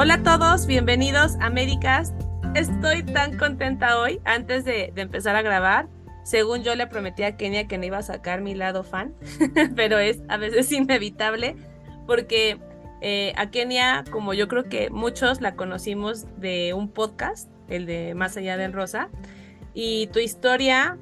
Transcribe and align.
Hola 0.00 0.14
a 0.14 0.22
todos, 0.22 0.66
bienvenidos 0.68 1.34
a 1.40 1.50
Médicas. 1.50 2.14
Estoy 2.54 3.02
tan 3.02 3.36
contenta 3.36 3.98
hoy, 3.98 4.20
antes 4.24 4.64
de, 4.64 4.92
empezar 4.94 5.34
a 5.34 5.42
grabar. 5.42 5.88
Según 6.22 6.62
yo 6.62 6.76
le 6.76 6.86
prometí 6.86 7.24
a 7.24 7.36
Kenia 7.36 7.66
que 7.66 7.78
no 7.78 7.84
iba 7.86 7.98
a 7.98 8.02
sacar 8.02 8.40
mi 8.40 8.54
lado 8.54 8.84
fan, 8.84 9.12
pero 9.74 9.98
es 9.98 10.20
a 10.28 10.36
veces 10.36 10.70
inevitable 10.72 11.56
porque 12.06 12.60
eh, 13.00 13.32
a 13.36 13.50
Kenia, 13.50 14.04
como 14.08 14.34
yo 14.34 14.46
creo 14.46 14.68
que 14.68 14.88
muchos 14.88 15.40
la 15.40 15.56
conocimos 15.56 16.26
de 16.36 16.74
un 16.74 16.88
podcast, 16.92 17.50
el 17.66 17.84
de 17.84 18.14
Más 18.14 18.36
allá 18.36 18.56
del 18.56 18.72
Rosa, 18.72 19.08
y 19.74 20.06
tu 20.12 20.20
historia 20.20 20.96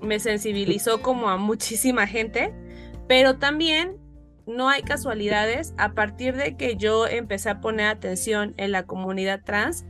me 0.00 0.20
sensibilizó 0.20 1.02
como 1.02 1.30
a 1.30 1.36
muchísima 1.36 2.06
gente, 2.06 2.54
pero 3.08 3.38
también 3.38 3.96
no 4.46 4.68
hay 4.68 4.82
casualidades. 4.82 5.74
A 5.76 5.92
partir 5.92 6.36
de 6.36 6.56
que 6.56 6.76
yo 6.76 7.06
empecé 7.06 7.50
a 7.50 7.60
poner 7.60 7.86
atención 7.86 8.54
en 8.56 8.72
la 8.72 8.84
comunidad 8.84 9.42
trans, 9.44 9.84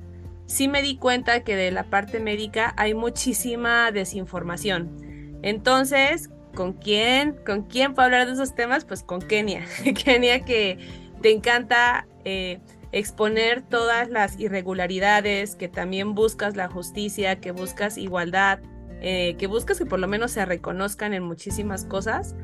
sí 0.46 0.68
me 0.68 0.82
di 0.82 0.96
cuenta 0.96 1.44
que 1.44 1.56
de 1.56 1.70
la 1.70 1.84
parte 1.84 2.20
médica 2.20 2.74
hay 2.76 2.94
muchísima 2.94 3.90
desinformación. 3.92 5.38
Entonces, 5.42 6.30
¿con 6.54 6.72
quién? 6.72 7.36
¿Con 7.44 7.62
quién 7.62 7.94
puedo 7.94 8.06
hablar 8.06 8.26
de 8.26 8.32
esos 8.32 8.54
temas? 8.54 8.84
Pues 8.84 9.02
con 9.02 9.20
Kenia. 9.20 9.64
Kenia 10.04 10.44
que 10.44 10.78
te 11.22 11.30
encanta 11.30 12.06
eh, 12.24 12.60
exponer 12.92 13.62
todas 13.62 14.08
las 14.08 14.38
irregularidades, 14.38 15.54
que 15.54 15.68
también 15.68 16.14
buscas 16.14 16.56
la 16.56 16.68
justicia, 16.68 17.40
que 17.40 17.52
buscas 17.52 17.98
igualdad, 17.98 18.60
eh, 19.00 19.36
que 19.38 19.46
buscas 19.46 19.78
que 19.78 19.86
por 19.86 19.98
lo 19.98 20.08
menos 20.08 20.32
se 20.32 20.44
reconozcan 20.46 21.12
en 21.12 21.22
muchísimas 21.22 21.84
cosas. 21.84 22.34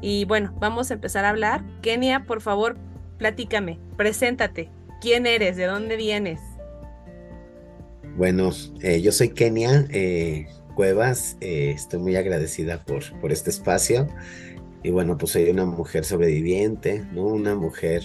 Y 0.00 0.24
bueno, 0.24 0.54
vamos 0.58 0.90
a 0.90 0.94
empezar 0.94 1.24
a 1.24 1.30
hablar. 1.30 1.62
Kenia, 1.82 2.24
por 2.24 2.40
favor, 2.40 2.76
platícame, 3.18 3.78
preséntate. 3.96 4.70
¿Quién 5.00 5.26
eres? 5.26 5.56
¿De 5.56 5.64
dónde 5.64 5.96
vienes? 5.96 6.40
Bueno, 8.16 8.50
eh, 8.82 9.00
yo 9.00 9.12
soy 9.12 9.30
Kenia 9.30 9.86
eh, 9.90 10.46
Cuevas. 10.74 11.36
Eh, 11.40 11.72
estoy 11.74 12.00
muy 12.00 12.16
agradecida 12.16 12.84
por, 12.84 13.18
por 13.20 13.32
este 13.32 13.50
espacio. 13.50 14.08
Y 14.82 14.90
bueno, 14.90 15.16
pues 15.16 15.32
soy 15.32 15.48
una 15.50 15.64
mujer 15.64 16.04
sobreviviente, 16.04 17.04
¿no? 17.12 17.24
Una 17.24 17.54
mujer 17.54 18.02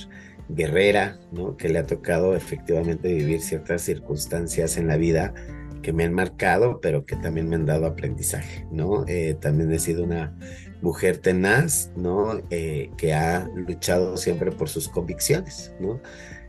guerrera, 0.50 1.20
¿no? 1.32 1.58
Que 1.58 1.70
le 1.70 1.80
ha 1.80 1.86
tocado 1.86 2.36
efectivamente 2.36 3.14
vivir 3.14 3.42
ciertas 3.42 3.82
circunstancias 3.82 4.78
en 4.78 4.88
la 4.88 4.98
vida 4.98 5.34
que 5.82 5.94
me 5.94 6.04
han 6.04 6.14
marcado, 6.14 6.80
pero 6.82 7.06
que 7.06 7.16
también 7.16 7.48
me 7.48 7.56
han 7.56 7.66
dado 7.66 7.86
aprendizaje, 7.86 8.66
¿no? 8.72 9.06
también 9.40 9.72
he 9.72 9.78
sido 9.78 10.04
una 10.04 10.36
mujer 10.86 11.18
tenaz, 11.18 11.92
¿no? 11.96 12.40
Eh, 12.52 12.92
que 12.96 13.16
ha 13.16 13.50
luchado 13.56 14.18
siempre 14.18 14.52
por 14.52 14.70
sus 14.70 14.88
convicciones, 14.88 15.74
¿no? 15.80 16.00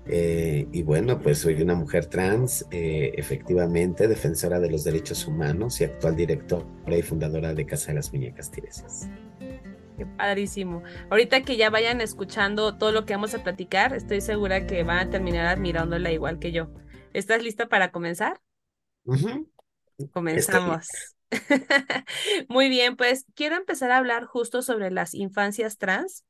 Eh, 0.09 0.69
y 0.73 0.83
bueno, 0.83 1.19
pues 1.21 1.39
soy 1.39 1.61
una 1.63 1.75
mujer 1.75 2.05
trans, 2.05 2.67
eh, 2.71 3.13
efectivamente, 3.17 4.07
defensora 4.07 4.61
de 4.61 4.71
los 4.71 4.85
derechos 4.85 5.27
humanos 5.27 5.81
y 5.81 5.85
actual 5.85 6.15
directora 6.15 6.67
y 6.87 7.03
fundadora 7.03 7.55
de 7.55 7.65
Casa 7.65 7.89
de 7.89 7.95
las 7.95 8.13
Muñecas 8.13 8.51
Tiresas. 8.51 9.09
Qué 9.97 10.05
padrísimo. 10.05 10.83
Ahorita 11.09 11.41
que 11.41 11.57
ya 11.57 11.71
vayan 11.71 12.03
escuchando 12.03 12.77
todo 12.77 12.93
lo 12.93 13.07
que 13.07 13.15
vamos 13.15 13.35
a 13.35 13.43
platicar, 13.43 13.95
estoy 13.95 14.21
segura 14.21 14.67
que 14.67 14.83
van 14.83 14.99
a 14.99 15.11
terminar 15.11 15.47
admirándola 15.47 16.13
igual 16.13 16.39
que 16.39 16.53
yo. 16.53 16.69
¿Estás 17.15 17.43
lista 17.43 17.69
para 17.69 17.91
comenzar? 17.91 18.39
Comenzamos. 20.13 21.16
Muy 22.49 22.69
bien, 22.69 22.97
pues 22.97 23.25
quiero 23.35 23.57
empezar 23.57 23.91
a 23.91 23.99
hablar 23.99 24.25
justo 24.25 24.63
sobre 24.63 24.91
las 24.91 25.15
infancias 25.15 25.79
trans. 25.79 26.25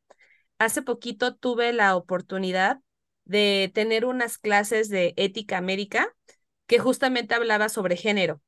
Hace 0.58 0.82
poquito 0.82 1.36
tuve 1.36 1.72
la 1.72 1.96
oportunidad 1.96 2.80
de 3.24 3.70
tener 3.74 4.04
unas 4.06 4.38
clases 4.38 4.88
de 4.88 5.14
ética 5.16 5.60
médica 5.60 6.08
que 6.66 6.78
justamente 6.78 7.34
hablaba 7.34 7.68
sobre 7.68 7.96
género. 7.96 8.42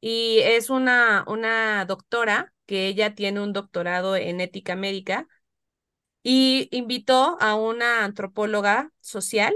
Y 0.00 0.40
es 0.40 0.70
una, 0.70 1.24
una 1.28 1.84
doctora 1.86 2.54
que 2.66 2.88
ella 2.88 3.14
tiene 3.14 3.40
un 3.40 3.52
doctorado 3.54 4.16
en 4.16 4.40
ética 4.40 4.76
médica 4.76 5.28
y 6.22 6.68
invitó 6.72 7.38
a 7.40 7.54
una 7.56 8.04
antropóloga 8.04 8.92
social 9.00 9.54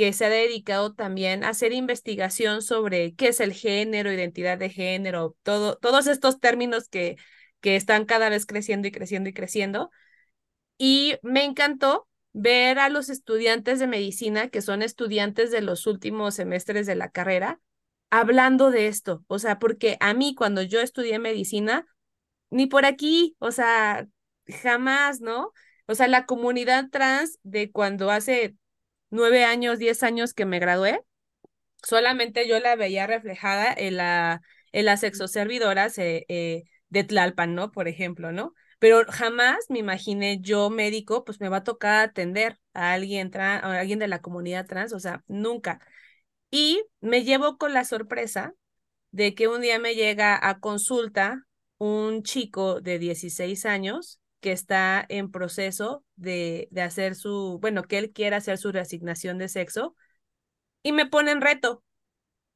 que 0.00 0.14
se 0.14 0.24
ha 0.24 0.30
dedicado 0.30 0.94
también 0.94 1.44
a 1.44 1.50
hacer 1.50 1.74
investigación 1.74 2.62
sobre 2.62 3.14
qué 3.16 3.28
es 3.28 3.40
el 3.40 3.52
género, 3.52 4.10
identidad 4.10 4.56
de 4.56 4.70
género, 4.70 5.36
todo, 5.42 5.76
todos 5.76 6.06
estos 6.06 6.40
términos 6.40 6.88
que, 6.88 7.18
que 7.60 7.76
están 7.76 8.06
cada 8.06 8.30
vez 8.30 8.46
creciendo 8.46 8.88
y 8.88 8.92
creciendo 8.92 9.28
y 9.28 9.34
creciendo. 9.34 9.90
Y 10.78 11.16
me 11.22 11.44
encantó 11.44 12.08
ver 12.32 12.78
a 12.78 12.88
los 12.88 13.10
estudiantes 13.10 13.78
de 13.78 13.88
medicina, 13.88 14.48
que 14.48 14.62
son 14.62 14.80
estudiantes 14.80 15.50
de 15.50 15.60
los 15.60 15.86
últimos 15.86 16.34
semestres 16.34 16.86
de 16.86 16.94
la 16.94 17.10
carrera, 17.10 17.60
hablando 18.08 18.70
de 18.70 18.86
esto. 18.86 19.22
O 19.26 19.38
sea, 19.38 19.58
porque 19.58 19.98
a 20.00 20.14
mí 20.14 20.34
cuando 20.34 20.62
yo 20.62 20.80
estudié 20.80 21.18
medicina, 21.18 21.84
ni 22.48 22.66
por 22.66 22.86
aquí, 22.86 23.36
o 23.38 23.50
sea, 23.50 24.06
jamás, 24.62 25.20
¿no? 25.20 25.52
O 25.86 25.94
sea, 25.94 26.08
la 26.08 26.24
comunidad 26.24 26.88
trans 26.90 27.38
de 27.42 27.70
cuando 27.70 28.10
hace 28.10 28.56
nueve 29.10 29.44
años, 29.44 29.78
diez 29.78 30.02
años 30.02 30.34
que 30.34 30.46
me 30.46 30.58
gradué, 30.58 31.00
solamente 31.82 32.48
yo 32.48 32.60
la 32.60 32.76
veía 32.76 33.06
reflejada 33.06 33.72
en 33.76 33.96
la, 33.96 34.42
en 34.72 34.84
las 34.84 35.02
exoservidoras 35.02 35.98
eh, 35.98 36.24
eh, 36.28 36.64
de 36.88 37.04
Tlalpan, 37.04 37.54
¿no? 37.54 37.70
Por 37.70 37.88
ejemplo, 37.88 38.32
¿no? 38.32 38.54
Pero 38.78 39.04
jamás 39.08 39.58
me 39.68 39.78
imaginé 39.78 40.40
yo 40.40 40.70
médico, 40.70 41.24
pues 41.24 41.40
me 41.40 41.48
va 41.48 41.58
a 41.58 41.64
tocar 41.64 42.08
atender 42.08 42.58
a 42.72 42.92
alguien, 42.94 43.30
a 43.36 43.58
alguien 43.80 43.98
de 43.98 44.08
la 44.08 44.20
comunidad 44.20 44.66
trans, 44.66 44.92
o 44.92 45.00
sea, 45.00 45.22
nunca. 45.28 45.80
Y 46.50 46.82
me 47.00 47.24
llevo 47.24 47.58
con 47.58 47.74
la 47.74 47.84
sorpresa 47.84 48.54
de 49.12 49.34
que 49.34 49.48
un 49.48 49.60
día 49.60 49.78
me 49.78 49.94
llega 49.94 50.38
a 50.48 50.60
consulta 50.60 51.46
un 51.78 52.22
chico 52.22 52.80
de 52.80 52.98
16 52.98 53.66
años 53.66 54.20
que 54.40 54.52
está 54.52 55.04
en 55.08 55.30
proceso 55.30 56.04
de, 56.20 56.68
de 56.70 56.82
hacer 56.82 57.14
su, 57.14 57.58
bueno, 57.60 57.84
que 57.84 57.98
él 57.98 58.12
quiera 58.12 58.38
hacer 58.38 58.58
su 58.58 58.72
reasignación 58.72 59.38
de 59.38 59.48
sexo 59.48 59.96
y 60.82 60.92
me 60.92 61.06
pone 61.06 61.32
en 61.32 61.40
reto 61.40 61.82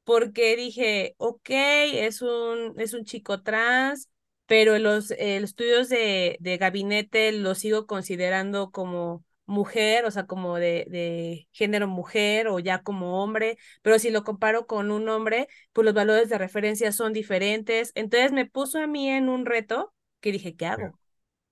porque 0.04 0.56
dije, 0.56 1.14
ok, 1.18 1.50
es 1.50 2.22
un, 2.22 2.74
es 2.78 2.94
un 2.94 3.04
chico 3.04 3.42
trans, 3.42 4.10
pero 4.46 4.78
los, 4.78 5.10
estudios 5.12 5.88
de, 5.88 6.36
de 6.40 6.56
gabinete 6.58 7.32
lo 7.32 7.54
sigo 7.54 7.86
considerando 7.86 8.70
como 8.70 9.24
mujer, 9.46 10.04
o 10.06 10.10
sea, 10.10 10.26
como 10.26 10.56
de, 10.56 10.86
de 10.88 11.48
género 11.52 11.86
mujer 11.88 12.48
o 12.48 12.58
ya 12.58 12.82
como 12.82 13.22
hombre, 13.22 13.58
pero 13.82 13.98
si 13.98 14.10
lo 14.10 14.24
comparo 14.24 14.66
con 14.66 14.90
un 14.90 15.08
hombre, 15.08 15.48
pues 15.72 15.84
los 15.84 15.94
valores 15.94 16.28
de 16.28 16.38
referencia 16.38 16.92
son 16.92 17.12
diferentes. 17.12 17.92
Entonces 17.94 18.32
me 18.32 18.46
puso 18.46 18.78
a 18.80 18.86
mí 18.86 19.08
en 19.08 19.28
un 19.28 19.46
reto 19.46 19.94
que 20.20 20.32
dije, 20.32 20.56
¿qué 20.56 20.66
hago? 20.66 20.98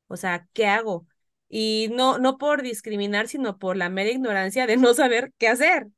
O 0.08 0.16
sea, 0.16 0.48
¿qué 0.52 0.66
hago? 0.66 1.06
Y 1.54 1.88
no, 1.92 2.18
no 2.18 2.38
por 2.38 2.62
discriminar, 2.62 3.28
sino 3.28 3.58
por 3.58 3.76
la 3.76 3.90
mera 3.90 4.10
ignorancia 4.10 4.66
de 4.66 4.78
no 4.78 4.94
saber 4.94 5.34
qué 5.38 5.48
hacer. 5.48 5.88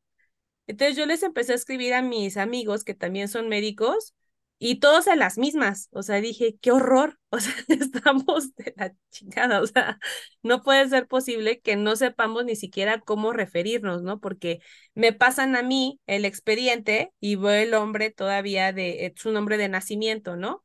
Entonces 0.66 0.96
yo 0.96 1.06
les 1.06 1.22
empecé 1.22 1.52
a 1.52 1.56
escribir 1.56 1.94
a 1.94 2.02
mis 2.02 2.36
amigos 2.36 2.84
que 2.84 2.94
también 2.94 3.28
son 3.28 3.48
médicos 3.48 4.14
y 4.58 4.76
todos 4.80 5.08
a 5.08 5.16
las 5.16 5.36
mismas. 5.38 5.88
O 5.92 6.02
sea, 6.02 6.20
dije, 6.20 6.56
qué 6.60 6.72
horror. 6.72 7.18
O 7.34 7.40
sea, 7.40 7.52
estamos 7.68 8.54
de 8.54 8.74
la 8.76 8.94
chingada. 9.10 9.60
O 9.60 9.66
sea, 9.66 9.98
no 10.44 10.62
puede 10.62 10.88
ser 10.88 11.08
posible 11.08 11.60
que 11.60 11.74
no 11.76 11.96
sepamos 11.96 12.44
ni 12.44 12.54
siquiera 12.56 13.00
cómo 13.00 13.32
referirnos, 13.32 14.02
¿no? 14.02 14.20
Porque 14.20 14.60
me 14.94 15.12
pasan 15.12 15.56
a 15.56 15.62
mí 15.62 16.00
el 16.06 16.24
expediente 16.24 17.12
y 17.20 17.34
veo 17.36 17.50
el 17.50 17.74
hombre 17.74 18.10
todavía 18.10 18.72
de, 18.72 19.06
es 19.06 19.26
un 19.26 19.34
nombre 19.34 19.56
de 19.58 19.68
nacimiento, 19.68 20.36
¿no? 20.36 20.64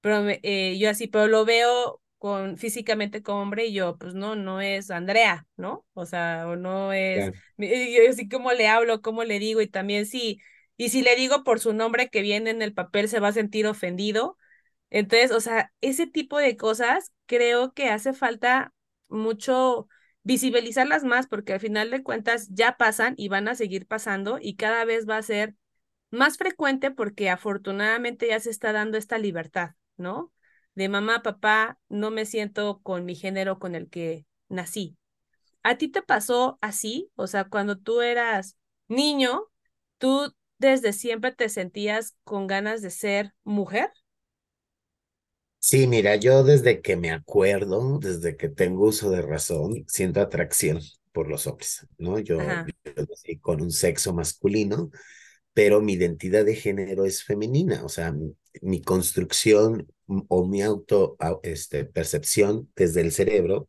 Pero 0.00 0.24
eh, 0.28 0.76
yo 0.78 0.90
así, 0.90 1.06
pero 1.08 1.28
lo 1.28 1.44
veo 1.44 2.00
con 2.18 2.58
físicamente 2.58 3.22
como 3.22 3.42
hombre 3.42 3.66
y 3.66 3.72
yo, 3.74 3.96
pues 3.98 4.14
no, 4.14 4.34
no 4.36 4.60
es 4.60 4.90
Andrea, 4.90 5.46
¿no? 5.56 5.86
O 5.94 6.06
sea, 6.06 6.48
o 6.48 6.56
no 6.56 6.92
es, 6.92 7.30
yo 7.58 8.10
así 8.10 8.28
como 8.28 8.52
le 8.52 8.68
hablo, 8.68 9.02
cómo 9.02 9.24
le 9.24 9.38
digo 9.38 9.60
y 9.60 9.68
también 9.68 10.06
sí, 10.06 10.40
y 10.76 10.90
si 10.90 11.02
le 11.02 11.16
digo 11.16 11.44
por 11.44 11.60
su 11.60 11.72
nombre 11.74 12.08
que 12.10 12.22
viene 12.22 12.50
en 12.50 12.62
el 12.62 12.74
papel 12.74 13.08
se 13.08 13.20
va 13.20 13.28
a 13.28 13.32
sentir 13.32 13.66
ofendido. 13.66 14.36
Entonces, 14.90 15.30
o 15.32 15.40
sea, 15.40 15.72
ese 15.80 16.06
tipo 16.06 16.38
de 16.38 16.56
cosas 16.56 17.12
creo 17.26 17.72
que 17.72 17.88
hace 17.90 18.12
falta 18.14 18.72
mucho 19.08 19.88
visibilizarlas 20.22 21.04
más 21.04 21.26
porque 21.26 21.54
al 21.54 21.60
final 21.60 21.90
de 21.90 22.02
cuentas 22.02 22.48
ya 22.50 22.76
pasan 22.76 23.14
y 23.16 23.28
van 23.28 23.48
a 23.48 23.54
seguir 23.54 23.86
pasando 23.86 24.38
y 24.40 24.56
cada 24.56 24.84
vez 24.84 25.08
va 25.08 25.16
a 25.18 25.22
ser 25.22 25.54
más 26.10 26.38
frecuente 26.38 26.90
porque 26.90 27.30
afortunadamente 27.30 28.28
ya 28.28 28.40
se 28.40 28.50
está 28.50 28.72
dando 28.72 28.98
esta 28.98 29.18
libertad, 29.18 29.72
¿no? 29.96 30.32
De 30.78 30.88
mamá, 30.88 31.22
papá, 31.22 31.78
no 31.88 32.10
me 32.12 32.24
siento 32.26 32.80
con 32.82 33.04
mi 33.04 33.16
género 33.16 33.58
con 33.58 33.74
el 33.74 33.90
que 33.90 34.26
nací. 34.48 34.96
¿A 35.62 35.78
ti 35.78 35.88
te 35.88 36.02
pasó 36.02 36.58
así? 36.62 37.10
O 37.16 37.26
sea, 37.28 37.44
cuando 37.46 37.78
tú 37.78 38.02
eras 38.02 38.56
niño, 38.88 39.44
¿tú 39.98 40.34
desde 40.58 40.92
siempre 40.94 41.32
te 41.32 41.48
sentías 41.50 42.16
con 42.24 42.46
ganas 42.48 42.82
de 42.82 42.90
ser 42.90 43.34
mujer? 43.44 43.92
Sí, 45.60 45.86
mira, 45.86 46.16
yo 46.16 46.44
desde 46.44 46.80
que 46.80 46.96
me 46.96 47.10
acuerdo, 47.10 47.98
desde 47.98 48.36
que 48.36 48.48
tengo 48.48 48.86
uso 48.86 49.10
de 49.10 49.22
razón, 49.22 49.84
siento 49.88 50.20
atracción 50.20 50.80
por 51.12 51.28
los 51.28 51.46
hombres, 51.46 51.86
¿no? 51.98 52.18
Yo, 52.20 52.62
yo 52.84 52.92
nací 53.08 53.38
con 53.40 53.60
un 53.60 53.70
sexo 53.72 54.14
masculino, 54.14 54.90
pero 55.58 55.80
mi 55.80 55.94
identidad 55.94 56.44
de 56.44 56.54
género 56.54 57.04
es 57.04 57.24
femenina, 57.24 57.84
o 57.84 57.88
sea, 57.88 58.14
mi, 58.62 58.80
construcción 58.80 59.88
o 60.06 60.46
mi 60.46 60.62
auto 60.62 61.16
este, 61.42 61.84
percepción 61.84 62.70
desde 62.76 63.00
el 63.00 63.10
cerebro, 63.10 63.68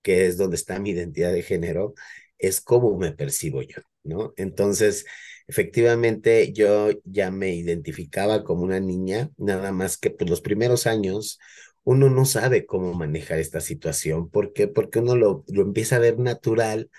que 0.00 0.26
es 0.26 0.36
donde 0.36 0.54
está 0.54 0.78
mi 0.78 0.90
identidad 0.90 1.32
de 1.32 1.42
género, 1.42 1.94
es 2.38 2.60
cómo 2.60 2.96
me 2.96 3.10
percibo 3.10 3.62
yo, 3.62 3.80
¿no? 4.04 4.32
Entonces, 4.36 5.06
efectivamente, 5.48 6.52
yo 6.52 6.90
ya 7.02 7.32
me 7.32 7.52
identificaba 7.52 8.44
como 8.44 8.62
una 8.62 8.78
niña, 8.78 9.32
nada 9.38 9.72
más 9.72 9.98
que 9.98 10.10
pues, 10.10 10.30
los 10.30 10.40
primeros 10.40 10.86
años 10.86 11.40
uno 11.82 12.10
no 12.10 12.26
sabe 12.26 12.64
cómo 12.64 12.94
manejar 12.94 13.40
esta 13.40 13.60
situación. 13.60 14.30
¿Por 14.30 14.52
qué? 14.52 14.68
Porque 14.68 15.00
uno 15.00 15.16
lo, 15.16 15.44
lo 15.48 15.62
empieza 15.62 15.96
a 15.96 15.98
ver 15.98 16.20
natural, 16.20 16.90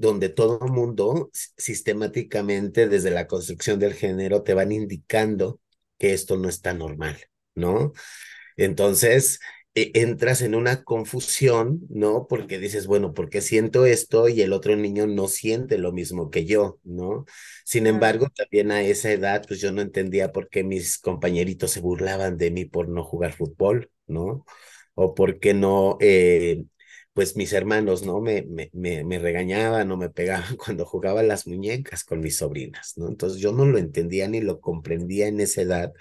donde 0.00 0.30
todo 0.30 0.58
el 0.64 0.72
mundo 0.72 1.30
sistemáticamente 1.56 2.88
desde 2.88 3.10
la 3.10 3.26
construcción 3.26 3.78
del 3.78 3.94
género 3.94 4.42
te 4.42 4.54
van 4.54 4.72
indicando 4.72 5.60
que 5.98 6.14
esto 6.14 6.36
no 6.38 6.48
está 6.48 6.72
normal, 6.74 7.18
¿no? 7.54 7.92
Entonces, 8.56 9.40
e, 9.74 9.92
entras 9.94 10.42
en 10.42 10.54
una 10.54 10.82
confusión, 10.84 11.82
¿no? 11.90 12.26
Porque 12.28 12.58
dices, 12.58 12.86
bueno, 12.86 13.14
¿por 13.14 13.28
qué 13.30 13.40
siento 13.42 13.86
esto 13.86 14.28
y 14.28 14.42
el 14.42 14.52
otro 14.52 14.74
niño 14.76 15.06
no 15.06 15.28
siente 15.28 15.78
lo 15.78 15.92
mismo 15.92 16.30
que 16.30 16.46
yo, 16.46 16.80
¿no? 16.82 17.24
Sin 17.64 17.86
embargo, 17.86 18.28
también 18.34 18.70
a 18.72 18.82
esa 18.82 19.12
edad, 19.12 19.44
pues 19.46 19.60
yo 19.60 19.70
no 19.72 19.82
entendía 19.82 20.32
por 20.32 20.48
qué 20.48 20.64
mis 20.64 20.98
compañeritos 20.98 21.72
se 21.72 21.80
burlaban 21.80 22.36
de 22.38 22.50
mí 22.50 22.64
por 22.64 22.88
no 22.88 23.04
jugar 23.04 23.32
fútbol, 23.34 23.90
¿no? 24.06 24.44
O 24.94 25.14
por 25.14 25.38
qué 25.40 25.54
no, 25.54 25.98
eh, 26.00 26.64
pues 27.12 27.36
mis 27.36 27.52
hermanos, 27.52 28.04
¿no? 28.04 28.20
Me, 28.20 28.42
me, 28.42 28.70
me, 28.72 29.04
me 29.04 29.18
regañaban 29.18 29.90
o 29.90 29.96
me 29.96 30.10
pegaban 30.10 30.56
cuando 30.56 30.84
jugaba 30.86 31.22
las 31.22 31.46
muñecas 31.46 32.04
con 32.04 32.20
mis 32.20 32.38
sobrinas, 32.38 32.94
¿no? 32.96 33.08
Entonces 33.08 33.40
yo 33.40 33.52
no 33.52 33.64
lo 33.66 33.78
entendía 33.78 34.28
ni 34.28 34.40
lo 34.40 34.60
comprendía 34.60 35.26
en 35.28 35.40
esa 35.40 35.62
edad 35.62 35.92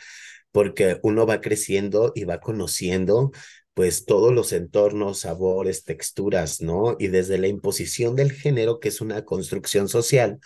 porque 0.52 1.00
uno 1.04 1.26
va 1.26 1.42
creciendo 1.42 2.12
y 2.16 2.24
va 2.26 2.40
conociendo 2.40 3.32
pues 3.74 4.06
todos 4.06 4.34
los 4.34 4.52
entornos, 4.54 5.20
sabores, 5.22 5.84
texturas, 5.86 6.62
¿no? 6.62 6.96
Y 7.00 7.08
desde 7.08 7.38
la 7.38 7.48
imposición 7.48 8.16
del 8.16 8.32
género, 8.34 8.80
que 8.80 8.90
es 8.90 9.00
una 9.02 9.24
construcción 9.24 9.88
social, 9.88 10.40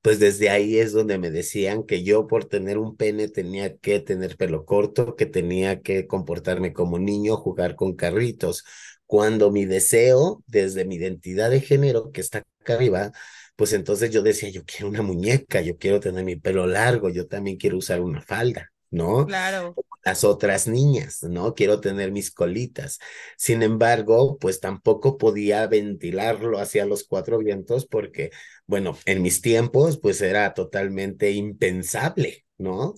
pues 0.00 0.18
desde 0.20 0.48
ahí 0.50 0.78
es 0.78 0.92
donde 0.92 1.18
me 1.18 1.30
decían 1.30 1.84
que 1.84 2.02
yo 2.04 2.26
por 2.26 2.44
tener 2.46 2.78
un 2.78 2.96
pene 2.96 3.28
tenía 3.28 3.76
que 3.76 4.00
tener 4.00 4.36
pelo 4.36 4.64
corto, 4.64 5.16
que 5.16 5.26
tenía 5.26 5.82
que 5.82 6.06
comportarme 6.06 6.72
como 6.72 6.98
niño, 6.98 7.36
jugar 7.36 7.76
con 7.76 7.94
carritos, 7.96 8.64
cuando 9.08 9.50
mi 9.50 9.64
deseo, 9.66 10.44
desde 10.46 10.84
mi 10.84 10.96
identidad 10.96 11.50
de 11.50 11.60
género, 11.60 12.12
que 12.12 12.20
está 12.20 12.44
acá 12.60 12.74
arriba, 12.74 13.12
pues 13.56 13.72
entonces 13.72 14.10
yo 14.12 14.22
decía, 14.22 14.50
yo 14.50 14.64
quiero 14.64 14.88
una 14.88 15.02
muñeca, 15.02 15.60
yo 15.62 15.78
quiero 15.78 15.98
tener 15.98 16.24
mi 16.24 16.36
pelo 16.36 16.66
largo, 16.68 17.08
yo 17.08 17.26
también 17.26 17.56
quiero 17.56 17.78
usar 17.78 18.00
una 18.00 18.22
falda. 18.22 18.70
¿no? 18.90 19.26
Claro. 19.26 19.74
Las 20.04 20.24
otras 20.24 20.66
niñas, 20.68 21.22
¿no? 21.22 21.54
Quiero 21.54 21.80
tener 21.80 22.12
mis 22.12 22.30
colitas. 22.30 22.98
Sin 23.36 23.62
embargo, 23.62 24.38
pues 24.38 24.60
tampoco 24.60 25.18
podía 25.18 25.66
ventilarlo 25.66 26.58
hacia 26.58 26.86
los 26.86 27.04
cuatro 27.04 27.38
vientos 27.38 27.86
porque, 27.86 28.30
bueno, 28.66 28.96
en 29.04 29.22
mis 29.22 29.42
tiempos, 29.42 29.98
pues 29.98 30.22
era 30.22 30.54
totalmente 30.54 31.32
impensable, 31.32 32.46
¿no? 32.58 32.94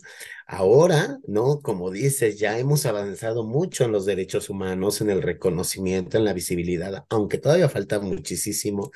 Ahora, 0.46 1.18
¿no? 1.26 1.60
Como 1.60 1.90
dices, 1.90 2.38
ya 2.38 2.58
hemos 2.58 2.86
avanzado 2.86 3.44
mucho 3.44 3.84
en 3.84 3.92
los 3.92 4.06
derechos 4.06 4.50
humanos, 4.50 5.00
en 5.00 5.10
el 5.10 5.22
reconocimiento, 5.22 6.18
en 6.18 6.24
la 6.24 6.32
visibilidad, 6.32 7.04
aunque 7.10 7.38
todavía 7.38 7.68
falta 7.68 8.00
muchísimo, 8.00 8.90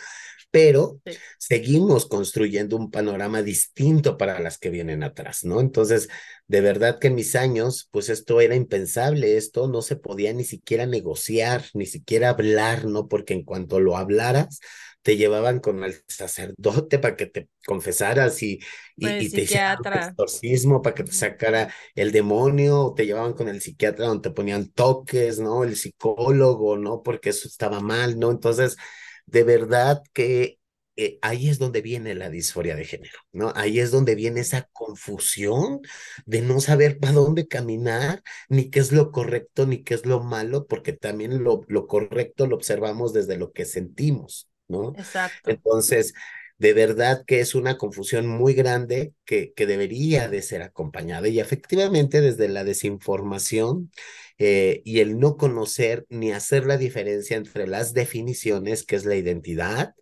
pero 0.51 1.01
seguimos 1.37 2.07
construyendo 2.07 2.77
un 2.77 2.93
panorama 2.93 3.43
distinto 3.43 4.17
para 4.17 4.39
las 4.39 4.57
que 4.57 4.71
vienen 4.71 5.03
atrás, 5.03 5.43
¿no? 5.43 5.61
Entonces, 5.61 6.09
de 6.47 6.61
verdad 6.61 7.01
que 7.01 7.09
en 7.09 7.17
mis 7.17 7.35
años, 7.35 7.89
pues 7.91 8.09
esto 8.09 8.41
era 8.41 8.55
impensable, 8.55 9.37
esto 9.37 9.67
no 9.67 9.83
se 9.83 9.97
podía 9.97 10.33
ni 10.33 10.45
siquiera 10.45 10.87
negociar, 10.87 11.65
ni 11.75 11.87
siquiera 11.87 12.29
hablar, 12.31 12.85
¿no? 12.85 13.09
Porque 13.09 13.35
en 13.35 13.43
cuanto 13.43 13.81
lo 13.81 13.97
hablaras, 13.97 14.61
te 15.05 15.19
llevaban 15.19 15.61
con 15.61 15.85
el 15.85 16.03
sacerdote 16.09 16.99
para 16.99 17.15
que 17.15 17.27
te 17.27 17.51
confesaras 17.67 18.43
y, 18.43 18.59
y, 18.97 19.29
te 19.29 19.43
hicieran 19.43 19.77
exorcismo 19.85 20.81
para 20.81 20.95
que 20.95 21.05
te 21.05 21.13
sacara 21.13 21.71
el 21.95 22.11
demonio, 22.11 22.95
te 22.97 23.05
llevaban 23.05 23.35
con 23.35 23.49
el 23.49 23.61
psiquiatra 23.61 24.07
donde 24.07 24.31
te 24.31 24.35
ponían 24.35 24.71
toques, 24.71 25.41
¿no? 25.41 25.63
El 25.63 25.77
psicólogo, 25.77 26.79
¿no? 26.79 27.03
Porque 27.03 27.29
eso 27.31 27.47
estaba 27.49 27.81
mal, 27.81 28.19
¿no? 28.19 28.31
Entonces, 28.31 28.79
de 29.27 29.45
verdad 29.45 30.03
que 30.15 30.59
eh, 30.97 31.19
ahí 31.21 31.51
es 31.51 31.59
donde 31.59 31.83
viene 31.83 32.15
la 32.15 32.31
disforia 32.31 32.75
de 32.75 32.87
género, 32.87 33.19
¿no? 33.31 33.53
Ahí 33.57 33.81
es 33.81 33.91
donde 33.91 34.15
viene 34.15 34.41
esa 34.41 34.71
confusión 34.73 35.81
de 36.25 36.41
no 36.41 36.61
saber 36.61 36.99
para 36.99 37.13
dónde 37.13 37.47
caminar, 37.47 38.23
ni 38.49 38.71
qué 38.71 38.81
es 38.81 38.91
lo 38.91 39.13
correcto, 39.13 39.67
ni 39.67 39.83
qué 39.83 39.93
es 39.93 40.07
lo 40.07 40.23
malo, 40.23 40.67
porque 40.67 40.95
también 40.95 41.45
lo, 41.45 41.61
lo 41.69 41.87
correcto 41.89 42.47
lo 42.47 42.57
observamos 42.57 43.13
desde 43.13 43.37
lo 43.37 43.53
que 43.53 43.67
sentimos, 43.67 44.49
¿no? 44.69 44.95
Exacto. 44.97 45.51
Entonces, 45.51 46.15
de 46.59 46.73
verdad 46.73 47.25
que 47.27 47.41
es 47.41 47.55
una 47.55 47.77
confusión 47.77 48.27
muy 48.27 48.55
grande 48.55 49.13
que, 49.25 49.53
que 49.55 49.67
debería 49.67 50.29
de 50.29 50.43
ser 50.43 50.63
acompañada 50.63 51.29
y 51.29 51.41
efectivamente 51.41 52.21
desde 52.21 52.49
la 52.49 52.65
desinformación 52.65 53.91
eh, 54.39 54.83
y 54.85 55.01
el 55.01 55.19
no 55.19 55.37
conocer 55.37 56.07
ni 56.09 56.33
hacer 56.33 56.67
la 56.67 56.77
diferencia 56.77 57.37
entre 57.37 57.67
las 57.67 57.93
definiciones, 57.95 58.85
que 58.85 58.97
es 58.97 59.05
la 59.05 59.17
identidad, 59.17 59.95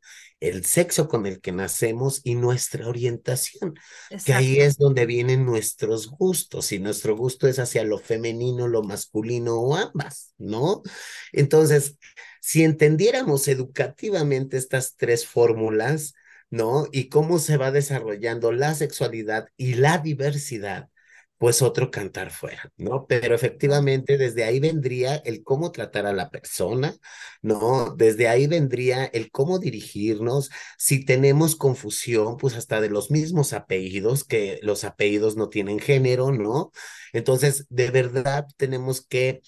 el 0.42 0.64
sexo 0.64 1.06
con 1.06 1.24
el 1.24 1.40
que 1.40 1.52
nacemos 1.52 2.20
y 2.24 2.34
nuestra 2.34 2.88
orientación, 2.88 3.74
que 4.24 4.34
ahí 4.34 4.58
es 4.58 4.76
donde 4.76 5.06
vienen 5.06 5.46
nuestros 5.46 6.08
gustos 6.08 6.72
y 6.72 6.80
nuestro 6.80 7.16
gusto 7.16 7.46
es 7.46 7.60
hacia 7.60 7.84
lo 7.84 7.98
femenino, 7.98 8.66
lo 8.66 8.82
masculino 8.82 9.54
o 9.60 9.76
ambas, 9.76 10.34
¿no? 10.38 10.82
Entonces, 11.32 11.96
si 12.40 12.64
entendiéramos 12.64 13.46
educativamente 13.46 14.56
estas 14.56 14.96
tres 14.96 15.26
fórmulas, 15.26 16.14
¿no? 16.50 16.88
Y 16.90 17.08
cómo 17.08 17.38
se 17.38 17.56
va 17.56 17.70
desarrollando 17.70 18.50
la 18.50 18.74
sexualidad 18.74 19.46
y 19.56 19.74
la 19.74 19.98
diversidad, 19.98 20.88
pues 21.42 21.60
otro 21.60 21.90
cantar 21.90 22.30
fuera, 22.30 22.70
¿no? 22.76 23.04
Pero 23.08 23.34
efectivamente 23.34 24.16
desde 24.16 24.44
ahí 24.44 24.60
vendría 24.60 25.16
el 25.16 25.42
cómo 25.42 25.72
tratar 25.72 26.06
a 26.06 26.12
la 26.12 26.30
persona, 26.30 26.94
¿no? 27.42 27.96
Desde 27.96 28.28
ahí 28.28 28.46
vendría 28.46 29.06
el 29.06 29.32
cómo 29.32 29.58
dirigirnos, 29.58 30.50
si 30.78 31.04
tenemos 31.04 31.56
confusión, 31.56 32.36
pues 32.36 32.54
hasta 32.54 32.80
de 32.80 32.90
los 32.90 33.10
mismos 33.10 33.54
apellidos, 33.54 34.22
que 34.22 34.60
los 34.62 34.84
apellidos 34.84 35.34
no 35.34 35.48
tienen 35.48 35.80
género, 35.80 36.30
¿no? 36.30 36.70
Entonces, 37.12 37.66
de 37.70 37.90
verdad 37.90 38.46
tenemos 38.56 39.04
que 39.04 39.42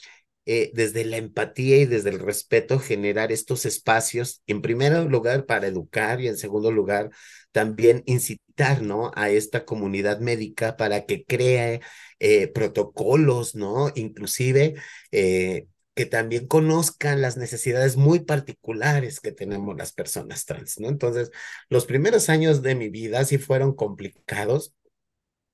eh, 0.47 0.71
desde 0.75 1.05
la 1.05 1.17
empatía 1.17 1.79
y 1.79 1.87
desde 1.87 2.11
el 2.11 2.19
respeto 2.19 2.79
generar 2.79 3.33
estos 3.33 3.65
espacios, 3.67 4.43
en 4.47 4.61
primer 4.63 4.93
lugar 5.11 5.47
para 5.47 5.67
educar 5.67 6.21
y 6.21 6.29
en 6.29 6.37
segundo 6.37 6.71
lugar 6.71 7.11
también 7.53 8.03
incitar, 8.07 8.83
¿no? 8.83 9.11
A 9.15 9.31
esta 9.31 9.65
comunidad 9.65 10.21
médica 10.21 10.77
para 10.77 11.07
que 11.07 11.25
cree 11.25 11.81
eh, 12.19 12.49
protocolos, 12.49 13.55
¿no? 13.55 13.91
Inclusive 13.95 14.75
eh, 15.13 15.67
que 15.95 16.07
también 16.07 16.47
conozcan 16.49 17.23
las 17.23 17.37
necesidades 17.37 17.97
muy 17.97 18.21
particulares 18.21 19.21
que 19.21 19.33
tenemos 19.33 19.77
las 19.77 19.93
personas 19.93 20.45
trans, 20.45 20.81
¿no? 20.81 20.89
Entonces, 20.89 21.31
los 21.69 21.87
primeros 21.87 22.29
años 22.29 22.63
de 22.63 22.75
mi 22.75 22.89
vida 22.89 23.25
sí 23.25 23.39
fueron 23.39 23.75
complicados. 23.75 24.75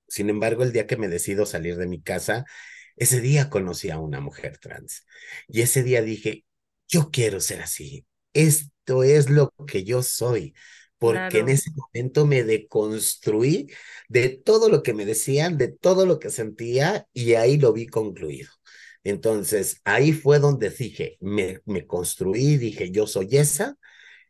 Sin 0.09 0.30
embargo, 0.30 0.62
el 0.62 0.73
día 0.73 0.87
que 0.87 0.97
me 0.97 1.09
decido 1.09 1.47
salir 1.47 1.76
de 1.76 1.87
mi 1.87 2.00
casa, 2.02 2.44
ese 3.00 3.21
día 3.21 3.50
conocí 3.50 3.90
a 3.90 3.99
una 3.99 4.21
mujer 4.21 4.59
trans 4.59 5.07
y 5.49 5.62
ese 5.62 5.83
día 5.83 6.02
dije, 6.02 6.45
yo 6.88 7.11
quiero 7.11 7.40
ser 7.40 7.62
así. 7.62 8.07
Esto 8.33 9.02
es 9.02 9.28
lo 9.30 9.52
que 9.66 9.85
yo 9.85 10.02
soy 10.02 10.54
porque 10.99 11.38
en 11.38 11.49
ese 11.49 11.71
momento 11.75 12.26
me 12.26 12.45
deconstruí 12.45 13.73
de 14.09 14.28
todo 14.28 14.69
lo 14.69 14.83
que 14.83 14.92
me 14.92 15.07
decían, 15.07 15.57
de 15.57 15.69
todo 15.69 16.04
lo 16.04 16.19
que 16.19 16.28
sentía 16.30 17.07
y 17.14 17.35
ahí 17.35 17.57
lo 17.57 17.73
vi 17.73 17.87
concluido. 17.87 18.50
Entonces, 19.02 19.80
ahí 19.85 20.12
fue 20.12 20.38
donde 20.38 20.69
dije, 20.69 21.16
me, 21.21 21.61
me 21.64 21.87
construí, 21.87 22.59
dije, 22.59 22.90
yo 22.90 23.07
soy 23.07 23.28
esa, 23.38 23.78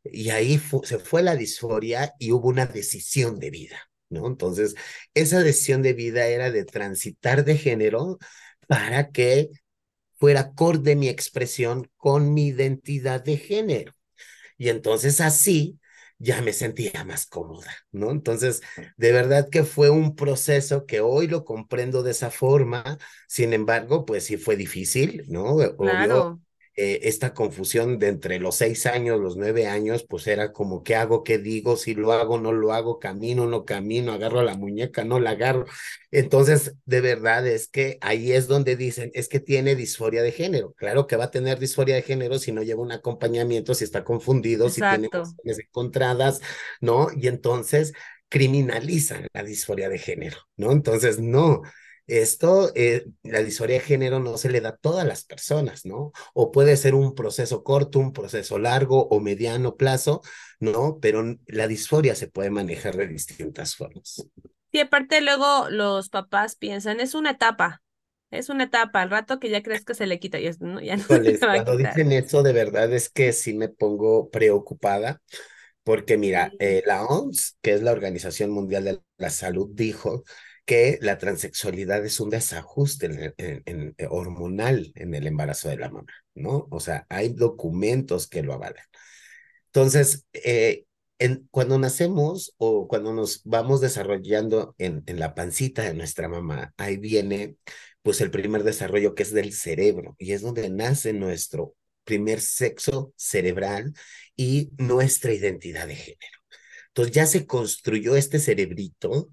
y 0.04 0.30
ahí 0.30 0.60
se 0.84 0.98
fue 0.98 1.22
la 1.22 1.36
disforia 1.36 2.14
y 2.18 2.32
hubo 2.32 2.48
una 2.48 2.66
decisión 2.66 3.38
de 3.38 3.50
vida, 3.50 3.90
¿no? 4.08 4.26
Entonces, 4.28 4.74
esa 5.14 5.40
decisión 5.42 5.82
de 5.82 5.92
vida 5.92 6.26
era 6.28 6.50
de 6.50 6.64
transitar 6.64 7.44
de 7.44 7.56
género 7.58 8.18
para 8.70 9.10
que 9.12 9.50
fuera 10.18 10.40
acorde 10.40 10.96
mi 10.96 11.08
expresión 11.08 11.90
con 11.98 12.34
mi 12.34 12.48
identidad 12.48 13.22
de 13.24 13.36
género. 13.38 13.94
Y 14.58 14.68
entonces 14.70 15.20
así 15.20 15.78
ya 16.18 16.42
me 16.42 16.52
sentía 16.52 17.04
más 17.04 17.26
cómoda, 17.26 17.72
¿no? 17.92 18.10
Entonces, 18.10 18.62
de 18.96 19.12
verdad 19.12 19.48
que 19.50 19.64
fue 19.64 19.90
un 19.90 20.16
proceso 20.16 20.86
que 20.86 21.00
hoy 21.00 21.28
lo 21.28 21.44
comprendo 21.44 22.02
de 22.02 22.12
esa 22.12 22.30
forma, 22.30 22.98
sin 23.28 23.52
embargo, 23.54 24.04
pues 24.06 24.24
sí 24.26 24.36
fue 24.36 24.56
difícil, 24.56 25.24
¿no? 25.28 25.56
Claro. 25.78 26.34
Eh, 26.82 27.08
esta 27.08 27.34
confusión 27.34 27.98
de 27.98 28.08
entre 28.08 28.40
los 28.40 28.56
seis 28.56 28.86
años, 28.86 29.20
los 29.20 29.36
nueve 29.36 29.66
años, 29.66 30.06
pues 30.08 30.26
era 30.26 30.50
como, 30.50 30.82
¿qué 30.82 30.96
hago? 30.96 31.24
¿Qué 31.24 31.36
digo? 31.36 31.76
Si 31.76 31.92
lo 31.92 32.12
hago, 32.12 32.40
no 32.40 32.52
lo 32.52 32.72
hago, 32.72 32.98
camino, 32.98 33.46
no 33.46 33.66
camino, 33.66 34.12
agarro 34.12 34.42
la 34.42 34.56
muñeca, 34.56 35.04
no 35.04 35.20
la 35.20 35.32
agarro. 35.32 35.66
Entonces, 36.10 36.74
de 36.86 37.02
verdad 37.02 37.46
es 37.46 37.68
que 37.68 37.98
ahí 38.00 38.32
es 38.32 38.46
donde 38.48 38.76
dicen, 38.76 39.10
es 39.12 39.28
que 39.28 39.40
tiene 39.40 39.76
disforia 39.76 40.22
de 40.22 40.32
género. 40.32 40.72
Claro 40.72 41.06
que 41.06 41.16
va 41.16 41.24
a 41.24 41.30
tener 41.30 41.58
disforia 41.58 41.96
de 41.96 42.02
género 42.02 42.38
si 42.38 42.50
no 42.50 42.62
lleva 42.62 42.80
un 42.80 42.92
acompañamiento, 42.92 43.74
si 43.74 43.84
está 43.84 44.02
confundido, 44.02 44.70
si 44.70 44.80
tiene 44.80 45.10
emociones 45.12 45.58
encontradas, 45.58 46.40
¿no? 46.80 47.08
Y 47.14 47.28
entonces 47.28 47.92
criminalizan 48.30 49.26
la 49.34 49.42
disforia 49.42 49.90
de 49.90 49.98
género, 49.98 50.38
¿no? 50.56 50.72
Entonces, 50.72 51.18
no, 51.18 51.60
esto, 52.18 52.70
eh, 52.74 53.06
la 53.22 53.42
disforia 53.42 53.76
de 53.76 53.80
género 53.84 54.20
no 54.20 54.36
se 54.38 54.50
le 54.50 54.60
da 54.60 54.70
a 54.70 54.76
todas 54.76 55.06
las 55.06 55.24
personas, 55.24 55.86
¿no? 55.86 56.12
O 56.34 56.52
puede 56.52 56.76
ser 56.76 56.94
un 56.94 57.14
proceso 57.14 57.62
corto, 57.64 57.98
un 57.98 58.12
proceso 58.12 58.58
largo 58.58 59.06
o 59.08 59.20
mediano 59.20 59.76
plazo, 59.76 60.22
¿no? 60.60 60.98
Pero 61.00 61.24
la 61.46 61.68
disforia 61.68 62.14
se 62.14 62.28
puede 62.28 62.50
manejar 62.50 62.96
de 62.96 63.08
distintas 63.08 63.76
formas. 63.76 64.26
Y 64.72 64.80
aparte 64.80 65.20
luego 65.20 65.68
los 65.70 66.08
papás 66.10 66.56
piensan, 66.56 67.00
es 67.00 67.14
una 67.14 67.30
etapa, 67.32 67.82
es 68.30 68.48
una 68.48 68.64
etapa, 68.64 69.02
al 69.02 69.10
rato 69.10 69.40
que 69.40 69.50
ya 69.50 69.62
crees 69.62 69.84
que 69.84 69.94
se 69.94 70.06
le 70.06 70.20
quita, 70.20 70.38
ya, 70.38 70.52
¿no? 70.60 70.80
ya 70.80 70.96
no 70.96 71.02
se 71.08 71.38
Cuando 71.38 71.76
dicen 71.76 72.12
eso, 72.12 72.42
de 72.42 72.52
verdad 72.52 72.92
es 72.92 73.10
que 73.10 73.32
sí 73.32 73.54
me 73.54 73.68
pongo 73.68 74.30
preocupada, 74.30 75.20
porque 75.82 76.16
mira, 76.18 76.52
eh, 76.60 76.82
la 76.86 77.04
OMS, 77.04 77.56
que 77.62 77.72
es 77.74 77.82
la 77.82 77.92
Organización 77.92 78.50
Mundial 78.50 78.84
de 78.84 79.00
la 79.18 79.30
Salud, 79.30 79.68
dijo 79.72 80.24
que 80.70 81.00
la 81.02 81.18
transexualidad 81.18 82.04
es 82.06 82.20
un 82.20 82.30
desajuste 82.30 83.34
en, 83.38 83.96
hormonal 84.08 84.92
en 84.94 85.16
el 85.16 85.26
embarazo 85.26 85.68
de 85.68 85.76
la 85.78 85.90
mamá, 85.90 86.12
¿no? 86.36 86.68
O 86.70 86.78
sea, 86.78 87.06
hay 87.08 87.30
documentos 87.30 88.28
que 88.28 88.44
lo 88.44 88.52
avalan. 88.52 88.84
Entonces, 89.66 90.26
eh, 90.32 90.84
cuando 91.50 91.76
nacemos 91.76 92.54
o 92.56 92.86
cuando 92.86 93.12
nos 93.12 93.42
vamos 93.42 93.80
desarrollando 93.80 94.76
en, 94.78 95.02
en 95.06 95.18
la 95.18 95.34
pancita 95.34 95.82
de 95.82 95.94
nuestra 95.94 96.28
mamá, 96.28 96.72
ahí 96.76 96.98
viene 96.98 97.56
pues 98.02 98.20
el 98.20 98.30
primer 98.30 98.62
desarrollo 98.62 99.16
que 99.16 99.24
es 99.24 99.32
del 99.32 99.52
cerebro 99.52 100.14
y 100.20 100.34
es 100.34 100.42
donde 100.42 100.70
nace 100.70 101.12
nuestro 101.12 101.74
primer 102.04 102.40
sexo 102.40 103.12
cerebral 103.16 103.92
y 104.36 104.70
nuestra 104.78 105.32
identidad 105.32 105.88
de 105.88 105.96
género. 105.96 106.38
Entonces 106.90 107.12
ya 107.12 107.26
se 107.26 107.44
construyó 107.44 108.14
este 108.14 108.38
cerebrito 108.38 109.30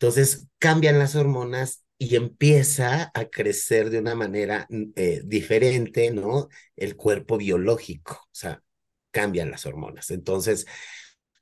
entonces 0.00 0.46
cambian 0.58 0.98
las 0.98 1.16
hormonas 1.16 1.84
y 1.98 2.14
empieza 2.14 3.10
a 3.12 3.24
crecer 3.24 3.90
de 3.90 3.98
una 3.98 4.14
manera 4.14 4.66
mm, 4.70 4.84
eh, 4.94 5.22
diferente, 5.24 6.12
¿no? 6.12 6.48
El 6.76 6.94
cuerpo 6.94 7.36
biológico, 7.36 8.14
o 8.14 8.34
sea, 8.34 8.62
cambian 9.10 9.50
las 9.50 9.66
hormonas. 9.66 10.12
Entonces, 10.12 10.66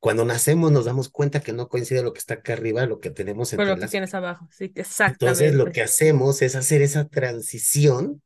cuando 0.01 0.25
nacemos 0.25 0.73
nos 0.73 0.87
damos 0.87 1.11
cuenta 1.11 1.41
que 1.41 1.53
no 1.53 1.69
coincide 1.69 2.03
lo 2.03 2.15
que 2.15 2.21
está 2.21 2.35
acá 2.35 2.55
arriba, 2.55 2.87
lo 2.87 2.99
que 2.99 3.11
tenemos 3.11 3.53
entre 3.53 3.67
Con 3.67 3.75
lo 3.75 3.81
que 3.85 3.91
tienes 3.91 4.15
abajo, 4.15 4.49
sí, 4.51 4.73
exactamente. 4.75 5.25
Entonces, 5.25 5.55
lo 5.55 5.71
que 5.71 5.83
hacemos 5.83 6.41
es 6.41 6.57
hacer 6.57 6.81
esa 6.81 7.07
transición 7.09 8.23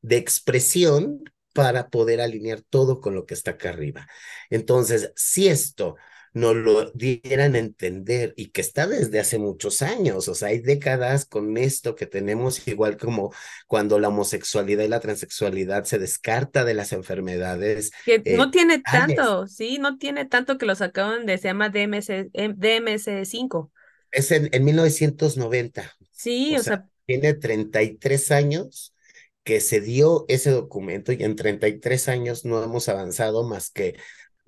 de 0.00 0.16
expresión 0.16 1.22
para 1.54 1.88
poder 1.88 2.20
alinear 2.20 2.62
todo 2.62 3.00
con 3.00 3.14
lo 3.14 3.26
que 3.26 3.34
está 3.34 3.52
acá 3.52 3.68
arriba. 3.68 4.08
Entonces, 4.50 5.12
si 5.14 5.46
esto 5.46 5.96
nos 6.34 6.56
lo 6.56 6.90
dieran 6.92 7.54
a 7.54 7.58
entender 7.58 8.34
y 8.36 8.50
que 8.50 8.60
está 8.60 8.86
desde 8.86 9.20
hace 9.20 9.38
muchos 9.38 9.82
años, 9.82 10.28
o 10.28 10.34
sea, 10.34 10.48
hay 10.48 10.60
décadas 10.60 11.24
con 11.24 11.56
esto 11.56 11.94
que 11.94 12.06
tenemos, 12.06 12.66
igual 12.68 12.96
como 12.96 13.32
cuando 13.66 13.98
la 13.98 14.08
homosexualidad 14.08 14.84
y 14.84 14.88
la 14.88 15.00
transexualidad 15.00 15.84
se 15.84 15.98
descarta 15.98 16.64
de 16.64 16.74
las 16.74 16.92
enfermedades. 16.92 17.90
Que 18.04 18.22
no 18.36 18.44
eh, 18.44 18.50
tiene 18.50 18.80
tanto, 18.80 19.46
sí, 19.46 19.78
no 19.78 19.98
tiene 19.98 20.24
tanto 20.24 20.58
que 20.58 20.66
lo 20.66 20.74
sacaban 20.74 21.26
de, 21.26 21.38
se 21.38 21.48
llama 21.48 21.70
DMS, 21.70 22.08
DMS5. 22.32 23.70
Es 24.10 24.30
en, 24.30 24.48
en 24.52 24.64
1990. 24.64 25.92
Sí, 26.12 26.56
o, 26.56 26.62
sea, 26.62 26.88
tiene 27.06 27.34
33 27.34 28.30
años 28.32 28.94
que 29.44 29.60
se 29.60 29.80
dio 29.80 30.26
ese 30.28 30.50
documento 30.50 31.10
y 31.12 31.22
en 31.22 31.34
33 31.34 32.08
años 32.08 32.44
no 32.44 32.62
hemos 32.62 32.88
avanzado 32.90 33.48
más 33.48 33.70
que 33.70 33.96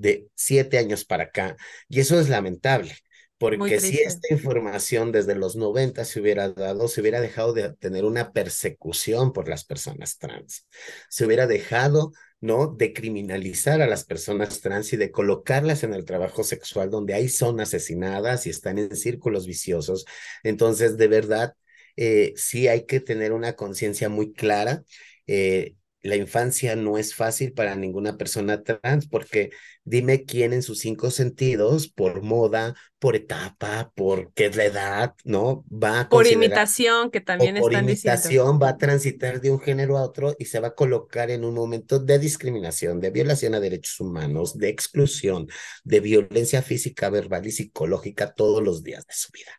de 0.00 0.26
siete 0.34 0.78
años 0.78 1.04
para 1.04 1.24
acá. 1.24 1.56
Y 1.88 2.00
eso 2.00 2.18
es 2.18 2.28
lamentable, 2.28 2.94
porque 3.38 3.80
si 3.80 3.98
esta 3.98 4.32
información 4.32 5.12
desde 5.12 5.34
los 5.34 5.56
90 5.56 6.04
se 6.04 6.20
hubiera 6.20 6.48
dado, 6.50 6.88
se 6.88 7.00
hubiera 7.00 7.20
dejado 7.20 7.52
de 7.52 7.72
tener 7.74 8.04
una 8.04 8.32
persecución 8.32 9.32
por 9.32 9.48
las 9.48 9.64
personas 9.64 10.18
trans, 10.18 10.66
se 11.08 11.26
hubiera 11.26 11.46
dejado 11.46 12.12
¿no? 12.40 12.68
De 12.68 12.92
criminalizar 12.94 13.82
a 13.82 13.86
las 13.86 14.04
personas 14.04 14.60
trans 14.60 14.92
y 14.92 14.96
de 14.96 15.10
colocarlas 15.10 15.84
en 15.84 15.92
el 15.92 16.04
trabajo 16.04 16.42
sexual 16.42 16.90
donde 16.90 17.12
ahí 17.14 17.28
son 17.28 17.60
asesinadas 17.60 18.46
y 18.46 18.50
están 18.50 18.78
en 18.78 18.96
círculos 18.96 19.46
viciosos. 19.46 20.06
Entonces, 20.42 20.96
de 20.96 21.08
verdad, 21.08 21.54
eh, 21.96 22.32
sí 22.36 22.66
hay 22.68 22.86
que 22.86 23.00
tener 23.00 23.32
una 23.32 23.54
conciencia 23.56 24.08
muy 24.08 24.32
clara. 24.32 24.84
Eh, 25.26 25.74
la 26.02 26.16
infancia 26.16 26.76
no 26.76 26.98
es 26.98 27.14
fácil 27.14 27.52
para 27.52 27.74
ninguna 27.74 28.16
persona 28.16 28.62
trans 28.62 29.06
porque 29.06 29.50
dime 29.84 30.24
quién 30.24 30.52
en 30.52 30.62
sus 30.62 30.78
cinco 30.78 31.10
sentidos, 31.10 31.88
por 31.88 32.22
moda, 32.22 32.74
por 32.98 33.16
etapa, 33.16 33.92
por 33.94 34.32
qué 34.32 34.46
es 34.46 34.56
la 34.56 34.64
edad, 34.64 35.14
¿no? 35.24 35.64
Va 35.70 36.00
a 36.00 36.08
Por 36.08 36.26
imitación, 36.26 37.10
que 37.10 37.20
también 37.20 37.56
por 37.58 37.72
imitación 37.72 38.60
va 38.60 38.70
a 38.70 38.78
transitar 38.78 39.40
de 39.40 39.50
un 39.50 39.60
género 39.60 39.98
a 39.98 40.04
otro 40.04 40.36
y 40.38 40.46
se 40.46 40.60
va 40.60 40.68
a 40.68 40.74
colocar 40.74 41.30
en 41.30 41.44
un 41.44 41.54
momento 41.54 41.98
de 41.98 42.18
discriminación, 42.18 43.00
de 43.00 43.10
violación 43.10 43.54
a 43.54 43.60
derechos 43.60 44.00
humanos, 44.00 44.56
de 44.56 44.68
exclusión, 44.68 45.48
de 45.84 46.00
violencia 46.00 46.62
física, 46.62 47.10
verbal 47.10 47.46
y 47.46 47.52
psicológica 47.52 48.32
todos 48.32 48.62
los 48.62 48.82
días 48.82 49.06
de 49.06 49.14
su 49.14 49.30
vida. 49.32 49.52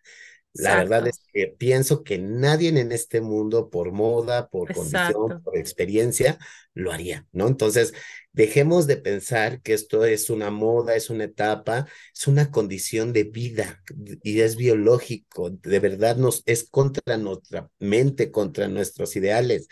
La 0.54 0.76
verdad 0.76 1.08
es 1.08 1.22
que 1.32 1.48
pienso 1.48 2.04
que 2.04 2.18
nadie 2.18 2.70
en 2.70 2.92
este 2.92 3.22
mundo, 3.22 3.70
por 3.70 3.94
moda, 3.94 4.50
por 4.50 4.74
condición, 4.74 5.42
por 5.44 5.58
experiencia, 5.58 6.38
lo 6.74 6.92
haría, 6.92 7.26
¿no? 7.32 7.48
Entonces, 7.48 7.94
dejemos 8.34 8.86
de 8.86 8.98
pensar 8.98 9.62
que 9.62 9.74
esto 9.74 10.04
es 10.04 10.30
una 10.30 10.52
moda, 10.52 10.96
es 10.96 11.10
una 11.10 11.24
etapa, 11.24 11.88
es 12.14 12.28
una 12.28 12.52
condición 12.52 13.14
de 13.14 13.24
vida 13.24 13.82
y 14.24 14.42
es 14.42 14.58
biológico. 14.58 15.52
De 15.52 15.80
verdad 15.80 16.18
nos 16.18 16.44
es 16.46 16.70
contra 16.70 17.18
nuestra 17.18 17.70
mente, 17.80 18.30
contra 18.30 18.68
nuestros 18.68 19.16
ideales. 19.16 19.68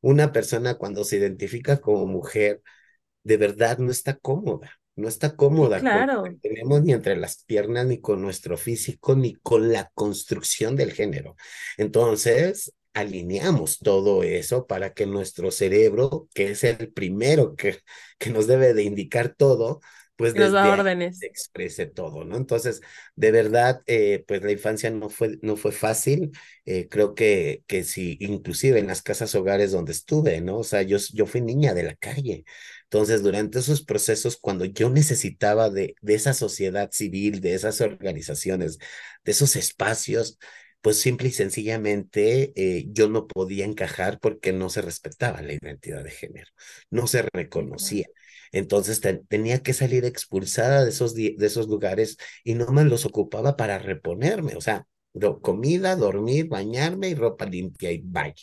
Una 0.00 0.32
persona 0.32 0.74
cuando 0.76 1.04
se 1.04 1.16
identifica 1.16 1.80
como 1.80 2.06
mujer, 2.06 2.62
de 3.24 3.36
verdad 3.36 3.78
no 3.78 3.90
está 3.90 4.16
cómoda 4.16 4.79
no 4.96 5.08
está 5.08 5.36
cómoda. 5.36 5.80
claro. 5.80 6.24
tenemos 6.42 6.82
ni 6.82 6.92
entre 6.92 7.16
las 7.16 7.44
piernas, 7.44 7.86
ni 7.86 8.00
con 8.00 8.20
nuestro 8.20 8.56
físico, 8.56 9.14
ni 9.14 9.34
con 9.34 9.72
la 9.72 9.90
construcción 9.94 10.76
del 10.76 10.92
género. 10.92 11.36
Entonces, 11.78 12.72
alineamos 12.92 13.78
todo 13.78 14.22
eso 14.22 14.66
para 14.66 14.92
que 14.92 15.06
nuestro 15.06 15.50
cerebro, 15.50 16.28
que 16.34 16.50
es 16.50 16.64
el 16.64 16.92
primero 16.92 17.54
que, 17.54 17.78
que 18.18 18.30
nos 18.30 18.46
debe 18.46 18.74
de 18.74 18.82
indicar 18.82 19.34
todo, 19.34 19.80
pues 20.20 20.34
nos 20.34 20.52
da 20.52 20.70
órdenes. 20.70 21.22
exprese 21.22 21.86
todo, 21.86 22.26
¿no? 22.26 22.36
Entonces, 22.36 22.82
de 23.16 23.30
verdad, 23.30 23.80
eh, 23.86 24.22
pues 24.28 24.42
la 24.42 24.52
infancia 24.52 24.90
no 24.90 25.08
fue, 25.08 25.38
no 25.40 25.56
fue 25.56 25.72
fácil. 25.72 26.32
Eh, 26.66 26.88
creo 26.90 27.14
que, 27.14 27.62
que 27.66 27.84
sí, 27.84 28.18
inclusive 28.20 28.80
en 28.80 28.86
las 28.86 29.00
casas 29.00 29.34
hogares 29.34 29.72
donde 29.72 29.92
estuve, 29.92 30.42
¿no? 30.42 30.58
O 30.58 30.64
sea, 30.64 30.82
yo, 30.82 30.98
yo 31.14 31.24
fui 31.24 31.40
niña 31.40 31.72
de 31.72 31.84
la 31.84 31.94
calle. 31.94 32.44
Entonces, 32.90 33.22
durante 33.22 33.60
esos 33.60 33.82
procesos, 33.84 34.36
cuando 34.40 34.64
yo 34.64 34.90
necesitaba 34.90 35.70
de, 35.70 35.94
de 36.02 36.14
esa 36.14 36.34
sociedad 36.34 36.90
civil, 36.92 37.40
de 37.40 37.54
esas 37.54 37.80
organizaciones, 37.80 38.78
de 39.24 39.32
esos 39.32 39.54
espacios, 39.56 40.38
pues 40.80 40.98
simple 41.00 41.28
y 41.28 41.32
sencillamente 41.32 42.52
eh, 42.56 42.86
yo 42.88 43.08
no 43.08 43.26
podía 43.26 43.64
encajar 43.66 44.18
porque 44.20 44.52
no 44.52 44.70
se 44.70 44.82
respetaba 44.82 45.42
la 45.42 45.52
identidad 45.52 46.02
de 46.02 46.10
género, 46.10 46.50
no 46.90 47.06
se 47.06 47.22
reconocía. 47.32 48.06
Entonces 48.52 49.00
tenía 49.28 49.62
que 49.62 49.72
salir 49.74 50.04
expulsada 50.04 50.82
de 50.84 50.90
esos, 50.90 51.14
de 51.14 51.36
esos 51.40 51.68
lugares 51.68 52.16
y 52.44 52.54
no 52.54 52.66
me 52.72 52.84
los 52.84 53.04
ocupaba 53.06 53.56
para 53.56 53.78
reponerme. 53.78 54.56
O 54.56 54.60
sea, 54.60 54.86
comida, 55.42 55.96
dormir, 55.96 56.48
bañarme 56.48 57.08
y 57.08 57.14
ropa 57.14 57.44
limpia 57.46 57.90
y 57.92 58.00
vaya. 58.04 58.34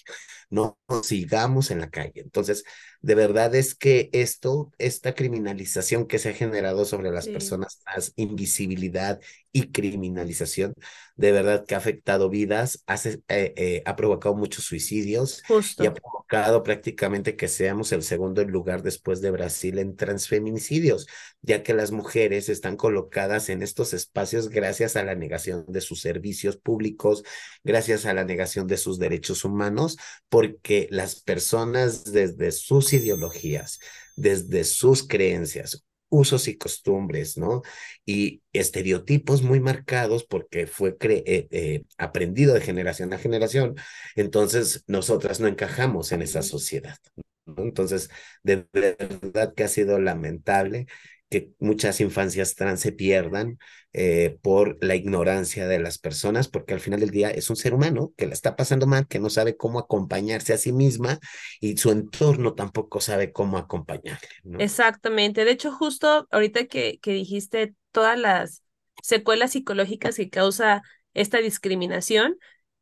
No 0.49 0.77
sigamos 1.03 1.71
en 1.71 1.79
la 1.79 1.89
calle. 1.89 2.21
Entonces, 2.21 2.63
de 3.07 3.15
verdad 3.15 3.55
es 3.55 3.73
que 3.73 4.09
esto, 4.11 4.73
esta 4.77 5.15
criminalización 5.15 6.07
que 6.07 6.19
se 6.19 6.27
ha 6.29 6.33
generado 6.33 6.83
sobre 6.83 7.09
las 7.09 7.29
personas 7.29 7.79
trans, 7.79 8.11
invisibilidad 8.17 9.21
y 9.53 9.71
criminalización, 9.71 10.73
de 11.15 11.31
verdad 11.31 11.65
que 11.65 11.73
ha 11.73 11.77
afectado 11.77 12.29
vidas, 12.29 12.83
hace, 12.85 13.21
eh, 13.29 13.53
eh, 13.55 13.81
ha 13.85 13.95
provocado 13.95 14.35
muchos 14.35 14.65
suicidios 14.65 15.41
y 15.79 15.85
ha 15.85 15.93
provocado 15.93 16.61
prácticamente 16.61 17.37
que 17.37 17.47
seamos 17.47 17.93
el 17.93 18.03
segundo 18.03 18.43
lugar 18.43 18.83
después 18.83 19.21
de 19.21 19.31
Brasil 19.31 19.79
en 19.79 19.95
transfeminicidios, 19.95 21.07
ya 21.41 21.63
que 21.63 21.73
las 21.73 21.91
mujeres 21.91 22.49
están 22.49 22.75
colocadas 22.75 23.47
en 23.47 23.63
estos 23.63 23.93
espacios 23.93 24.49
gracias 24.49 24.97
a 24.97 25.03
la 25.03 25.15
negación 25.15 25.63
de 25.69 25.79
sus 25.79 26.01
servicios 26.01 26.17
servicios 26.27 26.57
públicos, 26.57 27.23
gracias 27.63 28.05
a 28.05 28.13
la 28.13 28.23
negación 28.23 28.67
de 28.67 28.77
sus 28.77 28.97
derechos 28.99 29.45
humanos, 29.45 29.97
porque 30.29 30.87
las 30.89 31.21
personas 31.21 32.11
desde 32.11 32.51
sus 32.51 32.91
ideologías, 32.97 33.79
desde 34.15 34.63
sus 34.63 35.07
creencias, 35.07 35.85
usos 36.09 36.47
y 36.47 36.57
costumbres, 36.57 37.37
¿no? 37.37 37.61
Y 38.05 38.41
estereotipos 38.53 39.41
muy 39.41 39.59
marcados 39.59 40.23
porque 40.25 40.67
fue 40.67 40.95
eh, 40.99 41.47
eh, 41.51 41.83
aprendido 41.97 42.53
de 42.53 42.61
generación 42.61 43.13
a 43.13 43.17
generación. 43.17 43.75
Entonces, 44.15 44.83
nosotras 44.87 45.39
no 45.39 45.47
encajamos 45.47 46.11
en 46.11 46.21
esa 46.21 46.41
sociedad. 46.41 46.97
¿no? 47.45 47.63
Entonces, 47.63 48.09
de 48.43 48.67
verdad 48.71 49.53
que 49.53 49.63
ha 49.63 49.67
sido 49.67 49.99
lamentable 49.99 50.87
que 51.29 51.51
muchas 51.59 51.99
infancias 52.01 52.55
trans 52.55 52.79
se 52.79 52.91
pierdan 52.91 53.57
eh, 53.93 54.37
por 54.41 54.77
la 54.81 54.95
ignorancia 54.95 55.67
de 55.67 55.79
las 55.79 55.97
personas, 55.97 56.47
porque 56.47 56.73
al 56.73 56.79
final 56.79 56.99
del 56.99 57.09
día 57.09 57.29
es 57.29 57.49
un 57.49 57.55
ser 57.55 57.73
humano 57.73 58.13
que 58.15 58.27
la 58.27 58.33
está 58.33 58.55
pasando 58.55 58.85
mal, 58.85 59.07
que 59.07 59.19
no 59.19 59.29
sabe 59.29 59.57
cómo 59.57 59.79
acompañarse 59.79 60.53
a 60.53 60.57
sí 60.57 60.71
misma 60.71 61.19
y 61.59 61.77
su 61.77 61.91
entorno 61.91 62.53
tampoco 62.53 63.01
sabe 63.01 63.31
cómo 63.31 63.57
acompañarle. 63.57 64.27
Exactamente. 64.59 65.45
De 65.45 65.51
hecho, 65.51 65.71
justo 65.71 66.27
ahorita 66.31 66.65
que, 66.65 66.99
que 67.01 67.11
dijiste 67.11 67.73
todas 67.91 68.17
las 68.19 68.63
secuelas 69.01 69.51
psicológicas 69.51 70.15
que 70.15 70.29
causa 70.29 70.81
esta 71.13 71.39
discriminación, 71.39 72.37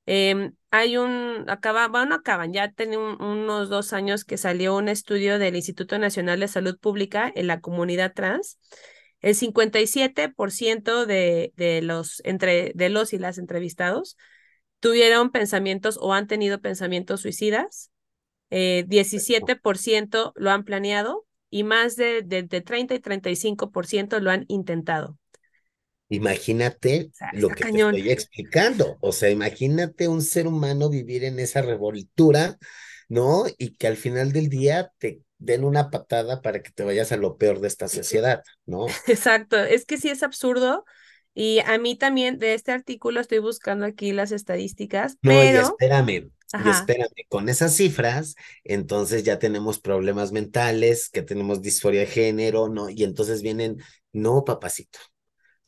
eh, 0.05 0.51
hay 0.71 0.97
un, 0.97 1.45
acaba, 1.47 1.87
bueno, 1.87 2.15
acaban, 2.15 2.53
ya 2.53 2.71
tiene 2.71 2.97
unos 2.97 3.69
dos 3.69 3.93
años 3.93 4.25
que 4.25 4.37
salió 4.37 4.75
un 4.75 4.89
estudio 4.89 5.39
del 5.39 5.55
Instituto 5.55 5.97
Nacional 5.97 6.39
de 6.39 6.47
Salud 6.47 6.77
Pública 6.79 7.31
en 7.35 7.47
la 7.47 7.61
comunidad 7.61 8.13
trans. 8.13 8.59
El 9.21 9.35
57% 9.35 11.05
de, 11.05 11.53
de, 11.55 11.81
los, 11.81 12.21
entre, 12.25 12.71
de 12.75 12.89
los 12.89 13.13
y 13.13 13.17
las 13.17 13.37
entrevistados 13.37 14.17
tuvieron 14.79 15.31
pensamientos 15.31 15.97
o 15.99 16.13
han 16.13 16.27
tenido 16.27 16.61
pensamientos 16.61 17.21
suicidas. 17.21 17.91
Eh, 18.51 18.85
17% 18.87 20.33
lo 20.35 20.51
han 20.51 20.63
planeado 20.63 21.25
y 21.49 21.63
más 21.63 21.95
de, 21.95 22.21
de, 22.21 22.43
de 22.43 22.61
30 22.61 22.93
y 22.95 22.99
35% 22.99 24.19
lo 24.19 24.29
han 24.29 24.45
intentado. 24.47 25.17
Imagínate 26.09 27.11
lo 27.33 27.49
que 27.49 27.63
te 27.63 27.69
estoy 27.69 28.09
explicando. 28.11 28.97
O 29.01 29.11
sea, 29.11 29.29
imagínate 29.29 30.07
un 30.07 30.21
ser 30.21 30.47
humano 30.47 30.89
vivir 30.89 31.23
en 31.23 31.39
esa 31.39 31.61
revoltura, 31.61 32.57
¿no? 33.09 33.45
Y 33.57 33.75
que 33.75 33.87
al 33.87 33.97
final 33.97 34.31
del 34.31 34.49
día 34.49 34.91
te 34.99 35.21
den 35.37 35.63
una 35.63 35.89
patada 35.89 36.41
para 36.41 36.61
que 36.61 36.71
te 36.71 36.83
vayas 36.83 37.11
a 37.11 37.17
lo 37.17 37.37
peor 37.37 37.59
de 37.59 37.67
esta 37.67 37.87
sociedad, 37.87 38.43
¿no? 38.65 38.85
Exacto, 39.07 39.57
es 39.57 39.85
que 39.85 39.97
sí 39.97 40.09
es 40.09 40.23
absurdo. 40.23 40.85
Y 41.33 41.59
a 41.59 41.77
mí 41.77 41.97
también 41.97 42.39
de 42.39 42.53
este 42.53 42.71
artículo 42.71 43.19
estoy 43.19 43.39
buscando 43.39 43.85
aquí 43.85 44.13
las 44.13 44.31
estadísticas, 44.31 45.17
no, 45.21 45.31
pero... 45.31 45.59
y 45.59 45.61
espérame, 45.63 46.31
y 46.63 46.69
espérame, 46.69 47.27
con 47.27 47.49
esas 47.49 47.75
cifras, 47.75 48.35
entonces 48.63 49.23
ya 49.23 49.37
tenemos 49.37 49.79
problemas 49.79 50.31
mentales, 50.31 51.09
que 51.09 51.23
tenemos 51.23 51.61
disforia 51.61 52.01
de 52.01 52.07
género, 52.07 52.69
¿no? 52.69 52.89
Y 52.89 53.03
entonces 53.03 53.41
vienen, 53.41 53.81
no, 54.13 54.45
papacito, 54.45 54.99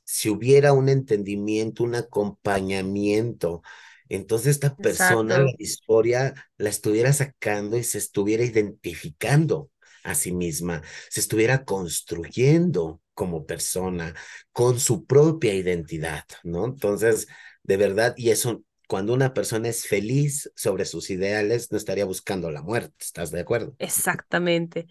si 0.08 0.30
hubiera 0.30 0.74
un 0.74 0.90
entendimiento, 0.90 1.84
un 1.84 1.96
acompañamiento, 1.96 3.62
entonces 4.10 4.48
esta 4.56 4.78
persona, 4.78 5.38
Exacto. 5.38 5.38
la 5.40 5.52
historia, 5.60 6.34
la 6.58 6.70
estuviera 6.70 7.12
sacando 7.14 7.78
y 7.78 7.84
se 7.84 7.98
estuviera 7.98 8.44
identificando 8.44 9.70
a 10.04 10.16
sí 10.16 10.32
misma, 10.32 10.82
se 11.10 11.20
estuviera 11.20 11.66
construyendo 11.66 13.02
como 13.14 13.46
persona 13.46 14.16
con 14.54 14.80
su 14.80 15.06
propia 15.06 15.54
identidad, 15.54 16.24
¿no? 16.44 16.66
Entonces, 16.66 17.28
de 17.64 17.78
verdad, 17.78 18.14
y 18.18 18.30
eso, 18.30 18.64
cuando 18.88 19.14
una 19.14 19.34
persona 19.34 19.68
es 19.70 19.86
feliz 19.88 20.50
sobre 20.56 20.86
sus 20.86 21.10
ideales, 21.10 21.72
no 21.72 21.78
estaría 21.78 22.06
buscando 22.06 22.50
la 22.52 22.62
muerte, 22.62 22.96
¿estás 23.00 23.32
de 23.32 23.42
acuerdo? 23.42 23.78
Exactamente 23.80 24.88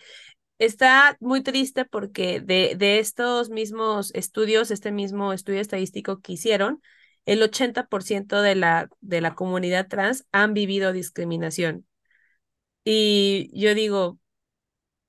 está 0.59 1.17
muy 1.21 1.43
triste 1.43 1.85
porque 1.85 2.41
de, 2.41 2.75
de 2.77 2.99
estos 2.99 3.51
mismos 3.51 4.13
estudios, 4.15 4.71
este 4.71 4.93
mismo 4.93 5.33
estudio 5.33 5.61
estadístico 5.61 6.21
que 6.21 6.33
hicieron, 6.35 6.83
el 7.27 7.43
80% 7.43 8.41
de 8.43 8.55
la, 8.55 8.89
de 9.01 9.21
la 9.21 9.35
comunidad 9.35 9.89
trans 9.89 10.27
han 10.33 10.55
vivido 10.55 10.93
discriminación. 10.93 11.87
Y 12.85 13.51
yo 13.61 13.75
digo, 13.75 14.19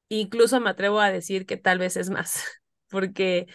incluso 0.09 0.59
me 0.59 0.69
atrevo 0.69 0.99
a 0.99 1.11
decir 1.11 1.45
que 1.45 1.57
tal 1.57 1.79
vez 1.79 1.97
es 1.97 2.09
más, 2.09 2.43
porque 2.89 3.47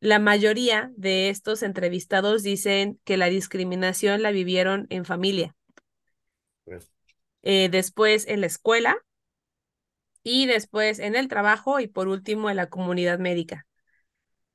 la 0.00 0.18
mayoría 0.18 0.92
de 0.96 1.30
estos 1.30 1.62
entrevistados 1.62 2.42
dicen 2.42 3.00
que 3.04 3.16
la 3.16 3.26
discriminación 3.28 4.22
la 4.22 4.32
vivieron 4.32 4.86
en 4.90 5.04
familia. 5.04 5.56
Eh, 7.42 7.68
después 7.70 8.26
en 8.28 8.40
la 8.40 8.46
escuela, 8.46 8.96
y 10.22 10.46
después 10.46 10.98
en 10.98 11.16
el 11.16 11.28
trabajo 11.28 11.80
y 11.80 11.88
por 11.88 12.08
último 12.08 12.50
en 12.50 12.56
la 12.56 12.68
comunidad 12.68 13.18
médica. 13.18 13.66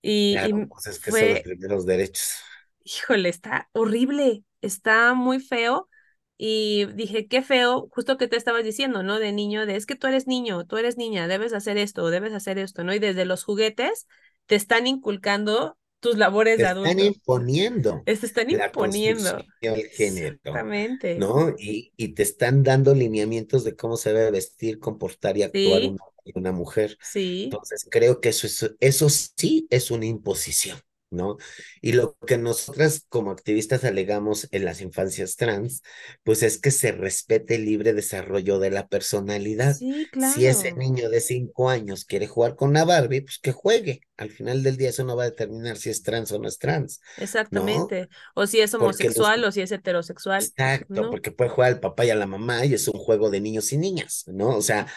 Y, 0.02 0.34
claro, 0.34 0.62
y 0.62 0.66
pues 0.68 0.88
es 0.88 1.00
que 1.00 1.12
fue, 1.12 1.20
son 1.20 1.30
los 1.30 1.40
primeros 1.42 1.86
derechos. 1.86 2.36
Híjole, 2.84 3.30
está 3.30 3.70
horrible, 3.74 4.44
está 4.62 5.14
muy 5.14 5.40
feo. 5.40 5.90
Y 6.38 6.86
dije, 6.96 7.28
qué 7.28 7.42
feo, 7.42 7.88
justo 7.92 8.18
que 8.18 8.28
te 8.28 8.36
estabas 8.36 8.64
diciendo, 8.66 9.04
¿no? 9.04 9.20
De 9.20 9.32
niño, 9.32 9.66
de 9.66 9.78
es 9.78 9.86
que 9.86 9.96
tú 9.96 10.08
eres 10.08 10.28
niño, 10.28 10.66
tú 10.66 10.78
eres 10.78 10.98
niña, 10.98 11.28
debes 11.30 11.54
hacer 11.54 11.78
esto, 11.78 12.10
debes 12.10 12.34
hacer 12.34 12.60
esto, 12.60 12.84
¿no? 12.84 12.94
Y 12.94 13.00
desde 13.00 13.24
los 13.24 13.44
juguetes 13.46 14.06
te 14.46 14.56
están 14.56 14.86
inculcando 14.86 15.78
tus 16.06 16.18
labores 16.18 16.58
te 16.58 16.64
de 16.64 16.70
adulto. 16.70 16.90
Están 16.90 17.06
imponiendo. 17.06 18.04
Te 18.06 18.12
están 18.12 18.50
imponiendo. 18.50 19.38
El 19.62 19.90
género. 19.90 20.36
Exactamente. 20.36 21.18
¿No? 21.18 21.50
Y, 21.58 21.92
y, 21.98 22.10
te 22.10 22.24
están 22.24 22.64
dando 22.64 22.94
lineamientos 22.94 23.64
de 23.64 23.76
cómo 23.76 23.98
se 23.98 24.14
debe 24.14 24.32
vestir, 24.32 24.80
comportar 24.80 25.38
y 25.38 25.44
actuar 25.44 25.82
sí. 25.82 25.88
una, 25.88 26.04
una, 26.36 26.52
mujer. 26.52 26.98
Sí. 27.02 27.46
Entonces 27.46 27.88
creo 27.90 28.22
que 28.22 28.30
eso, 28.30 28.48
es, 28.48 28.76
eso 28.80 29.10
sí 29.10 29.68
es 29.70 29.92
una 29.92 30.06
imposición. 30.06 30.80
¿No? 31.16 31.38
Y 31.82 31.94
lo 31.94 32.18
que 32.28 32.38
nosotras 32.38 33.06
como 33.10 33.32
activistas 33.32 33.84
alegamos 33.84 34.48
en 34.52 34.66
las 34.66 34.82
infancias 34.82 35.36
trans, 35.36 35.82
pues 36.24 36.44
es 36.44 36.58
que 36.58 36.72
se 36.72 36.92
respete 36.92 37.56
el 37.56 37.66
libre 37.66 37.94
desarrollo 37.94 38.60
de 38.60 38.72
la 38.72 38.88
personalidad. 38.88 39.76
Sí, 39.76 40.08
claro. 40.12 40.34
Si 40.34 40.46
ese 40.46 40.74
niño 40.74 41.10
de 41.10 41.22
cinco 41.22 41.70
años 41.70 42.06
quiere 42.06 42.28
jugar 42.28 42.56
con 42.56 42.70
una 42.70 42.86
Barbie, 42.86 43.22
pues 43.22 43.40
que 43.40 43.52
juegue. 43.52 44.02
Al 44.18 44.30
final 44.30 44.64
del 44.64 44.78
día 44.78 44.90
eso 44.90 45.04
no 45.04 45.16
va 45.16 45.24
a 45.24 45.30
determinar 45.30 45.78
si 45.78 45.90
es 45.90 46.04
trans 46.04 46.32
o 46.32 46.40
no 46.40 46.48
es 46.48 46.58
trans. 46.58 47.02
Exactamente. 47.18 48.02
¿no? 48.02 48.44
O 48.44 48.48
si 48.48 48.60
es 48.62 48.74
homosexual 48.74 49.42
los... 49.42 49.50
o 49.50 49.52
si 49.52 49.62
es 49.62 49.72
heterosexual. 49.72 50.44
Exacto, 50.44 51.02
¿no? 51.02 51.10
porque 51.10 51.32
puede 51.32 51.50
jugar 51.50 51.74
al 51.74 51.80
papá 51.80 52.06
y 52.06 52.12
a 52.12 52.16
la 52.16 52.28
mamá 52.28 52.66
y 52.66 52.74
es 52.74 52.88
un 52.88 53.00
juego 53.00 53.30
de 53.30 53.42
niños 53.42 53.72
y 53.74 53.78
niñas, 53.78 54.24
¿no? 54.28 54.50
O 54.50 54.62
sea, 54.62 54.88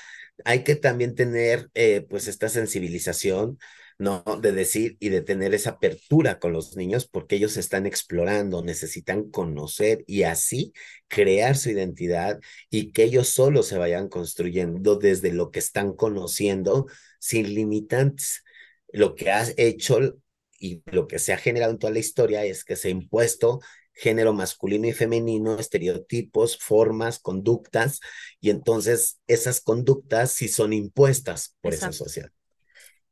hay 0.45 0.65
que 0.65 0.77
también 0.77 1.15
tener 1.15 1.71
eh, 1.75 2.07
pues 2.09 2.29
esta 2.29 2.49
sensibilización 2.49 3.59
¿no? 3.99 4.23
De 4.41 4.53
decir 4.53 4.97
y 5.01 5.09
de 5.09 5.23
tener 5.23 5.55
esa 5.55 5.71
apertura 5.71 6.39
con 6.39 6.53
los 6.53 6.77
niños 6.77 7.07
porque 7.09 7.37
ellos 7.37 7.57
están 7.57 7.87
explorando, 7.87 8.63
necesitan 8.63 9.31
conocer 9.31 10.05
y 10.07 10.23
así 10.23 10.73
crear 11.09 11.57
su 11.57 11.71
identidad 11.71 12.41
y 12.71 12.93
que 12.93 13.05
ellos 13.05 13.29
solo 13.29 13.63
se 13.63 13.77
vayan 13.79 14.09
construyendo 14.09 14.97
desde 14.97 15.33
lo 15.33 15.51
que 15.51 15.59
están 15.59 15.95
conociendo 15.95 16.87
sin 17.19 17.55
limitantes. 17.55 18.45
Lo 18.93 19.15
que 19.15 19.31
has 19.31 19.55
hecho 19.57 20.17
y 20.59 20.83
lo 20.87 21.07
que 21.07 21.19
se 21.19 21.33
ha 21.33 21.39
generado 21.39 21.73
en 21.73 21.79
toda 21.79 21.93
la 21.93 21.99
historia 21.99 22.45
es 22.45 22.65
que 22.65 22.77
se 22.77 22.89
ha 22.89 22.91
impuesto 22.91 23.61
género 23.93 24.33
masculino 24.33 24.87
y 24.87 24.93
femenino, 24.93 25.59
estereotipos, 25.59 26.57
formas, 26.59 27.19
conductas, 27.19 27.99
y 28.41 28.51
entonces 28.51 29.21
esas 29.27 29.61
conductas 29.61 30.33
sí 30.33 30.47
son 30.47 30.73
impuestas 30.73 31.57
por 31.61 31.75
Exacto. 31.75 31.95
esa 31.97 32.05
sociedad. 32.05 32.31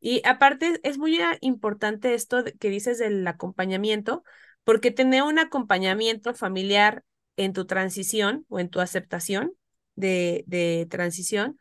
Y 0.00 0.22
aparte 0.26 0.80
es 0.82 0.98
muy 0.98 1.18
importante 1.40 2.14
esto 2.14 2.44
que 2.58 2.70
dices 2.70 2.98
del 2.98 3.26
acompañamiento, 3.26 4.22
porque 4.64 4.90
tener 4.90 5.22
un 5.22 5.38
acompañamiento 5.38 6.34
familiar 6.34 7.04
en 7.36 7.52
tu 7.52 7.66
transición 7.66 8.44
o 8.48 8.60
en 8.60 8.68
tu 8.68 8.80
aceptación 8.80 9.52
de, 9.94 10.44
de 10.46 10.86
transición 10.90 11.58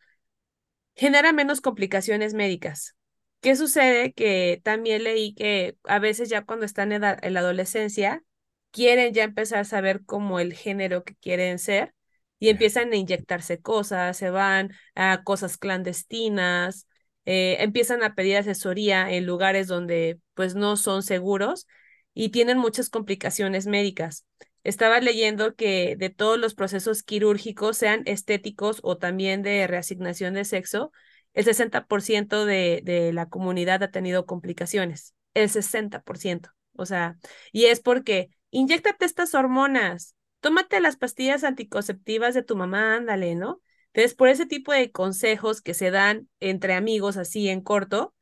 genera 0.95 1.33
menos 1.33 1.61
complicaciones 1.61 2.33
médicas. 2.33 2.95
¿Qué 3.41 3.55
sucede? 3.55 4.13
Que 4.13 4.61
también 4.63 5.03
leí 5.03 5.33
que 5.35 5.77
a 5.83 5.99
veces 5.99 6.29
ya 6.29 6.45
cuando 6.45 6.65
están 6.65 6.91
en 6.91 7.01
la, 7.01 7.17
en 7.21 7.33
la 7.33 7.41
adolescencia 7.41 8.23
quieren 8.71 9.13
ya 9.13 9.23
empezar 9.23 9.59
a 9.59 9.65
saber 9.65 10.03
cómo 10.05 10.39
el 10.39 10.53
género 10.53 11.03
que 11.03 11.15
quieren 11.15 11.59
ser 11.59 11.93
y 12.39 12.49
empiezan 12.49 12.91
a 12.91 12.95
inyectarse 12.97 13.61
cosas, 13.61 14.17
se 14.17 14.29
van 14.29 14.71
a 14.95 15.23
cosas 15.23 15.57
clandestinas, 15.57 16.87
eh, 17.25 17.57
empiezan 17.59 18.03
a 18.03 18.15
pedir 18.15 18.37
asesoría 18.37 19.09
en 19.11 19.25
lugares 19.25 19.67
donde 19.67 20.19
pues 20.33 20.55
no 20.55 20.77
son 20.77 21.03
seguros 21.03 21.67
y 22.13 22.29
tienen 22.29 22.57
muchas 22.57 22.89
complicaciones 22.89 23.67
médicas. 23.67 24.25
Estaba 24.63 24.99
leyendo 24.99 25.55
que 25.55 25.95
de 25.95 26.09
todos 26.09 26.39
los 26.39 26.55
procesos 26.55 27.03
quirúrgicos, 27.03 27.77
sean 27.77 28.01
estéticos 28.05 28.79
o 28.83 28.97
también 28.97 29.43
de 29.43 29.67
reasignación 29.67 30.33
de 30.33 30.45
sexo, 30.45 30.91
el 31.33 31.45
60% 31.45 32.45
de, 32.45 32.81
de 32.83 33.13
la 33.13 33.27
comunidad 33.27 33.83
ha 33.83 33.91
tenido 33.91 34.25
complicaciones. 34.25 35.13
El 35.33 35.49
60%. 35.49 36.49
O 36.77 36.85
sea, 36.85 37.17
y 37.51 37.65
es 37.65 37.79
porque 37.79 38.29
inyéctate 38.49 39.05
estas 39.05 39.35
hormonas, 39.35 40.15
tómate 40.39 40.79
las 40.79 40.97
pastillas 40.97 41.43
anticonceptivas 41.43 42.33
de 42.33 42.43
tu 42.43 42.55
mamá, 42.55 42.95
ándale, 42.95 43.35
¿no? 43.35 43.61
Entonces, 43.95 44.13
por 44.15 44.27
ese 44.27 44.45
tipo 44.45 44.73
de 44.73 44.91
consejos 44.91 45.61
que 45.61 45.73
se 45.73 45.89
dan 45.89 46.27
entre 46.41 46.73
amigos 46.73 47.15
así 47.15 47.47
en 47.47 47.61
corto, 47.61 48.13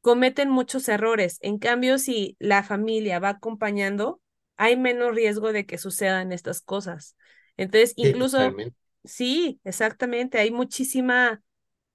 cometen 0.00 0.50
muchos 0.50 0.88
errores. 0.88 1.38
En 1.42 1.58
cambio, 1.58 1.98
si 1.98 2.36
la 2.38 2.62
familia 2.62 3.18
va 3.18 3.30
acompañando, 3.30 4.20
hay 4.56 4.76
menos 4.76 5.14
riesgo 5.14 5.52
de 5.52 5.66
que 5.66 5.78
sucedan 5.78 6.32
estas 6.32 6.60
cosas. 6.60 7.16
Entonces, 7.56 7.92
incluso, 7.96 8.56
sí, 9.04 9.60
exactamente, 9.64 10.38
hay 10.38 10.52
muchísima 10.52 11.42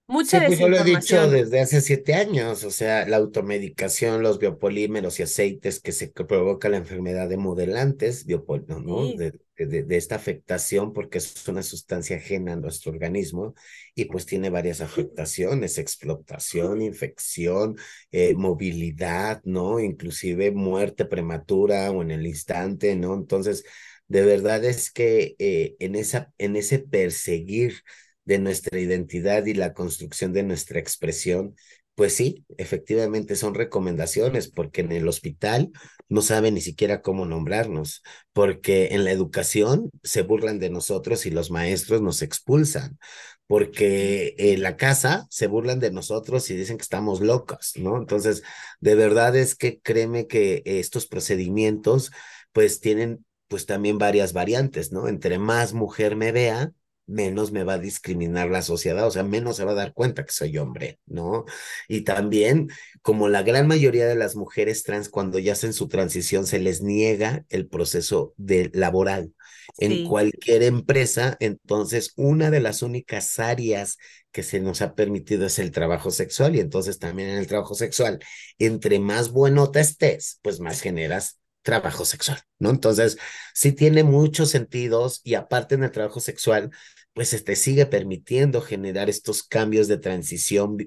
Mucha 0.07 0.39
sí, 0.39 0.45
pues 0.45 0.59
yo 0.59 0.69
lo 0.69 0.77
he 0.77 0.83
dicho 0.83 1.29
desde 1.29 1.61
hace 1.61 1.81
siete 1.81 2.13
años, 2.13 2.63
o 2.63 2.69
sea, 2.69 3.07
la 3.07 3.17
automedicación, 3.17 4.21
los 4.21 4.37
biopolímeros 4.37 5.19
y 5.19 5.23
aceites 5.23 5.79
que 5.79 5.91
se 5.91 6.09
provoca 6.09 6.69
la 6.69 6.77
enfermedad 6.77 7.27
de 7.27 7.37
modelantes, 7.37 8.25
biopol 8.25 8.65
¿no? 8.67 9.13
De, 9.13 9.33
de, 9.57 9.97
esta 9.97 10.15
afectación, 10.15 10.93
porque 10.93 11.17
es 11.17 11.47
una 11.47 11.63
sustancia 11.63 12.17
ajena 12.17 12.53
a 12.53 12.57
nuestro 12.57 12.91
organismo 12.91 13.55
y 13.95 14.05
pues 14.05 14.27
tiene 14.27 14.49
varias 14.49 14.81
afectaciones, 14.81 15.77
explotación, 15.77 16.81
infección, 16.81 17.75
eh, 18.11 18.35
movilidad, 18.35 19.41
¿no? 19.43 19.79
Inclusive 19.79 20.51
muerte 20.51 21.05
prematura 21.05 21.89
o 21.91 22.01
en 22.01 22.11
el 22.11 22.27
instante, 22.27 22.95
¿no? 22.95 23.15
Entonces, 23.15 23.63
de 24.07 24.23
verdad 24.23 24.63
es 24.65 24.91
que 24.91 25.35
eh, 25.39 25.75
en, 25.79 25.95
esa, 25.95 26.31
en 26.37 26.55
ese 26.57 26.79
perseguir 26.79 27.81
de 28.25 28.39
nuestra 28.39 28.79
identidad 28.79 29.45
y 29.45 29.53
la 29.53 29.73
construcción 29.73 30.33
de 30.33 30.43
nuestra 30.43 30.79
expresión, 30.79 31.55
pues 31.95 32.15
sí, 32.15 32.45
efectivamente 32.57 33.35
son 33.35 33.55
recomendaciones, 33.55 34.49
porque 34.49 34.81
en 34.81 34.91
el 34.91 35.07
hospital 35.07 35.71
no 36.09 36.21
saben 36.21 36.55
ni 36.55 36.61
siquiera 36.61 37.01
cómo 37.01 37.25
nombrarnos, 37.25 38.03
porque 38.33 38.89
en 38.91 39.05
la 39.05 39.11
educación 39.11 39.89
se 40.03 40.21
burlan 40.23 40.59
de 40.59 40.69
nosotros 40.69 41.25
y 41.25 41.31
los 41.31 41.51
maestros 41.51 42.01
nos 42.01 42.21
expulsan, 42.21 42.99
porque 43.47 44.35
en 44.37 44.61
la 44.61 44.75
casa 44.75 45.27
se 45.29 45.47
burlan 45.47 45.79
de 45.79 45.91
nosotros 45.91 46.49
y 46.49 46.55
dicen 46.55 46.77
que 46.77 46.83
estamos 46.83 47.21
locos, 47.21 47.73
¿no? 47.77 47.97
Entonces, 47.97 48.43
de 48.79 48.95
verdad 48.95 49.35
es 49.35 49.55
que 49.55 49.79
créeme 49.79 50.27
que 50.27 50.63
estos 50.65 51.07
procedimientos, 51.07 52.11
pues 52.51 52.79
tienen 52.79 53.25
pues 53.47 53.65
también 53.65 53.97
varias 53.97 54.33
variantes, 54.33 54.91
¿no? 54.91 55.07
Entre 55.07 55.37
más 55.39 55.73
mujer 55.73 56.15
me 56.15 56.31
vea, 56.31 56.71
menos 57.07 57.51
me 57.51 57.63
va 57.63 57.73
a 57.73 57.79
discriminar 57.79 58.49
la 58.49 58.61
sociedad, 58.61 59.05
o 59.07 59.11
sea, 59.11 59.23
menos 59.23 59.57
se 59.57 59.65
va 59.65 59.71
a 59.71 59.75
dar 59.75 59.93
cuenta 59.93 60.25
que 60.25 60.31
soy 60.31 60.57
hombre, 60.57 60.99
¿no? 61.05 61.45
Y 61.87 62.01
también, 62.01 62.69
como 63.01 63.27
la 63.27 63.43
gran 63.43 63.67
mayoría 63.67 64.07
de 64.07 64.15
las 64.15 64.35
mujeres 64.35 64.83
trans, 64.83 65.09
cuando 65.09 65.39
ya 65.39 65.53
hacen 65.53 65.73
su 65.73 65.87
transición, 65.87 66.47
se 66.47 66.59
les 66.59 66.81
niega 66.81 67.45
el 67.49 67.67
proceso 67.67 68.33
de 68.37 68.71
laboral. 68.73 69.33
En 69.77 70.07
cualquier 70.07 70.63
empresa, 70.63 71.37
entonces, 71.39 72.13
una 72.15 72.49
de 72.49 72.59
las 72.59 72.81
únicas 72.81 73.39
áreas 73.39 73.97
que 74.31 74.43
se 74.43 74.59
nos 74.59 74.81
ha 74.81 74.95
permitido 74.95 75.45
es 75.45 75.59
el 75.59 75.71
trabajo 75.71 76.11
sexual, 76.11 76.55
y 76.55 76.59
entonces 76.59 76.99
también 76.99 77.29
en 77.29 77.37
el 77.37 77.47
trabajo 77.47 77.75
sexual, 77.75 78.19
entre 78.59 78.99
más 78.99 79.31
buenota 79.31 79.79
estés, 79.79 80.39
pues 80.41 80.59
más 80.59 80.81
generas 80.81 81.39
trabajo 81.65 82.05
sexual, 82.05 82.39
¿no? 82.59 82.69
Entonces, 82.69 83.17
sí 83.53 83.73
tiene 83.73 84.03
muchos 84.03 84.51
sentidos 84.51 85.21
y 85.23 85.33
aparte 85.33 85.75
en 85.75 85.83
el 85.83 85.91
trabajo 85.91 86.21
sexual, 86.21 86.71
pues 87.13 87.31
te 87.31 87.37
este, 87.37 87.55
sigue 87.55 87.85
permitiendo 87.87 88.61
generar 88.61 89.09
estos 89.09 89.43
cambios 89.43 89.87
de 89.87 89.97
transición, 89.97 90.77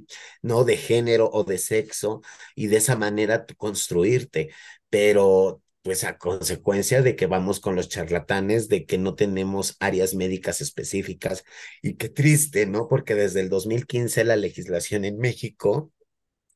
¿no? 0.43 0.65
De 0.65 0.77
género 0.77 1.31
o 1.33 1.45
de 1.45 1.59
sexo 1.59 2.23
y 2.55 2.69
de 2.69 2.79
esa 2.79 2.97
manera 2.97 3.45
construirte, 3.57 4.51
pero 4.91 5.63
pues 5.83 6.05
a 6.05 6.19
consecuencia 6.19 7.03
de 7.03 7.17
que 7.17 7.27
vamos 7.27 7.61
con 7.61 7.75
los 7.77 7.89
charlatanes, 7.89 8.69
de 8.69 8.85
que 8.87 8.99
no 8.99 9.15
tenemos 9.15 9.77
áreas 9.81 10.15
médicas 10.15 10.61
específicas 10.61 11.45
y 11.83 11.95
qué 11.95 12.09
triste, 12.09 12.67
¿no? 12.67 12.89
Porque 12.89 13.15
desde 13.15 13.41
el 13.41 13.49
2015 13.49 14.25
la 14.25 14.37
legislación 14.37 15.05
en 15.05 15.19
México 15.19 15.93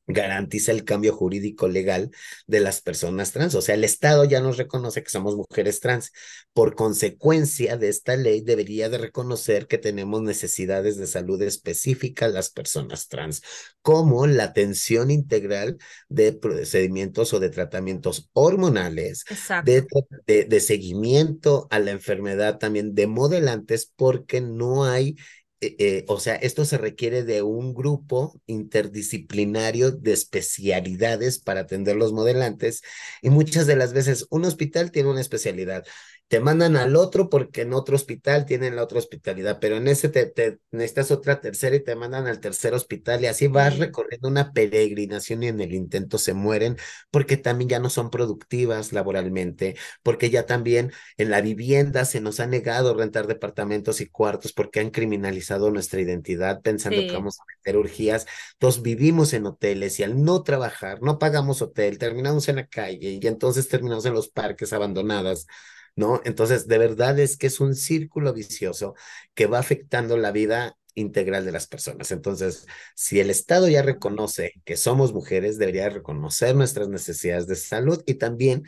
garantiza 0.07 0.71
el 0.71 0.83
cambio 0.83 1.13
jurídico 1.13 1.67
legal 1.67 2.11
de 2.47 2.59
las 2.59 2.81
personas 2.81 3.31
trans. 3.31 3.55
O 3.55 3.61
sea, 3.61 3.75
el 3.75 3.83
Estado 3.83 4.25
ya 4.25 4.41
nos 4.41 4.57
reconoce 4.57 5.03
que 5.03 5.09
somos 5.09 5.35
mujeres 5.35 5.79
trans. 5.79 6.11
Por 6.53 6.75
consecuencia 6.75 7.77
de 7.77 7.89
esta 7.89 8.15
ley, 8.15 8.41
debería 8.41 8.89
de 8.89 8.97
reconocer 8.97 9.67
que 9.67 9.77
tenemos 9.77 10.21
necesidades 10.21 10.97
de 10.97 11.07
salud 11.07 11.41
específicas 11.41 12.33
las 12.33 12.49
personas 12.49 13.07
trans, 13.07 13.41
como 13.81 14.27
la 14.27 14.45
atención 14.45 15.09
integral 15.09 15.77
de 16.09 16.33
procedimientos 16.33 17.33
o 17.33 17.39
de 17.39 17.49
tratamientos 17.49 18.29
hormonales, 18.33 19.23
de, 19.63 19.85
de, 20.27 20.45
de 20.45 20.59
seguimiento 20.59 21.67
a 21.71 21.79
la 21.79 21.91
enfermedad 21.91 22.57
también 22.57 22.93
de 22.93 23.07
modelantes, 23.07 23.91
porque 23.95 24.41
no 24.41 24.85
hay 24.85 25.15
eh, 25.63 25.75
eh, 25.79 26.05
o 26.07 26.19
sea, 26.19 26.35
esto 26.35 26.65
se 26.65 26.77
requiere 26.77 27.23
de 27.23 27.41
un 27.41 27.73
grupo 27.73 28.39
interdisciplinario 28.47 29.91
de 29.91 30.11
especialidades 30.13 31.39
para 31.39 31.61
atender 31.61 31.95
los 31.95 32.11
modelantes 32.11 32.81
y 33.21 33.29
muchas 33.29 33.65
de 33.67 33.75
las 33.75 33.93
veces 33.93 34.27
un 34.29 34.45
hospital 34.45 34.91
tiene 34.91 35.09
una 35.09 35.21
especialidad 35.21 35.85
te 36.27 36.39
mandan 36.39 36.75
al 36.77 36.95
otro 36.95 37.29
porque 37.29 37.61
en 37.61 37.73
otro 37.73 37.95
hospital 37.95 38.45
tienen 38.45 38.75
la 38.75 38.83
otra 38.83 38.97
hospitalidad, 38.97 39.59
pero 39.61 39.77
en 39.77 39.87
ese 39.87 40.09
te, 40.09 40.59
necesitas 40.71 41.11
otra 41.11 41.41
tercera 41.41 41.75
y 41.75 41.83
te 41.83 41.95
mandan 41.95 42.25
al 42.25 42.39
tercer 42.39 42.73
hospital 42.73 43.21
y 43.21 43.27
así 43.27 43.47
vas 43.47 43.77
recorriendo 43.77 44.29
una 44.29 44.51
peregrinación 44.51 45.43
y 45.43 45.49
en 45.49 45.61
el 45.61 45.73
intento 45.73 46.17
se 46.17 46.33
mueren 46.33 46.77
porque 47.11 47.37
también 47.37 47.69
ya 47.69 47.79
no 47.79 47.89
son 47.91 48.09
productivas 48.09 48.93
laboralmente, 48.93 49.75
porque 50.01 50.31
ya 50.31 50.47
también 50.47 50.91
en 51.17 51.29
la 51.29 51.41
vivienda 51.41 52.03
se 52.05 52.19
nos 52.19 52.39
ha 52.39 52.47
negado 52.47 52.95
rentar 52.95 53.27
departamentos 53.27 54.01
y 54.01 54.07
cuartos 54.07 54.53
porque 54.53 54.79
han 54.79 54.89
criminalizado 54.89 55.69
nuestra 55.69 56.01
identidad 56.01 56.61
pensando 56.61 57.01
que 57.01 57.13
vamos 57.13 57.39
a 57.39 57.43
meter 57.57 57.77
urgías. 57.77 58.25
Entonces 58.53 58.81
vivimos 58.81 59.33
en 59.33 59.45
hoteles 59.45 59.99
y 59.99 60.03
al 60.03 60.23
no 60.23 60.41
trabajar, 60.41 61.01
no 61.03 61.19
pagamos 61.19 61.61
hotel, 61.61 61.99
terminamos 61.99 62.47
en 62.49 62.55
la 62.55 62.65
calle 62.67 63.19
y 63.21 63.27
entonces 63.27 63.67
terminamos 63.67 64.05
en 64.05 64.13
los 64.13 64.29
parques 64.29 64.73
abandonadas 64.73 65.45
¿no? 65.95 66.21
Entonces, 66.25 66.67
de 66.67 66.77
verdad 66.77 67.19
es 67.19 67.37
que 67.37 67.47
es 67.47 67.59
un 67.59 67.75
círculo 67.75 68.33
vicioso 68.33 68.95
que 69.33 69.45
va 69.47 69.59
afectando 69.59 70.17
la 70.17 70.31
vida 70.31 70.77
integral 70.95 71.45
de 71.45 71.51
las 71.51 71.67
personas. 71.67 72.11
Entonces, 72.11 72.67
si 72.95 73.19
el 73.19 73.29
Estado 73.29 73.67
ya 73.67 73.81
reconoce 73.81 74.53
que 74.65 74.77
somos 74.77 75.13
mujeres, 75.13 75.57
debería 75.57 75.89
reconocer 75.89 76.55
nuestras 76.55 76.87
necesidades 76.89 77.47
de 77.47 77.55
salud 77.55 78.03
y 78.05 78.15
también 78.15 78.63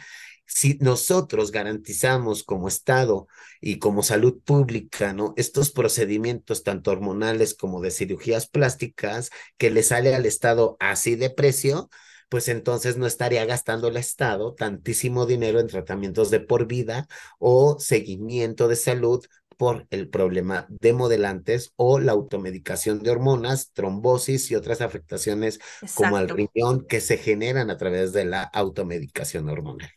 si 0.48 0.78
nosotros 0.80 1.52
garantizamos 1.52 2.44
como 2.44 2.68
Estado 2.68 3.28
y 3.62 3.80
como 3.80 4.04
salud 4.04 4.40
pública, 4.44 5.14
¿no? 5.14 5.34
Estos 5.38 5.72
procedimientos 5.72 6.64
tanto 6.64 6.92
hormonales 6.92 7.56
como 7.56 7.82
de 7.82 7.92
cirugías 7.92 8.48
plásticas 8.48 9.32
que 9.58 9.72
le 9.72 9.82
sale 9.84 10.14
al 10.14 10.26
Estado 10.26 10.78
así 10.80 11.16
de 11.16 11.32
precio, 11.32 11.90
pues 12.30 12.48
entonces 12.48 12.98
no 12.98 13.06
estaría 13.06 13.46
gastando 13.46 13.88
el 13.88 13.98
Estado 13.98 14.54
tantísimo 14.54 15.26
dinero 15.26 15.60
en 15.60 15.68
tratamientos 15.68 16.32
de 16.32 16.40
por 16.40 16.68
vida 16.68 17.08
o 17.40 17.78
seguimiento 17.80 18.68
de 18.68 18.76
salud 18.76 19.26
por 19.58 19.88
el 19.90 20.10
problema 20.10 20.68
de 20.70 20.94
modelantes 20.94 21.72
o 21.76 22.00
la 22.00 22.12
automedicación 22.12 23.02
de 23.02 23.12
hormonas, 23.12 23.72
trombosis 23.72 24.52
y 24.52 24.56
otras 24.56 24.82
afectaciones 24.82 25.60
como 25.96 26.18
el 26.18 26.30
riñón 26.30 26.86
que 26.88 27.02
se 27.02 27.18
generan 27.18 27.70
a 27.70 27.78
través 27.78 28.12
de 28.14 28.26
la 28.26 28.44
automedicación 28.44 29.50
hormonal. 29.50 29.92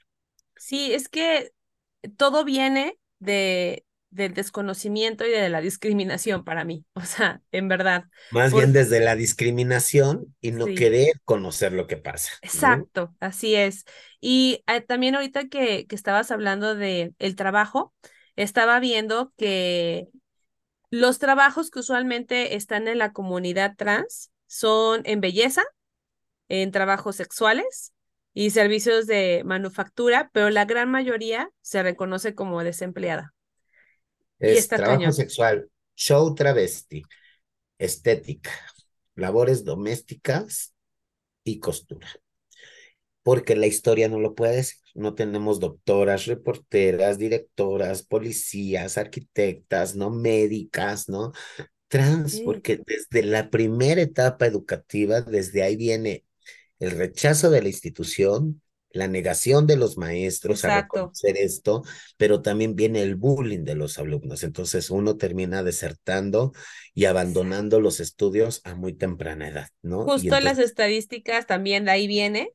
Sí, 0.56 0.92
es 0.92 1.08
que 1.08 1.52
todo 2.16 2.44
viene 2.44 2.98
de, 3.18 3.84
del 4.10 4.34
desconocimiento 4.34 5.26
y 5.26 5.30
de 5.30 5.48
la 5.48 5.60
discriminación 5.60 6.44
para 6.44 6.64
mí, 6.64 6.84
o 6.94 7.02
sea, 7.02 7.42
en 7.52 7.68
verdad. 7.68 8.04
Más 8.30 8.52
bien 8.52 8.72
desde 8.72 9.00
la 9.00 9.16
discriminación 9.16 10.34
y 10.40 10.52
no 10.52 10.66
querer 10.66 11.20
conocer 11.24 11.72
lo 11.72 11.86
que 11.86 11.96
pasa. 11.96 12.32
Exacto, 12.42 13.14
así 13.20 13.54
es. 13.54 13.84
Y 14.20 14.62
eh, 14.66 14.80
también 14.80 15.14
ahorita 15.14 15.48
que, 15.48 15.86
que 15.86 15.94
estabas 15.94 16.30
hablando 16.30 16.74
de 16.74 17.14
el 17.18 17.36
trabajo, 17.36 17.92
estaba 18.36 18.80
viendo 18.80 19.32
que 19.36 20.08
los 20.90 21.18
trabajos 21.18 21.70
que 21.70 21.80
usualmente 21.80 22.56
están 22.56 22.88
en 22.88 22.98
la 22.98 23.12
comunidad 23.12 23.74
trans 23.76 24.30
son 24.46 25.02
en 25.04 25.20
belleza, 25.20 25.62
en 26.48 26.70
trabajos 26.70 27.16
sexuales 27.16 27.92
y 28.32 28.50
servicios 28.50 29.06
de 29.06 29.42
manufactura, 29.44 30.30
pero 30.32 30.50
la 30.50 30.64
gran 30.64 30.90
mayoría 30.90 31.50
se 31.60 31.82
reconoce 31.82 32.34
como 32.34 32.64
desempleada. 32.64 33.34
Es 34.38 34.68
trabajo 34.68 35.12
sexual, 35.12 35.68
show 35.96 36.34
travesti, 36.34 37.02
estética, 37.78 38.52
labores 39.14 39.64
domésticas 39.64 40.74
y 41.44 41.58
costura. 41.58 42.08
Porque 43.22 43.56
la 43.56 43.66
historia 43.66 44.08
no 44.08 44.20
lo 44.20 44.34
puede 44.34 44.56
decir. 44.56 44.78
No 44.94 45.14
tenemos 45.14 45.60
doctoras, 45.60 46.26
reporteras, 46.26 47.18
directoras, 47.18 48.02
policías, 48.02 48.96
arquitectas, 48.96 49.94
no 49.94 50.10
médicas, 50.10 51.08
¿no? 51.08 51.32
Trans, 51.88 52.40
porque 52.40 52.80
desde 52.84 53.22
la 53.22 53.50
primera 53.50 54.00
etapa 54.00 54.46
educativa, 54.46 55.20
desde 55.20 55.62
ahí 55.62 55.76
viene 55.76 56.24
el 56.78 56.92
rechazo 56.92 57.50
de 57.50 57.62
la 57.62 57.68
institución, 57.68 58.62
la 58.90 59.08
negación 59.08 59.66
de 59.66 59.76
los 59.76 59.98
maestros 59.98 60.64
a 60.64 60.82
reconocer 60.82 61.36
esto, 61.36 61.82
pero 62.16 62.40
también 62.40 62.74
viene 62.74 63.02
el 63.02 63.16
bullying 63.16 63.64
de 63.64 63.74
los 63.74 63.98
alumnos. 63.98 64.42
Entonces 64.42 64.90
uno 64.90 65.16
termina 65.16 65.62
desertando 65.62 66.52
y 66.94 67.04
abandonando 67.04 67.80
los 67.80 68.00
estudios 68.00 68.60
a 68.64 68.74
muy 68.74 68.94
temprana 68.94 69.48
edad, 69.48 69.68
¿no? 69.82 70.04
Justo 70.04 70.40
las 70.40 70.58
estadísticas 70.58 71.46
también 71.46 71.84
de 71.84 71.90
ahí 71.90 72.06
viene 72.06 72.52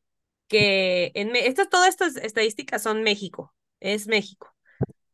que 0.48 1.12
en 1.16 1.36
estas 1.36 1.70
todas 1.70 1.90
estas 1.90 2.16
estadísticas 2.18 2.82
son 2.82 3.04
México, 3.04 3.54
es 3.80 4.08
México. 4.08 4.54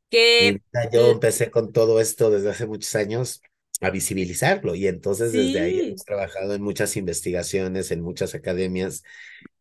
Que 0.10 0.62
yo 0.92 1.12
empecé 1.12 1.52
con 1.52 1.72
todo 1.72 2.00
esto 2.02 2.32
desde 2.32 2.50
hace 2.50 2.66
muchos 2.66 2.96
años 2.96 3.42
a 3.82 3.92
visibilizarlo 3.92 4.76
y 4.76 4.88
entonces 4.88 5.32
desde 5.32 5.60
ahí 5.60 5.80
hemos 5.80 6.04
trabajado 6.04 6.54
en 6.54 6.62
muchas 6.62 6.98
investigaciones, 6.98 7.92
en 7.92 8.02
muchas 8.02 8.36
academias 8.36 9.04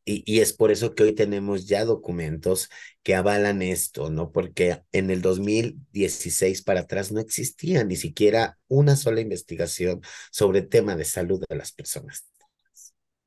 y, 0.08 0.40
es 0.40 0.54
por 0.54 0.70
eso 0.70 0.94
que 0.94 1.02
hoy 1.02 1.14
tenemos 1.14 1.66
ya 1.66 1.84
documentos 1.84 2.70
que 3.02 3.14
avalan 3.14 3.60
esto, 3.60 4.10
¿no? 4.10 4.32
Porque 4.32 4.82
en 4.92 5.10
el 5.10 5.20
2016 5.20 6.62
para 6.62 6.80
atrás 6.80 7.12
no 7.12 7.20
existía 7.20 7.84
ni 7.84 7.96
siquiera 7.96 8.58
una 8.68 8.96
sola 8.96 9.20
investigación 9.20 10.00
sobre 10.30 10.62
tema 10.62 10.96
de 10.96 11.04
salud 11.04 11.44
de 11.46 11.56
las 11.56 11.72
personas. 11.72 12.26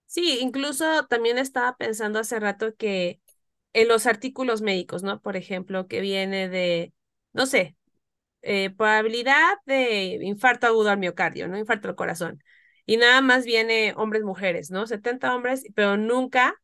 Sí, 0.08 0.40
incluso 0.42 1.06
también 1.08 1.38
estaba 1.38 1.78
pensando 1.78 2.20
hace 2.20 2.40
rato 2.40 2.76
que 2.76 3.22
en 3.74 3.88
los 3.88 4.08
artículos 4.08 4.62
médicos, 4.62 5.04
¿no? 5.04 5.22
Por 5.22 5.38
ejemplo, 5.38 5.88
que 5.88 6.02
viene 6.02 6.50
de, 6.50 6.94
no 7.32 7.46
sé, 7.46 7.78
eh, 8.42 8.72
probabilidad 8.72 9.58
de 9.66 10.20
infarto 10.24 10.68
agudo 10.68 10.90
al 10.90 10.98
miocardio, 10.98 11.48
¿no? 11.48 11.58
Infarto 11.58 11.88
al 11.88 11.96
corazón. 11.96 12.44
Y 12.86 12.98
nada 12.98 13.22
más 13.22 13.46
viene 13.46 13.94
hombres, 13.96 14.24
mujeres, 14.24 14.72
¿no? 14.72 14.88
70 14.88 15.36
hombres, 15.36 15.64
pero 15.76 15.96
nunca 15.98 16.61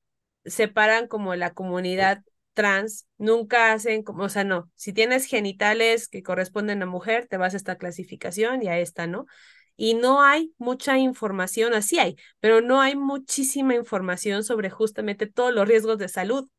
separan 0.48 1.08
como 1.08 1.36
la 1.36 1.54
comunidad 1.54 2.24
trans, 2.54 3.08
nunca 3.18 3.72
hacen 3.74 4.04
como, 4.04 4.24
o 4.24 4.30
sea, 4.30 4.44
no, 4.44 4.72
si 4.76 4.94
tienes 4.94 5.26
genitales 5.26 6.08
que 6.10 6.24
corresponden 6.24 6.82
a 6.82 6.88
mujer, 6.88 7.28
te 7.28 7.38
vas 7.38 7.54
a 7.54 7.58
esta 7.58 7.78
clasificación 7.78 8.64
y 8.64 8.68
a 8.68 8.80
esta, 8.80 9.08
¿no? 9.08 9.28
Y 9.76 9.94
no 9.94 10.24
hay 10.24 10.54
mucha 10.58 10.98
información, 10.98 11.74
así 11.76 12.00
hay, 12.00 12.18
pero 12.40 12.62
no 12.62 12.82
hay 12.82 12.96
muchísima 12.96 13.76
información 13.76 14.44
sobre 14.44 14.72
justamente 14.72 15.28
todos 15.28 15.54
los 15.54 15.68
riesgos 15.68 16.00
de 16.00 16.10
salud. 16.10 16.50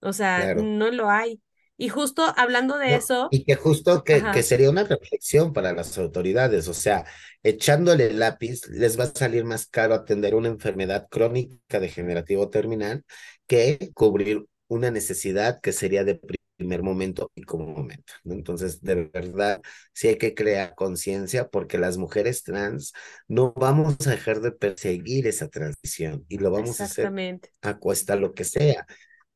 O 0.00 0.12
sea, 0.12 0.48
no 0.54 0.90
lo 0.90 1.10
hay. 1.10 1.40
Y 1.78 1.88
justo 1.88 2.24
hablando 2.36 2.76
de 2.76 2.96
eso. 2.96 3.28
Y 3.30 3.44
que 3.44 3.54
justo 3.54 4.02
que, 4.04 4.22
que, 4.34 4.42
sería 4.42 4.68
una 4.68 4.84
reflexión 4.84 5.52
para 5.52 5.72
las 5.72 5.96
autoridades, 5.96 6.66
o 6.68 6.74
sea, 6.74 7.06
echándole 7.42 8.08
el 8.08 8.18
lápiz, 8.18 8.66
les 8.68 8.98
va 8.98 9.04
a 9.04 9.14
salir 9.14 9.44
más 9.44 9.66
caro 9.66 9.94
atender 9.94 10.34
una 10.34 10.48
enfermedad 10.48 11.06
crónica 11.08 11.78
degenerativa 11.78 12.50
terminal 12.50 13.04
que 13.46 13.90
cubrir 13.94 14.44
una 14.66 14.90
necesidad 14.90 15.60
que 15.60 15.72
sería 15.72 16.04
de 16.04 16.20
primer 16.58 16.82
momento 16.82 17.30
y 17.34 17.42
como 17.42 17.66
momento. 17.66 18.12
Entonces, 18.24 18.82
de 18.82 19.08
verdad, 19.12 19.62
sí 19.92 20.08
hay 20.08 20.18
que 20.18 20.34
crear 20.34 20.74
conciencia 20.74 21.48
porque 21.48 21.78
las 21.78 21.96
mujeres 21.96 22.42
trans 22.42 22.92
no 23.28 23.52
vamos 23.54 24.06
a 24.06 24.10
dejar 24.10 24.40
de 24.40 24.52
perseguir 24.52 25.26
esa 25.26 25.48
transición 25.48 26.24
y 26.28 26.38
lo 26.38 26.50
vamos 26.50 26.80
a 26.80 26.84
hacer 26.84 27.40
a 27.62 27.78
cuesta 27.78 28.16
lo 28.16 28.34
que 28.34 28.44
sea. 28.44 28.86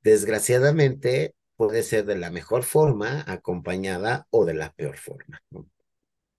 Desgraciadamente, 0.02 1.34
puede 1.66 1.84
ser 1.84 2.04
de 2.06 2.16
la 2.16 2.32
mejor 2.32 2.64
forma, 2.64 3.24
acompañada 3.28 4.26
o 4.30 4.44
de 4.44 4.54
la 4.54 4.72
peor 4.72 4.96
forma. 4.96 5.40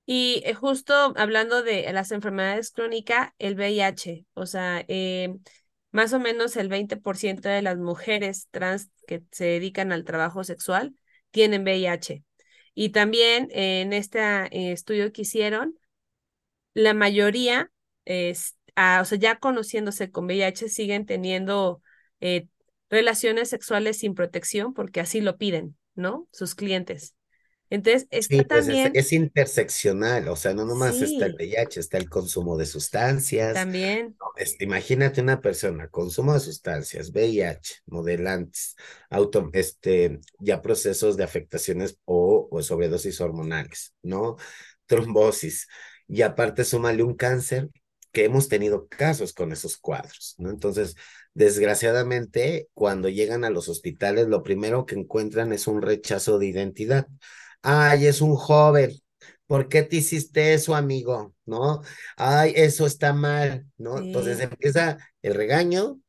Y 0.05 0.41
eh, 0.45 0.53
justo 0.53 1.13
hablando 1.15 1.63
de 1.63 1.89
las 1.93 2.11
enfermedades 2.11 2.71
crónicas, 2.71 3.29
el 3.39 3.55
VIH, 3.55 4.25
o 4.33 4.45
sea, 4.45 4.83
eh, 4.89 5.33
más 5.91 6.11
o 6.11 6.19
menos 6.19 6.57
el 6.57 6.67
20% 6.67 7.47
de 7.47 7.61
las 7.61 7.77
mujeres 7.77 8.49
trans 8.51 8.89
que 9.07 9.23
se 9.31 9.45
dedican 9.45 9.93
al 9.93 10.03
trabajo 10.03 10.43
sexual 10.43 10.93
tienen 11.31 11.63
VIH. 11.63 12.25
Y 12.73 12.89
también 12.89 13.47
en 13.51 13.93
este 13.93 14.19
eh, 14.19 14.73
estudio 14.73 15.13
que 15.13 15.21
hicieron, 15.21 15.79
la 16.73 16.93
mayoría, 16.93 17.71
es, 18.03 18.57
ah, 18.75 18.99
o 19.01 19.05
sea, 19.05 19.17
ya 19.17 19.37
conociéndose 19.37 20.11
con 20.11 20.25
VIH, 20.25 20.67
siguen 20.67 21.05
teniendo 21.05 21.81
relaciones 22.93 23.49
sexuales 23.49 23.97
sin 23.97 24.13
protección 24.13 24.73
porque 24.73 25.01
así 25.01 25.19
lo 25.19 25.37
piden, 25.37 25.75
¿no? 25.95 26.27
Sus 26.31 26.55
clientes. 26.55 27.15
Entonces, 27.69 28.07
está 28.11 28.35
sí, 28.35 28.43
pues 28.43 28.65
también... 28.65 28.91
es, 28.93 29.11
interseccional, 29.13 30.27
o 30.27 30.35
sea, 30.35 30.53
no 30.53 30.63
nomás 30.63 31.01
está 31.01 31.25
el 31.25 31.33
VIH, 31.33 31.79
está 31.79 31.97
el 31.97 32.07
consumo 32.07 32.55
de 32.55 32.67
sustancias. 32.67 33.55
También. 33.55 34.15
Este, 34.37 34.65
imagínate 34.65 35.21
una 35.21 35.41
persona, 35.41 35.87
consumo 35.87 36.35
de 36.35 36.39
sustancias, 36.39 37.09
VIH, 37.09 37.81
modelantes, 37.87 38.75
auto, 39.09 39.49
este, 39.53 40.19
ya 40.37 40.61
procesos 40.61 41.17
de 41.17 41.23
afectaciones 41.23 41.97
o, 42.05 42.47
o 42.51 42.61
sobredosis 42.61 43.19
hormonales, 43.19 43.95
¿no? 44.03 44.35
Trombosis. 44.85 45.67
Y 46.07 46.21
aparte, 46.21 46.65
súmale 46.65 47.01
un 47.01 47.15
cáncer, 47.15 47.69
que 48.11 48.25
hemos 48.25 48.47
tenido 48.47 48.87
casos 48.87 49.33
con 49.33 49.51
esos 49.51 49.77
cuadros, 49.77 50.35
¿no? 50.37 50.51
Entonces, 50.51 50.95
desgraciadamente, 51.33 52.69
cuando 52.73 53.09
llegan 53.09 53.43
a 53.43 53.49
los 53.49 53.69
hospitales, 53.69 54.27
lo 54.27 54.43
primero 54.43 54.85
que 54.85 54.95
encuentran 54.95 55.53
es 55.53 55.67
un 55.67 55.81
rechazo 55.81 56.39
de 56.39 56.47
identidad. 56.47 57.07
Ay, 57.61 58.07
es 58.07 58.21
un 58.21 58.35
joven. 58.35 58.91
¿Por 59.47 59.69
qué 59.69 59.83
te 59.83 59.97
hiciste 59.97 60.53
eso, 60.53 60.75
amigo? 60.75 61.35
¿No? 61.45 61.81
Ay, 62.17 62.53
eso 62.55 62.85
está 62.85 63.13
mal, 63.13 63.65
¿no? 63.77 63.97
Entonces 63.97 64.39
empieza 64.39 64.97
el 65.21 65.35
regaño, 65.35 65.99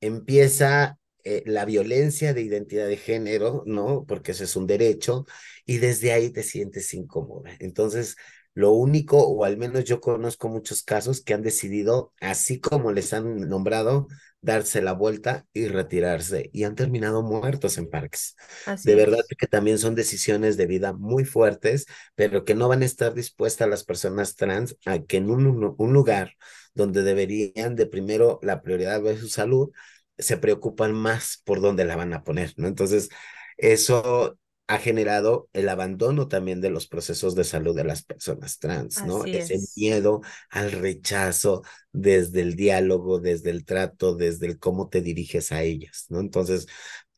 empieza 0.00 0.98
eh, 1.24 1.42
la 1.46 1.64
violencia 1.64 2.34
de 2.34 2.42
identidad 2.42 2.86
de 2.86 2.96
género, 2.96 3.62
¿no? 3.66 4.04
Porque 4.06 4.32
ese 4.32 4.44
es 4.44 4.56
un 4.56 4.66
derecho, 4.66 5.26
y 5.64 5.78
desde 5.78 6.12
ahí 6.12 6.30
te 6.30 6.42
sientes 6.42 6.92
incómoda. 6.94 7.56
Entonces, 7.60 8.16
lo 8.54 8.72
único, 8.72 9.18
o 9.26 9.44
al 9.44 9.56
menos 9.56 9.84
yo 9.84 10.00
conozco 10.00 10.48
muchos 10.48 10.82
casos 10.82 11.22
que 11.22 11.34
han 11.34 11.42
decidido, 11.42 12.12
así 12.20 12.60
como 12.60 12.92
les 12.92 13.12
han 13.12 13.48
nombrado, 13.48 14.06
darse 14.40 14.82
la 14.82 14.92
vuelta 14.92 15.46
y 15.52 15.68
retirarse 15.68 16.50
y 16.52 16.64
han 16.64 16.74
terminado 16.74 17.22
muertos 17.22 17.78
en 17.78 17.88
parques. 17.88 18.36
de 18.82 18.94
verdad 18.94 19.18
que 19.38 19.46
también 19.46 19.78
son 19.78 19.94
decisiones 19.94 20.56
de 20.56 20.66
vida 20.66 20.92
muy 20.92 21.24
fuertes, 21.24 21.86
pero 22.14 22.44
que 22.44 22.54
no 22.54 22.68
van 22.68 22.82
a 22.82 22.84
estar 22.84 23.14
dispuestas 23.14 23.68
las 23.68 23.84
personas 23.84 24.36
trans 24.36 24.76
a 24.86 24.98
que 25.00 25.16
en 25.16 25.30
un, 25.30 25.74
un 25.78 25.92
lugar 25.92 26.32
donde 26.74 27.02
deberían 27.02 27.74
de 27.76 27.86
primero 27.86 28.38
la 28.42 28.62
prioridad 28.62 29.02
de 29.02 29.16
su 29.18 29.28
salud, 29.28 29.70
se 30.18 30.36
preocupan 30.36 30.92
más 30.92 31.40
por 31.44 31.60
dónde 31.60 31.84
la 31.84 31.96
van 31.96 32.12
a 32.12 32.22
poner, 32.24 32.52
¿no? 32.56 32.68
Entonces, 32.68 33.08
eso 33.56 34.38
ha 34.66 34.78
generado 34.78 35.48
el 35.52 35.68
abandono 35.68 36.28
también 36.28 36.60
de 36.60 36.70
los 36.70 36.86
procesos 36.86 37.34
de 37.34 37.44
salud 37.44 37.76
de 37.76 37.84
las 37.84 38.02
personas 38.02 38.58
trans, 38.58 39.04
¿no? 39.04 39.26
Ese 39.30 39.58
miedo 39.76 40.22
al 40.50 40.72
rechazo 40.72 41.62
desde 41.92 42.40
el 42.40 42.56
diálogo, 42.56 43.20
desde 43.20 43.50
el 43.50 43.64
trato, 43.66 44.14
desde 44.16 44.46
el 44.46 44.58
cómo 44.58 44.88
te 44.88 45.02
diriges 45.02 45.52
a 45.52 45.62
ellas, 45.62 46.06
¿no? 46.08 46.20
Entonces, 46.20 46.66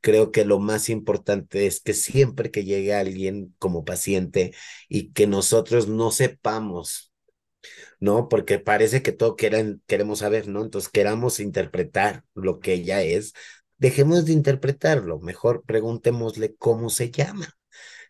creo 0.00 0.32
que 0.32 0.44
lo 0.44 0.58
más 0.58 0.88
importante 0.88 1.66
es 1.66 1.80
que 1.80 1.94
siempre 1.94 2.50
que 2.50 2.64
llegue 2.64 2.94
alguien 2.94 3.54
como 3.58 3.84
paciente 3.84 4.54
y 4.88 5.12
que 5.12 5.26
nosotros 5.26 5.88
no 5.88 6.10
sepamos, 6.10 7.12
¿no? 8.00 8.28
Porque 8.28 8.58
parece 8.58 9.02
que 9.02 9.12
todo 9.12 9.36
quieren, 9.36 9.82
queremos 9.86 10.20
saber, 10.20 10.48
¿no? 10.48 10.62
Entonces 10.62 10.90
queramos 10.90 11.40
interpretar 11.40 12.24
lo 12.34 12.60
que 12.60 12.74
ella 12.74 13.02
es, 13.02 13.32
dejemos 13.78 14.24
de 14.26 14.32
interpretarlo, 14.32 15.20
mejor 15.20 15.64
preguntémosle 15.64 16.56
cómo 16.56 16.90
se 16.90 17.10
llama. 17.10 17.48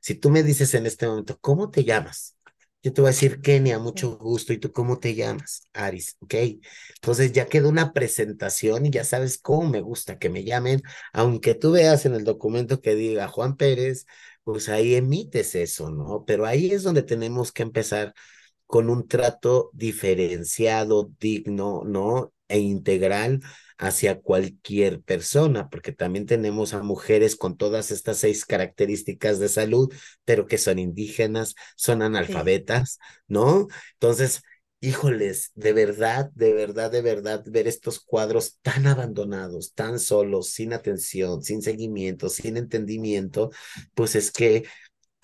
Si 0.01 0.15
tú 0.15 0.31
me 0.31 0.43
dices 0.43 0.75
en 0.75 0.87
este 0.87 1.07
momento, 1.07 1.39
¿cómo 1.41 1.71
te 1.71 1.85
llamas? 1.85 2.37
Yo 2.83 2.93
te 2.93 3.01
voy 3.01 3.09
a 3.09 3.11
decir 3.13 3.41
Kenia, 3.41 3.79
mucho 3.81 4.17
gusto. 4.17 4.53
¿Y 4.53 4.59
tú 4.59 4.71
cómo 4.71 5.01
te 5.01 5.15
llamas? 5.17 5.63
Aris, 5.73 6.17
¿ok? 6.21 6.35
Entonces 6.95 7.33
ya 7.33 7.47
quedó 7.49 7.69
una 7.69 7.93
presentación 7.93 8.87
y 8.87 8.91
ya 8.91 9.03
sabes 9.05 9.39
cómo 9.39 9.69
me 9.69 9.81
gusta 9.81 10.19
que 10.19 10.31
me 10.31 10.45
llamen. 10.45 10.83
Aunque 11.13 11.55
tú 11.55 11.73
veas 11.73 12.07
en 12.07 12.15
el 12.15 12.23
documento 12.25 12.81
que 12.81 12.95
diga 12.95 13.27
Juan 13.29 13.57
Pérez, 13.57 14.07
pues 14.45 14.69
ahí 14.69 14.95
emites 14.95 15.57
eso, 15.57 15.91
¿no? 15.91 16.25
Pero 16.25 16.47
ahí 16.47 16.71
es 16.71 16.85
donde 16.85 17.03
tenemos 17.03 17.51
que 17.51 17.63
empezar 17.65 18.15
con 18.67 18.89
un 18.91 19.09
trato 19.09 19.71
diferenciado, 19.73 21.11
digno, 21.19 21.83
¿no? 21.85 22.33
E 22.49 22.59
integral 22.61 23.41
hacia 23.79 24.21
cualquier 24.21 25.01
persona, 25.03 25.69
porque 25.69 25.93
también 25.93 26.27
tenemos 26.27 26.75
a 26.75 26.83
mujeres 26.83 27.37
con 27.37 27.57
todas 27.57 27.91
estas 27.91 28.19
seis 28.19 28.45
características 28.45 29.39
de 29.39 29.49
salud, 29.49 29.93
pero 30.25 30.47
que 30.47 30.59
son 30.59 30.79
indígenas, 30.79 31.55
son 31.77 32.03
analfabetas, 32.03 32.99
¿no? 33.29 33.69
Entonces, 33.95 34.43
híjoles, 34.81 35.53
de 35.55 35.73
verdad, 35.73 36.31
de 36.35 36.53
verdad, 36.53 36.91
de 36.91 37.03
verdad, 37.03 37.43
ver 37.47 37.67
estos 37.67 38.01
cuadros 38.01 38.59
tan 38.63 38.87
abandonados, 38.87 39.75
tan 39.75 39.99
solos, 39.99 40.51
sin 40.51 40.73
atención, 40.73 41.43
sin 41.43 41.63
seguimiento, 41.63 42.29
sin 42.29 42.57
entendimiento, 42.57 43.51
pues 43.95 44.15
es 44.15 44.31
que 44.31 44.65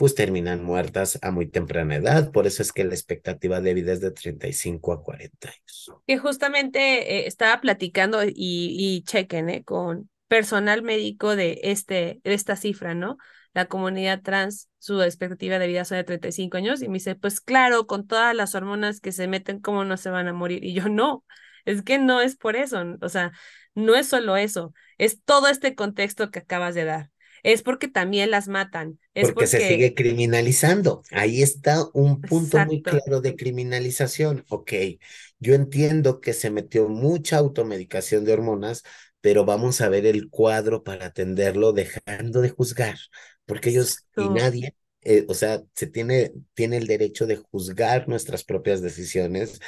pues 0.02 0.16
terminan 0.16 0.64
muertas 0.64 1.16
a 1.22 1.30
muy 1.30 1.46
temprana 1.46 1.94
edad. 1.94 2.32
Por 2.32 2.48
eso 2.48 2.60
es 2.60 2.72
que 2.72 2.82
la 2.82 2.92
expectativa 2.92 3.60
de 3.60 3.72
vida 3.72 3.92
es 3.92 4.00
de 4.00 4.10
35 4.10 4.92
a 4.92 5.00
40 5.00 5.48
años. 5.48 5.92
Que 6.08 6.18
justamente 6.18 7.18
eh, 7.18 7.28
estaba 7.28 7.60
platicando 7.60 8.24
y, 8.24 8.32
y 8.34 9.04
chequen, 9.04 9.48
¿eh? 9.48 9.62
Con 9.62 10.10
personal 10.26 10.82
médico 10.82 11.36
de 11.36 11.60
este, 11.62 12.20
esta 12.24 12.56
cifra, 12.56 12.96
¿no? 12.96 13.16
La 13.54 13.66
comunidad 13.66 14.22
trans, 14.22 14.68
su 14.80 15.00
expectativa 15.02 15.60
de 15.60 15.68
vida 15.68 15.84
son 15.84 15.98
de 15.98 16.02
35 16.02 16.56
años 16.56 16.82
y 16.82 16.88
me 16.88 16.94
dice, 16.94 17.14
pues 17.14 17.40
claro, 17.40 17.86
con 17.86 18.04
todas 18.08 18.34
las 18.34 18.56
hormonas 18.56 18.98
que 18.98 19.12
se 19.12 19.28
meten, 19.28 19.60
¿cómo 19.60 19.84
no 19.84 19.96
se 19.96 20.10
van 20.10 20.26
a 20.26 20.32
morir? 20.32 20.64
Y 20.64 20.74
yo 20.74 20.88
no, 20.88 21.24
es 21.64 21.82
que 21.82 21.98
no 21.98 22.20
es 22.20 22.34
por 22.34 22.56
eso, 22.56 22.82
o 23.00 23.08
sea, 23.08 23.30
no 23.76 23.94
es 23.94 24.08
solo 24.08 24.36
eso, 24.36 24.74
es 24.98 25.22
todo 25.22 25.46
este 25.46 25.76
contexto 25.76 26.32
que 26.32 26.40
acabas 26.40 26.74
de 26.74 26.86
dar 26.86 27.12
es 27.42 27.62
porque 27.62 27.88
también 27.88 28.30
las 28.30 28.48
matan. 28.48 28.98
Es 29.14 29.32
porque, 29.32 29.46
se 29.46 29.66
sigue 29.68 29.94
criminalizando. 29.94 31.02
Ahí 31.10 31.42
está 31.42 31.84
un 31.92 32.20
punto 32.20 32.58
muy 32.64 32.82
claro 32.82 33.20
de 33.20 33.36
criminalización. 33.36 34.44
Ok, 34.48 34.72
yo 35.38 35.54
entiendo 35.54 36.20
que 36.20 36.32
se 36.32 36.50
metió 36.50 36.88
mucha 36.88 37.38
automedicación 37.38 38.24
de 38.24 38.32
hormonas, 38.32 38.82
pero 39.20 39.44
vamos 39.44 39.80
a 39.80 39.88
ver 39.88 40.06
el 40.06 40.30
cuadro 40.30 40.82
para 40.82 41.06
atenderlo 41.06 41.72
dejando 41.72 42.40
de 42.40 42.50
juzgar, 42.50 42.98
porque 43.44 43.70
ellos 43.70 44.06
y 44.16 44.28
nadie 44.28 44.74
eh, 45.04 45.26
o 45.28 45.34
sea, 45.34 45.62
se 45.74 45.86
tiene, 45.88 46.32
tiene 46.54 46.76
el 46.76 46.86
derecho 46.86 47.26
de 47.26 47.36
juzgar 47.36 48.08
nuestras 48.08 48.44
propias 48.44 48.82
decisiones 48.82 49.60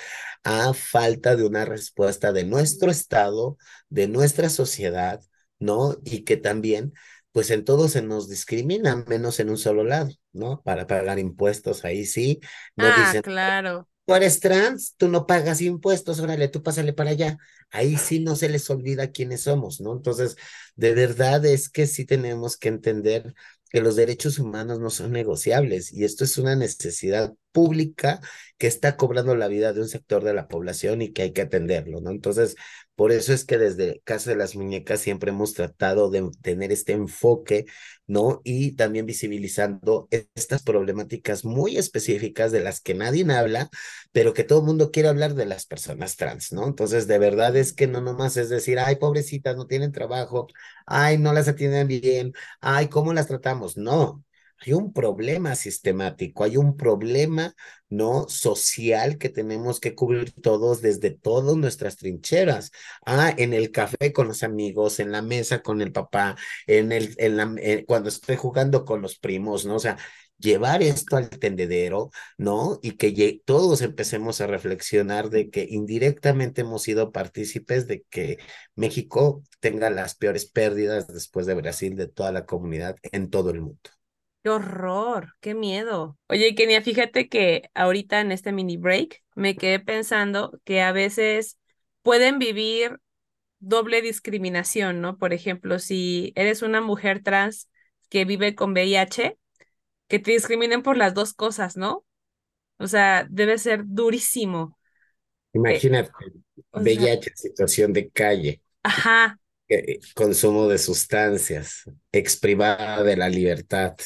a 0.44 0.72
falta 0.74 1.34
de 1.36 1.44
una 1.44 1.64
respuesta 1.64 2.32
de 2.32 2.44
nuestro 2.44 2.90
Estado, 2.90 3.56
de 3.88 4.06
nuestra 4.08 4.48
sociedad, 4.48 5.20
¿no? 5.58 5.96
Y 6.04 6.22
que 6.24 6.36
también 6.36 6.92
pues 7.34 7.50
en 7.50 7.64
todo 7.64 7.88
se 7.88 8.00
nos 8.00 8.28
discrimina, 8.28 9.04
menos 9.08 9.40
en 9.40 9.50
un 9.50 9.56
solo 9.58 9.82
lado, 9.82 10.08
¿no? 10.32 10.62
Para 10.62 10.86
pagar 10.86 11.18
impuestos, 11.18 11.84
ahí 11.84 12.06
sí. 12.06 12.38
No 12.76 12.86
ah, 12.86 12.94
dicen, 12.96 13.22
claro. 13.22 13.88
Tú 14.06 14.14
eres 14.14 14.38
trans, 14.38 14.94
tú 14.96 15.08
no 15.08 15.26
pagas 15.26 15.60
impuestos, 15.60 16.20
órale, 16.20 16.46
tú 16.46 16.62
pásale 16.62 16.92
para 16.92 17.10
allá. 17.10 17.36
Ahí 17.72 17.96
sí 17.96 18.20
no 18.20 18.36
se 18.36 18.48
les 18.48 18.70
olvida 18.70 19.10
quiénes 19.10 19.40
somos, 19.40 19.80
¿no? 19.80 19.96
Entonces, 19.96 20.36
de 20.76 20.94
verdad 20.94 21.44
es 21.44 21.68
que 21.68 21.88
sí 21.88 22.04
tenemos 22.04 22.56
que 22.56 22.68
entender 22.68 23.34
que 23.68 23.80
los 23.80 23.96
derechos 23.96 24.38
humanos 24.38 24.78
no 24.78 24.90
son 24.90 25.10
negociables 25.10 25.92
y 25.92 26.04
esto 26.04 26.22
es 26.22 26.38
una 26.38 26.54
necesidad 26.54 27.34
pública 27.54 28.20
que 28.58 28.66
está 28.66 28.98
cobrando 28.98 29.36
la 29.36 29.48
vida 29.48 29.72
de 29.72 29.80
un 29.82 29.88
sector 29.88 30.24
de 30.24 30.34
la 30.34 30.48
población 30.48 31.02
y 31.02 31.12
que 31.14 31.22
hay 31.22 31.32
que 31.32 31.42
atenderlo, 31.42 32.02
¿no? 32.02 32.10
Entonces, 32.10 32.56
por 32.96 33.12
eso 33.12 33.32
es 33.32 33.44
que 33.46 33.58
desde 33.58 34.00
Casa 34.04 34.30
de 34.30 34.36
las 34.36 34.56
Muñecas 34.56 35.00
siempre 35.00 35.30
hemos 35.30 35.54
tratado 35.54 36.10
de 36.10 36.28
tener 36.42 36.72
este 36.72 36.92
enfoque, 36.92 37.66
¿no? 38.06 38.40
Y 38.44 38.72
también 38.72 39.06
visibilizando 39.06 40.08
estas 40.34 40.62
problemáticas 40.62 41.44
muy 41.44 41.76
específicas 41.78 42.52
de 42.52 42.60
las 42.60 42.80
que 42.80 42.94
nadie 42.94 43.24
habla, 43.32 43.70
pero 44.12 44.34
que 44.34 44.44
todo 44.44 44.60
el 44.60 44.66
mundo 44.66 44.90
quiere 44.90 45.08
hablar 45.08 45.34
de 45.34 45.46
las 45.46 45.66
personas 45.66 46.16
trans, 46.16 46.52
¿no? 46.52 46.66
Entonces, 46.66 47.06
de 47.06 47.18
verdad 47.18 47.56
es 47.56 47.72
que 47.72 47.86
no 47.86 48.00
nomás 48.00 48.36
es 48.36 48.48
decir, 48.48 48.78
ay, 48.78 48.96
pobrecitas, 48.96 49.56
no 49.56 49.66
tienen 49.66 49.92
trabajo, 49.92 50.46
ay, 50.86 51.18
no 51.18 51.32
las 51.32 51.48
atienden 51.48 51.88
bien, 51.88 52.32
ay, 52.60 52.88
¿cómo 52.88 53.12
las 53.12 53.26
tratamos? 53.28 53.76
No, 53.76 54.24
hay 54.60 54.72
un 54.72 54.92
problema 54.92 55.54
sistemático, 55.54 56.44
hay 56.44 56.56
un 56.56 56.76
problema 56.76 57.54
no 57.88 58.28
social 58.28 59.18
que 59.18 59.28
tenemos 59.28 59.80
que 59.80 59.94
cubrir 59.94 60.32
todos 60.32 60.80
desde 60.82 61.10
todas 61.10 61.56
nuestras 61.56 61.96
trincheras. 61.96 62.70
Ah, 63.06 63.34
en 63.36 63.52
el 63.52 63.70
café 63.70 64.12
con 64.12 64.28
los 64.28 64.42
amigos, 64.42 65.00
en 65.00 65.12
la 65.12 65.22
mesa 65.22 65.62
con 65.62 65.80
el 65.80 65.92
papá, 65.92 66.36
en 66.66 66.92
el, 66.92 67.14
en 67.18 67.36
la, 67.36 67.54
cuando 67.86 68.08
estoy 68.08 68.36
jugando 68.36 68.84
con 68.84 69.02
los 69.02 69.18
primos, 69.18 69.64
¿no? 69.66 69.76
O 69.76 69.78
sea, 69.78 69.96
llevar 70.38 70.82
esto 70.82 71.16
al 71.16 71.30
tendedero, 71.30 72.10
¿no? 72.38 72.78
Y 72.82 72.92
que 72.92 73.40
todos 73.44 73.82
empecemos 73.82 74.40
a 74.40 74.46
reflexionar 74.46 75.30
de 75.30 75.50
que 75.50 75.66
indirectamente 75.68 76.62
hemos 76.62 76.82
sido 76.82 77.12
partícipes 77.12 77.86
de 77.86 78.04
que 78.10 78.38
México 78.74 79.42
tenga 79.60 79.90
las 79.90 80.14
peores 80.14 80.46
pérdidas 80.50 81.08
después 81.08 81.46
de 81.46 81.54
Brasil 81.54 81.96
de 81.96 82.08
toda 82.08 82.32
la 82.32 82.46
comunidad 82.46 82.96
en 83.12 83.30
todo 83.30 83.50
el 83.50 83.60
mundo. 83.62 83.93
Qué 84.44 84.50
horror, 84.50 85.32
qué 85.40 85.54
miedo. 85.54 86.18
Oye, 86.28 86.54
Kenia, 86.54 86.82
fíjate 86.82 87.30
que 87.30 87.70
ahorita 87.72 88.20
en 88.20 88.30
este 88.30 88.52
mini 88.52 88.76
break 88.76 89.22
me 89.34 89.56
quedé 89.56 89.80
pensando 89.80 90.60
que 90.64 90.82
a 90.82 90.92
veces 90.92 91.58
pueden 92.02 92.38
vivir 92.38 93.00
doble 93.58 94.02
discriminación, 94.02 95.00
¿no? 95.00 95.16
Por 95.16 95.32
ejemplo, 95.32 95.78
si 95.78 96.34
eres 96.36 96.60
una 96.60 96.82
mujer 96.82 97.22
trans 97.22 97.70
que 98.10 98.26
vive 98.26 98.54
con 98.54 98.72
VIH, 98.72 99.38
que 100.08 100.18
te 100.18 100.32
discriminen 100.32 100.82
por 100.82 100.98
las 100.98 101.14
dos 101.14 101.32
cosas, 101.32 101.78
¿no? 101.78 102.04
O 102.76 102.86
sea, 102.86 103.26
debe 103.30 103.56
ser 103.56 103.84
durísimo. 103.86 104.78
Imagínate, 105.54 106.10
VIH, 106.74 107.32
situación 107.34 107.94
de 107.94 108.10
calle. 108.10 108.60
Ajá. 108.82 109.38
Eh, 109.70 110.00
consumo 110.14 110.68
de 110.68 110.76
sustancias, 110.76 111.84
exprivada 112.12 113.02
de 113.02 113.16
la 113.16 113.30
libertad, 113.30 113.96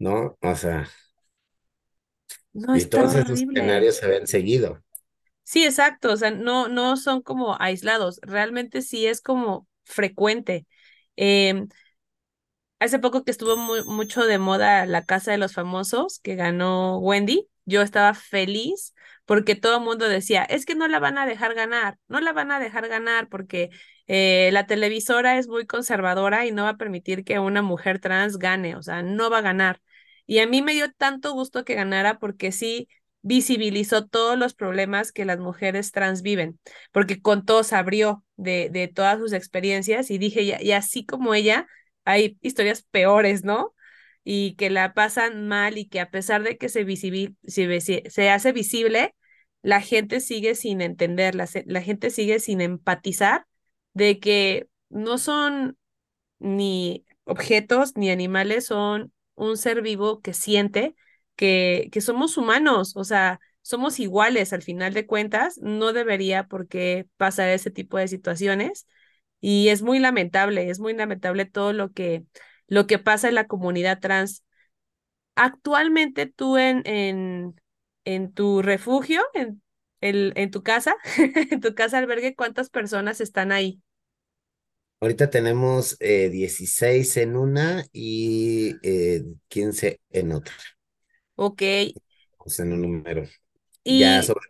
¿no? 0.00 0.36
O 0.42 0.56
sea, 0.56 0.88
no, 2.52 2.76
y 2.76 2.84
todos 2.86 3.14
esos 3.14 3.40
escenarios 3.42 3.96
se 3.96 4.06
ven 4.08 4.26
seguido. 4.26 4.82
Sí, 5.44 5.64
exacto, 5.64 6.12
o 6.12 6.16
sea, 6.16 6.30
no, 6.30 6.68
no 6.68 6.96
son 6.96 7.22
como 7.22 7.56
aislados, 7.60 8.20
realmente 8.22 8.82
sí 8.82 9.06
es 9.06 9.20
como 9.20 9.66
frecuente. 9.84 10.66
Eh, 11.16 11.66
hace 12.78 12.98
poco 12.98 13.24
que 13.24 13.30
estuvo 13.30 13.56
muy, 13.56 13.84
mucho 13.84 14.24
de 14.24 14.38
moda 14.38 14.86
La 14.86 15.04
Casa 15.04 15.32
de 15.32 15.38
los 15.38 15.54
Famosos, 15.54 16.20
que 16.20 16.36
ganó 16.36 16.98
Wendy, 16.98 17.48
yo 17.64 17.82
estaba 17.82 18.14
feliz 18.14 18.94
porque 19.26 19.54
todo 19.54 19.78
el 19.78 19.84
mundo 19.84 20.08
decía, 20.08 20.42
es 20.44 20.66
que 20.66 20.74
no 20.74 20.88
la 20.88 20.98
van 20.98 21.18
a 21.18 21.26
dejar 21.26 21.54
ganar, 21.54 21.98
no 22.08 22.20
la 22.20 22.32
van 22.32 22.50
a 22.50 22.58
dejar 22.58 22.88
ganar 22.88 23.28
porque 23.28 23.70
eh, 24.08 24.50
la 24.52 24.66
televisora 24.66 25.38
es 25.38 25.46
muy 25.46 25.66
conservadora 25.66 26.46
y 26.46 26.52
no 26.52 26.64
va 26.64 26.70
a 26.70 26.76
permitir 26.76 27.24
que 27.24 27.38
una 27.38 27.62
mujer 27.62 28.00
trans 28.00 28.38
gane, 28.38 28.74
o 28.76 28.82
sea, 28.82 29.02
no 29.02 29.30
va 29.30 29.38
a 29.38 29.42
ganar. 29.42 29.80
Y 30.30 30.38
a 30.38 30.46
mí 30.46 30.62
me 30.62 30.74
dio 30.74 30.92
tanto 30.92 31.32
gusto 31.32 31.64
que 31.64 31.74
ganara 31.74 32.20
porque 32.20 32.52
sí 32.52 32.88
visibilizó 33.20 34.06
todos 34.06 34.38
los 34.38 34.54
problemas 34.54 35.10
que 35.10 35.24
las 35.24 35.40
mujeres 35.40 35.90
trans 35.90 36.22
viven, 36.22 36.60
porque 36.92 37.20
con 37.20 37.44
todos 37.44 37.72
abrió 37.72 38.24
de, 38.36 38.70
de 38.70 38.86
todas 38.86 39.18
sus 39.18 39.32
experiencias 39.32 40.08
y 40.08 40.18
dije, 40.18 40.42
y 40.62 40.70
así 40.70 41.04
como 41.04 41.34
ella, 41.34 41.66
hay 42.04 42.38
historias 42.42 42.82
peores, 42.82 43.42
¿no? 43.42 43.74
Y 44.22 44.54
que 44.54 44.70
la 44.70 44.94
pasan 44.94 45.48
mal 45.48 45.78
y 45.78 45.88
que 45.88 45.98
a 45.98 46.12
pesar 46.12 46.44
de 46.44 46.56
que 46.58 46.68
se, 46.68 46.86
se, 48.08 48.30
hace 48.30 48.52
visible, 48.52 49.16
la 49.62 49.80
gente 49.80 50.20
sigue 50.20 50.54
sin 50.54 50.80
entenderla, 50.80 51.48
la 51.66 51.82
gente 51.82 52.08
sigue 52.10 52.38
sin 52.38 52.60
empatizar 52.60 53.46
de 53.94 54.20
que 54.20 54.68
no 54.90 55.18
son 55.18 55.76
ni 56.38 57.04
objetos 57.24 57.96
ni 57.96 58.12
animales, 58.12 58.66
son 58.66 59.12
un 59.40 59.56
ser 59.56 59.82
vivo 59.82 60.20
que 60.20 60.34
siente 60.34 60.94
que, 61.36 61.88
que 61.92 62.00
somos 62.00 62.36
humanos, 62.36 62.94
o 62.96 63.04
sea, 63.04 63.40
somos 63.62 64.00
iguales 64.00 64.52
al 64.52 64.62
final 64.62 64.94
de 64.94 65.06
cuentas, 65.06 65.58
no 65.62 65.92
debería 65.92 66.46
por 66.46 66.68
qué 66.68 67.06
pasar 67.16 67.48
ese 67.50 67.70
tipo 67.70 67.98
de 67.98 68.08
situaciones 68.08 68.86
y 69.40 69.68
es 69.68 69.82
muy 69.82 69.98
lamentable, 69.98 70.70
es 70.70 70.80
muy 70.80 70.94
lamentable 70.94 71.46
todo 71.46 71.72
lo 71.72 71.92
que, 71.92 72.24
lo 72.68 72.86
que 72.86 72.98
pasa 72.98 73.28
en 73.28 73.34
la 73.36 73.46
comunidad 73.46 74.00
trans. 74.00 74.44
Actualmente 75.36 76.26
tú 76.26 76.58
en, 76.58 76.82
en, 76.86 77.54
en 78.04 78.32
tu 78.32 78.62
refugio, 78.62 79.22
en, 79.34 79.62
el, 80.00 80.32
en 80.36 80.50
tu 80.50 80.62
casa, 80.62 80.96
en 81.50 81.60
tu 81.60 81.74
casa 81.74 81.98
albergue, 81.98 82.34
¿cuántas 82.34 82.70
personas 82.70 83.20
están 83.20 83.52
ahí? 83.52 83.80
Ahorita 85.00 85.30
tenemos 85.30 85.96
eh, 86.00 86.28
16 86.28 87.16
en 87.16 87.36
una 87.36 87.84
y 87.92 88.76
eh, 88.82 89.24
15 89.48 90.00
en 90.10 90.32
otra. 90.32 90.54
Ok. 91.36 91.62
Sea, 92.46 92.64
en 92.64 92.72
un 92.72 92.82
número. 92.82 93.24
Y... 93.82 94.00
Ya 94.00 94.22
sobre 94.22 94.46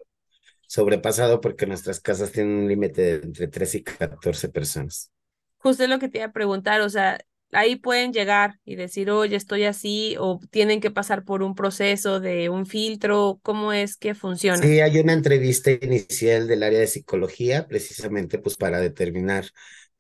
sobrepasado 0.71 1.41
porque 1.41 1.67
nuestras 1.67 1.99
casas 1.99 2.31
tienen 2.31 2.53
un 2.53 2.69
límite 2.69 3.03
de 3.03 3.15
entre 3.27 3.49
3 3.49 3.75
y 3.75 3.83
14 3.83 4.51
personas. 4.51 5.11
Justo 5.59 5.85
lo 5.89 5.99
que 5.99 6.09
te 6.09 6.19
iba 6.19 6.29
a 6.29 6.33
preguntar, 6.33 6.81
o 6.83 6.89
sea, 6.89 7.19
ahí 7.51 7.75
pueden 7.75 8.13
llegar 8.13 8.61
y 8.65 8.77
decir, 8.77 9.11
oye, 9.11 9.35
estoy 9.35 9.65
así, 9.65 10.15
o 10.21 10.39
tienen 10.51 10.81
que 10.81 10.93
pasar 10.93 11.25
por 11.25 11.43
un 11.43 11.57
proceso 11.57 12.21
de 12.21 12.51
un 12.51 12.67
filtro, 12.67 13.41
¿cómo 13.43 13.73
es 13.73 13.97
que 13.97 14.15
funciona? 14.15 14.63
Sí, 14.63 14.79
hay 14.79 14.97
una 15.01 15.13
entrevista 15.13 15.73
inicial 15.73 16.47
del 16.47 16.63
área 16.63 16.79
de 16.79 16.87
psicología, 16.87 17.67
precisamente 17.67 18.39
pues 18.39 18.57
para 18.57 18.81
determinar 18.81 19.47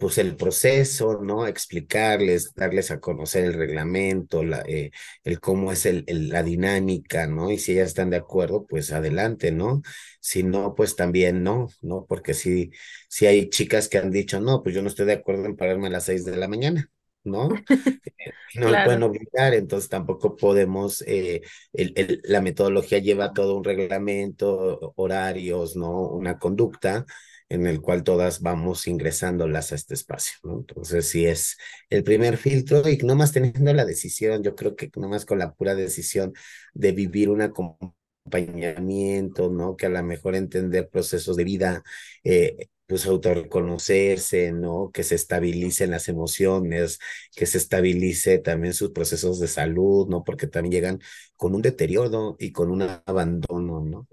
pues 0.00 0.18
el 0.18 0.36
proceso, 0.36 1.20
¿no? 1.22 1.46
Explicarles, 1.46 2.54
darles 2.54 2.90
a 2.90 3.00
conocer 3.00 3.44
el 3.44 3.54
reglamento, 3.54 4.42
la, 4.44 4.62
eh, 4.66 4.90
el 5.24 5.40
cómo 5.40 5.72
es 5.72 5.86
el, 5.86 6.04
la 6.08 6.42
dinámica, 6.42 7.28
¿no? 7.28 7.50
Y 7.52 7.58
si 7.58 7.72
ellas 7.72 7.88
están 7.88 8.10
de 8.10 8.16
acuerdo, 8.16 8.66
pues 8.66 8.92
adelante, 8.92 9.52
¿no? 9.52 9.82
Si 10.20 10.42
no, 10.42 10.74
pues 10.74 10.96
también 10.96 11.42
no, 11.44 11.68
¿no? 11.82 12.06
Porque 12.08 12.34
si, 12.34 12.72
si 13.08 13.26
hay 13.26 13.50
chicas 13.50 13.88
que 13.88 13.98
han 13.98 14.10
dicho, 14.10 14.40
no, 14.40 14.62
pues 14.62 14.74
yo 14.74 14.82
no 14.82 14.88
estoy 14.88 15.06
de 15.06 15.12
acuerdo 15.14 15.44
en 15.46 15.56
pararme 15.56 15.88
a 15.88 15.90
las 15.90 16.04
seis 16.06 16.24
de 16.24 16.36
la 16.36 16.48
mañana, 16.48 16.90
¿no? 17.24 17.48
no 18.54 18.68
lo 18.70 18.84
pueden 18.84 19.02
obligar, 19.02 19.54
entonces 19.54 19.88
tampoco 19.88 20.36
podemos, 20.36 21.02
eh, 21.06 21.42
el, 21.72 21.92
el, 21.96 22.20
la 22.24 22.40
metodología 22.40 22.98
lleva 22.98 23.32
todo 23.32 23.56
un 23.56 23.64
reglamento, 23.64 24.92
horarios, 24.96 25.76
¿no? 25.76 26.08
Una 26.08 26.38
conducta, 26.38 27.04
en 27.50 27.66
el 27.66 27.82
cual 27.82 28.04
todas 28.04 28.40
vamos 28.42 28.88
ingresándolas 28.88 29.72
a 29.72 29.76
este 29.76 29.94
espacio, 29.94 30.36
¿no? 30.44 30.58
Entonces, 30.60 31.06
sí 31.08 31.26
es 31.26 31.58
el 31.90 32.04
primer 32.04 32.38
filtro 32.38 32.88
y 32.88 32.98
no 32.98 33.16
más 33.16 33.32
teniendo 33.32 33.72
la 33.74 33.84
decisión, 33.86 34.42
yo 34.42 34.56
creo 34.56 34.76
que 34.76 34.90
no 34.96 35.08
más 35.10 35.26
con 35.26 35.38
la 35.40 35.54
pura 35.54 35.74
decisión 35.76 36.34
de 36.74 36.92
vivir 36.92 37.30
un 37.30 37.42
acompañamiento, 37.42 39.50
¿no? 39.50 39.76
Que 39.76 39.86
a 39.86 39.90
lo 39.90 40.02
mejor 40.04 40.36
entender 40.36 40.88
procesos 40.90 41.36
de 41.36 41.44
vida, 41.44 41.82
eh, 42.24 42.68
pues 42.86 43.06
autorreconocerse, 43.06 44.52
¿no? 44.52 44.90
Que 44.92 45.04
se 45.04 45.16
estabilicen 45.16 45.90
las 45.92 46.08
emociones, 46.08 47.00
que 47.36 47.46
se 47.46 47.58
estabilice 47.58 48.38
también 48.38 48.74
sus 48.74 48.90
procesos 48.92 49.40
de 49.40 49.48
salud, 49.48 50.08
¿no? 50.08 50.24
Porque 50.24 50.46
también 50.46 50.72
llegan 50.72 51.00
con 51.36 51.54
un 51.54 51.62
deterioro 51.62 52.36
y 52.38 52.52
con 52.52 52.70
un 52.70 52.82
abandono, 53.06 53.80
¿no? 53.84 54.08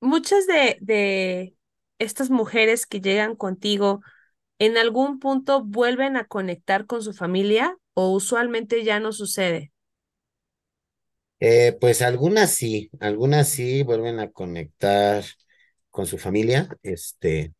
Muchas 0.00 0.46
de, 0.46 0.78
de 0.80 1.54
estas 1.98 2.30
mujeres 2.30 2.86
que 2.86 3.00
llegan 3.00 3.36
contigo, 3.36 4.02
¿en 4.58 4.78
algún 4.78 5.20
punto 5.20 5.64
vuelven 5.64 6.16
a 6.16 6.26
conectar 6.26 6.86
con 6.86 7.02
su 7.02 7.12
familia 7.14 7.76
o 7.94 8.10
usualmente 8.12 8.84
ya 8.84 9.00
no 9.00 9.12
sucede? 9.12 9.72
Eh, 11.40 11.76
pues 11.80 12.02
algunas 12.02 12.52
sí, 12.52 12.90
algunas 13.00 13.48
sí 13.48 13.82
vuelven 13.82 14.20
a 14.20 14.30
conectar 14.30 15.24
con 15.90 16.06
su 16.06 16.16
familia, 16.18 16.68
este, 16.84 17.52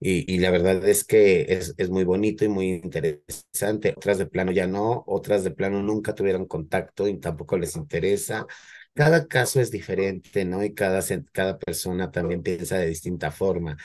y, 0.00 0.32
y 0.34 0.38
la 0.40 0.50
verdad 0.50 0.86
es 0.88 1.04
que 1.04 1.42
es, 1.48 1.74
es 1.78 1.90
muy 1.90 2.04
bonito 2.04 2.44
y 2.44 2.48
muy 2.48 2.72
interesante. 2.74 3.94
Otras 3.96 4.18
de 4.18 4.26
plano 4.26 4.52
ya 4.52 4.66
no, 4.68 5.04
otras 5.06 5.44
de 5.44 5.52
plano 5.52 5.82
nunca 5.82 6.14
tuvieron 6.14 6.46
contacto 6.46 7.08
y 7.08 7.18
tampoco 7.20 7.58
les 7.58 7.76
interesa. 7.76 8.46
Cada 8.94 9.26
caso 9.26 9.60
es 9.60 9.70
diferente, 9.70 10.44
¿no? 10.44 10.62
Y 10.62 10.74
cada, 10.74 11.00
cada 11.32 11.58
persona 11.58 12.10
también 12.10 12.42
piensa 12.42 12.76
de 12.78 12.86
distinta 12.86 13.30
forma 13.30 13.76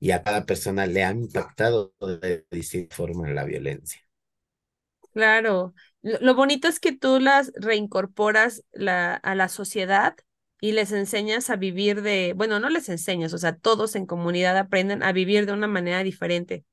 y 0.00 0.12
a 0.12 0.22
cada 0.22 0.46
persona 0.46 0.86
le 0.86 1.04
ha 1.04 1.12
impactado 1.12 1.94
de 2.22 2.46
distinta 2.50 2.96
forma 2.96 3.28
la 3.28 3.44
violencia. 3.44 4.00
Claro, 5.12 5.74
lo, 6.02 6.34
bonito 6.34 6.68
es 6.68 6.78
que 6.78 6.92
tú 6.96 7.18
las 7.18 7.52
reincorporas 7.56 8.64
la, 8.72 9.14
a 9.14 9.34
la 9.34 9.48
sociedad 9.48 10.14
y 10.60 10.72
les 10.72 10.92
enseñas 10.92 11.50
a 11.50 11.56
vivir 11.56 12.02
de, 12.02 12.32
bueno, 12.36 12.60
no 12.60 12.70
les 12.70 12.88
enseñas, 12.88 13.32
o 13.34 13.38
sea, 13.38 13.56
todos 13.56 13.96
en 13.96 14.06
comunidad 14.06 14.56
aprenden 14.56 15.02
a 15.02 15.12
vivir 15.12 15.46
de 15.46 15.52
una 15.52 15.66
manera 15.66 16.02
diferente. 16.04 16.64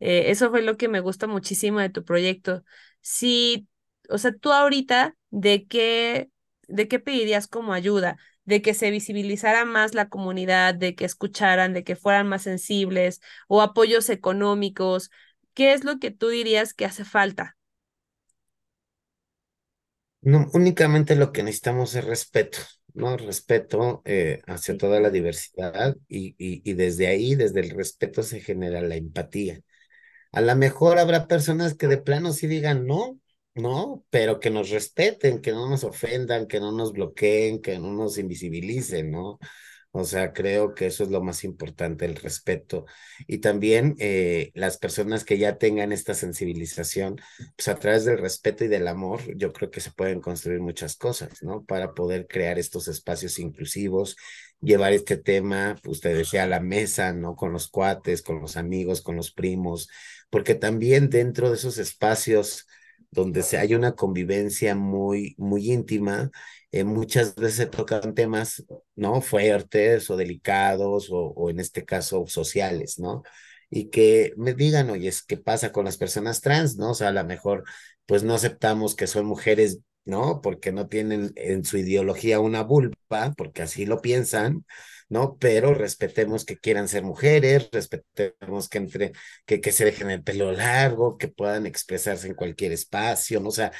Eh, 0.00 0.30
eso 0.30 0.50
fue 0.50 0.62
lo 0.62 0.76
que 0.76 0.88
me 0.88 1.00
gusta 1.00 1.26
muchísimo 1.26 1.80
de 1.80 1.90
tu 1.90 2.04
proyecto. 2.04 2.64
Si, 3.00 3.68
o 4.08 4.18
sea, 4.18 4.32
tú 4.32 4.52
ahorita, 4.52 5.16
¿de 5.30 5.66
qué, 5.66 6.30
de 6.70 6.88
qué 6.88 6.98
pedirías 7.00 7.46
como 7.48 7.72
ayuda? 7.72 8.16
de 8.46 8.62
que 8.62 8.74
se 8.74 8.90
visibilizara 8.90 9.64
más 9.64 9.94
la 9.94 10.08
comunidad, 10.08 10.74
de 10.74 10.94
que 10.96 11.04
escucharan, 11.04 11.72
de 11.74 11.84
que 11.84 11.94
fueran 11.96 12.28
más 12.28 12.42
sensibles 12.42 13.20
o 13.48 13.62
apoyos 13.62 14.08
económicos. 14.10 15.10
¿Qué 15.54 15.72
es 15.72 15.84
lo 15.84 15.98
que 16.00 16.10
tú 16.10 16.28
dirías 16.28 16.74
que 16.74 16.84
hace 16.86 17.04
falta? 17.04 17.56
No, 20.22 20.48
únicamente 20.52 21.16
lo 21.16 21.32
que 21.32 21.42
necesitamos 21.42 21.94
es 21.94 22.04
respeto, 22.04 22.58
¿no? 22.92 23.16
Respeto 23.16 24.02
eh, 24.04 24.42
hacia 24.46 24.76
toda 24.76 25.00
la 25.00 25.08
diversidad 25.10 25.96
y, 26.08 26.34
y, 26.38 26.60
y 26.70 26.74
desde 26.74 27.06
ahí, 27.06 27.34
desde 27.36 27.60
el 27.60 27.70
respeto 27.70 28.22
se 28.22 28.40
genera 28.40 28.82
la 28.82 28.96
empatía. 28.96 29.60
A 30.32 30.42
lo 30.42 30.56
mejor 30.56 30.98
habrá 30.98 31.28
personas 31.28 31.74
que 31.76 31.88
de 31.88 31.98
plano 31.98 32.32
sí 32.34 32.48
digan 32.48 32.86
no, 32.86 33.19
no, 33.54 34.04
pero 34.10 34.40
que 34.40 34.50
nos 34.50 34.70
respeten, 34.70 35.40
que 35.40 35.52
no 35.52 35.68
nos 35.68 35.84
ofendan, 35.84 36.46
que 36.46 36.60
no 36.60 36.72
nos 36.72 36.92
bloqueen, 36.92 37.60
que 37.60 37.78
no 37.78 37.92
nos 37.92 38.18
invisibilicen, 38.18 39.10
¿no? 39.10 39.38
O 39.92 40.04
sea, 40.04 40.32
creo 40.32 40.72
que 40.74 40.86
eso 40.86 41.02
es 41.02 41.10
lo 41.10 41.20
más 41.20 41.42
importante, 41.42 42.04
el 42.04 42.14
respeto. 42.14 42.86
Y 43.26 43.38
también 43.38 43.96
eh, 43.98 44.52
las 44.54 44.78
personas 44.78 45.24
que 45.24 45.36
ya 45.36 45.58
tengan 45.58 45.90
esta 45.90 46.14
sensibilización, 46.14 47.20
pues 47.56 47.66
a 47.68 47.74
través 47.74 48.04
del 48.04 48.18
respeto 48.18 48.64
y 48.64 48.68
del 48.68 48.86
amor, 48.86 49.20
yo 49.36 49.52
creo 49.52 49.70
que 49.70 49.80
se 49.80 49.90
pueden 49.90 50.20
construir 50.20 50.60
muchas 50.60 50.96
cosas, 50.96 51.42
¿no? 51.42 51.64
Para 51.64 51.92
poder 51.92 52.28
crear 52.28 52.58
estos 52.58 52.86
espacios 52.86 53.38
inclusivos, 53.40 54.16
llevar 54.60 54.92
este 54.92 55.16
tema, 55.16 55.76
pues, 55.82 55.96
usted 55.96 56.16
decía, 56.16 56.44
a 56.44 56.46
la 56.46 56.60
mesa, 56.60 57.12
¿no? 57.12 57.34
Con 57.34 57.52
los 57.52 57.68
cuates, 57.68 58.22
con 58.22 58.40
los 58.40 58.56
amigos, 58.56 59.02
con 59.02 59.16
los 59.16 59.32
primos, 59.32 59.88
porque 60.30 60.54
también 60.54 61.10
dentro 61.10 61.50
de 61.50 61.56
esos 61.56 61.78
espacios 61.78 62.66
donde 63.10 63.42
se, 63.42 63.58
hay 63.58 63.74
una 63.74 63.92
convivencia 63.92 64.74
muy, 64.74 65.34
muy 65.38 65.70
íntima, 65.72 66.30
eh, 66.72 66.84
muchas 66.84 67.34
veces 67.34 67.56
se 67.56 67.66
tocan 67.66 68.14
temas, 68.14 68.64
¿no? 68.94 69.20
Fuertes 69.20 70.08
o 70.10 70.16
delicados 70.16 71.10
o, 71.10 71.16
o, 71.18 71.50
en 71.50 71.60
este 71.60 71.84
caso 71.84 72.26
sociales, 72.26 72.98
¿no? 72.98 73.22
Y 73.70 73.90
que 73.90 74.32
me 74.36 74.54
digan, 74.54 74.90
oye, 74.90 75.12
¿qué 75.26 75.36
pasa 75.36 75.72
con 75.72 75.84
las 75.84 75.96
personas 75.96 76.40
trans, 76.40 76.76
no? 76.76 76.90
O 76.90 76.94
sea, 76.94 77.08
a 77.08 77.12
lo 77.12 77.24
mejor, 77.24 77.64
pues 78.06 78.22
no 78.24 78.34
aceptamos 78.34 78.94
que 78.96 79.06
son 79.06 79.26
mujeres, 79.26 79.80
¿no? 80.04 80.40
Porque 80.40 80.72
no 80.72 80.88
tienen 80.88 81.32
en 81.36 81.64
su 81.64 81.76
ideología 81.78 82.40
una 82.40 82.62
vulva, 82.62 83.34
porque 83.36 83.62
así 83.62 83.86
lo 83.86 84.00
piensan, 84.00 84.64
¿no? 85.08 85.36
Pero 85.38 85.74
respetemos 85.74 86.44
que 86.44 86.58
quieran 86.58 86.88
ser 86.88 87.02
mujeres, 87.04 87.68
respetemos 87.72 88.68
que, 88.68 88.78
entre, 88.78 89.12
que, 89.46 89.60
que 89.60 89.72
se 89.72 89.84
dejen 89.84 90.10
el 90.10 90.22
pelo 90.22 90.52
largo, 90.52 91.18
que 91.18 91.28
puedan 91.28 91.66
expresarse 91.66 92.26
en 92.28 92.34
cualquier 92.34 92.72
espacio, 92.72 93.40
¿no? 93.40 93.48
O 93.48 93.52
sea, 93.52 93.72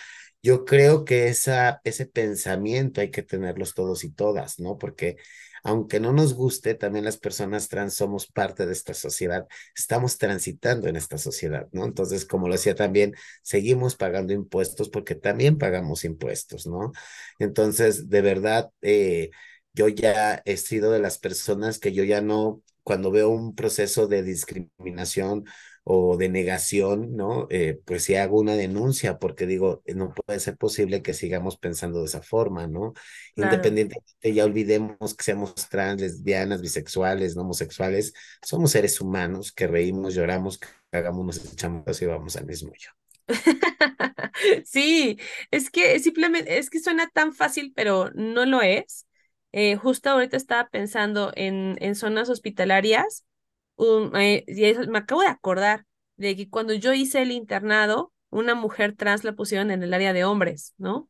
yo 0.42 0.64
creo 0.64 1.04
que 1.04 1.28
esa, 1.28 1.80
ese 1.84 2.06
pensamiento 2.06 3.00
hay 3.00 3.10
que 3.10 3.22
tenerlos 3.22 3.74
todos 3.74 4.04
y 4.04 4.12
todas, 4.12 4.58
¿no? 4.58 4.78
Porque 4.78 5.16
aunque 5.64 6.00
no 6.00 6.12
nos 6.12 6.34
guste, 6.34 6.74
también 6.74 7.04
las 7.04 7.18
personas 7.18 7.68
trans 7.68 7.94
somos 7.94 8.26
parte 8.26 8.66
de 8.66 8.72
esta 8.72 8.94
sociedad, 8.94 9.46
estamos 9.76 10.18
transitando 10.18 10.88
en 10.88 10.96
esta 10.96 11.18
sociedad, 11.18 11.68
¿no? 11.72 11.84
Entonces, 11.84 12.24
como 12.24 12.48
lo 12.48 12.54
decía 12.54 12.74
también, 12.74 13.14
seguimos 13.42 13.96
pagando 13.96 14.32
impuestos 14.32 14.88
porque 14.90 15.14
también 15.14 15.58
pagamos 15.58 16.04
impuestos, 16.04 16.66
¿no? 16.66 16.92
Entonces, 17.38 18.08
de 18.08 18.22
verdad, 18.22 18.70
eh, 18.82 19.30
yo 19.72 19.88
ya 19.88 20.42
he 20.44 20.56
sido 20.56 20.90
de 20.92 21.00
las 21.00 21.18
personas 21.18 21.78
que 21.78 21.92
yo 21.92 22.04
ya 22.04 22.20
no, 22.20 22.62
cuando 22.82 23.11
veo 23.11 23.28
un 23.30 23.54
proceso 23.54 24.06
de 24.08 24.22
discriminación 24.22 25.44
o 25.93 26.16
de 26.16 26.28
negación, 26.28 27.16
¿no? 27.16 27.49
Eh, 27.51 27.80
pues 27.84 28.05
sí 28.05 28.14
hago 28.14 28.38
una 28.38 28.55
denuncia 28.55 29.18
porque 29.18 29.45
digo, 29.45 29.82
eh, 29.84 29.95
no 29.95 30.14
puede 30.14 30.38
ser 30.38 30.57
posible 30.57 31.03
que 31.03 31.14
sigamos 31.14 31.59
pensando 31.59 31.99
de 31.99 32.05
esa 32.07 32.22
forma, 32.22 32.68
¿no? 32.68 32.93
Claro. 33.34 33.55
Independientemente, 33.55 34.32
ya 34.32 34.45
olvidemos 34.45 35.14
que 35.16 35.24
seamos 35.24 35.53
trans, 35.68 36.01
lesbianas, 36.01 36.61
bisexuales, 36.62 37.34
no 37.34 37.43
homosexuales, 37.43 38.12
somos 38.41 38.70
seres 38.70 39.01
humanos 39.01 39.51
que 39.51 39.66
reímos, 39.66 40.14
lloramos, 40.14 40.61
cagamos, 40.91 41.26
nos 41.26 41.53
echamos 41.53 42.01
y 42.01 42.07
vamos 42.07 42.36
al 42.36 42.47
mismo 42.47 42.70
yo. 42.78 42.91
sí, 44.64 45.18
es 45.51 45.70
que 45.70 45.99
simplemente, 45.99 46.59
es 46.59 46.70
que 46.70 46.78
suena 46.78 47.09
tan 47.09 47.34
fácil, 47.34 47.72
pero 47.74 48.11
no 48.14 48.47
lo 48.47 48.62
es. 48.62 49.09
Eh, 49.51 49.74
justo 49.74 50.11
ahorita 50.11 50.36
estaba 50.36 50.68
pensando 50.68 51.32
en, 51.34 51.76
en 51.80 51.97
zonas 51.97 52.30
hospitalarias 52.30 53.24
eh, 54.14 54.44
me 54.88 54.98
acabo 54.98 55.22
de 55.22 55.28
acordar 55.28 55.86
de 56.16 56.36
que 56.36 56.48
cuando 56.50 56.74
yo 56.74 56.92
hice 56.92 57.22
el 57.22 57.32
internado, 57.32 58.12
una 58.30 58.54
mujer 58.54 58.94
trans 58.96 59.24
la 59.24 59.32
pusieron 59.34 59.70
en 59.70 59.82
el 59.82 59.94
área 59.94 60.12
de 60.12 60.24
hombres, 60.24 60.74
¿no? 60.78 61.08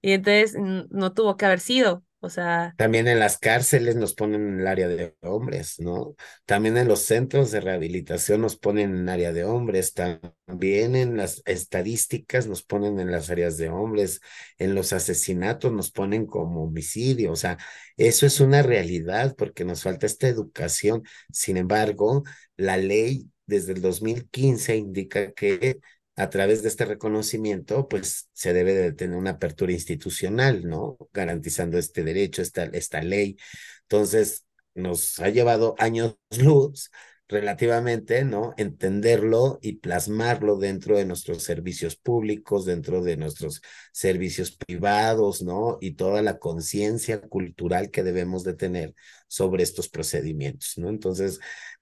Y 0.00 0.12
entonces 0.12 0.56
no 0.58 1.12
tuvo 1.14 1.36
que 1.36 1.46
haber 1.46 1.60
sido, 1.60 2.04
o 2.20 2.30
sea. 2.30 2.74
También 2.76 3.08
en 3.08 3.18
las 3.18 3.38
cárceles 3.38 3.96
nos 3.96 4.14
ponen 4.14 4.46
en 4.48 4.60
el 4.60 4.66
área 4.66 4.88
de 4.88 5.14
hombres, 5.22 5.78
¿no? 5.78 6.14
También 6.46 6.76
en 6.76 6.88
los 6.88 7.02
centros 7.02 7.50
de 7.50 7.60
rehabilitación 7.60 8.40
nos 8.40 8.56
ponen 8.56 8.90
en 8.90 8.98
el 9.02 9.08
área 9.08 9.32
de 9.32 9.44
hombres, 9.44 9.94
también 9.94 10.96
en 10.96 11.16
las 11.16 11.42
estadísticas 11.44 12.46
nos 12.46 12.62
ponen 12.62 13.00
en 13.00 13.10
las 13.10 13.30
áreas 13.30 13.56
de 13.56 13.68
hombres, 13.68 14.20
en 14.58 14.74
los 14.74 14.92
asesinatos 14.92 15.72
nos 15.72 15.90
ponen 15.90 16.26
como 16.26 16.64
homicidio, 16.64 17.32
o 17.32 17.36
sea, 17.36 17.58
eso 17.96 18.26
es 18.26 18.40
una 18.40 18.62
realidad 18.62 19.34
porque 19.36 19.64
nos 19.64 19.82
falta 19.82 20.06
esta 20.06 20.28
educación. 20.28 21.02
Sin 21.32 21.56
embargo, 21.56 22.22
la 22.56 22.76
ley 22.76 23.30
desde 23.46 23.72
el 23.72 23.80
2015 23.80 24.76
indica 24.76 25.32
que 25.32 25.80
a 26.18 26.30
través 26.30 26.62
de 26.62 26.68
este 26.68 26.84
reconocimiento, 26.84 27.88
pues 27.88 28.28
se 28.32 28.52
debe 28.52 28.74
de 28.74 28.92
tener 28.92 29.16
una 29.16 29.30
apertura 29.32 29.72
institucional, 29.72 30.64
¿no? 30.68 30.98
Garantizando 31.12 31.78
este 31.78 32.02
derecho, 32.04 32.42
esta, 32.42 32.64
esta 32.64 33.02
ley. 33.02 33.36
Entonces, 33.82 34.44
nos 34.74 35.20
ha 35.20 35.28
llevado 35.30 35.74
años 35.78 36.16
luz 36.38 36.90
relativamente, 37.28 38.24
¿no? 38.24 38.54
Entenderlo 38.56 39.58
y 39.62 39.74
plasmarlo 39.74 40.56
dentro 40.56 40.96
de 40.96 41.04
nuestros 41.04 41.42
servicios 41.42 41.94
públicos, 41.94 42.64
dentro 42.64 43.02
de 43.02 43.16
nuestros 43.16 43.60
servicios 43.92 44.50
privados, 44.56 45.42
¿no? 45.42 45.78
Y 45.80 45.92
toda 45.92 46.22
la 46.22 46.38
conciencia 46.38 47.20
cultural 47.20 47.90
que 47.90 48.02
debemos 48.02 48.44
de 48.44 48.54
tener 48.54 48.94
sobre 49.28 49.62
estos 49.62 49.88
procedimientos, 49.88 50.78
¿no? 50.78 50.88
Entonces, 50.88 51.38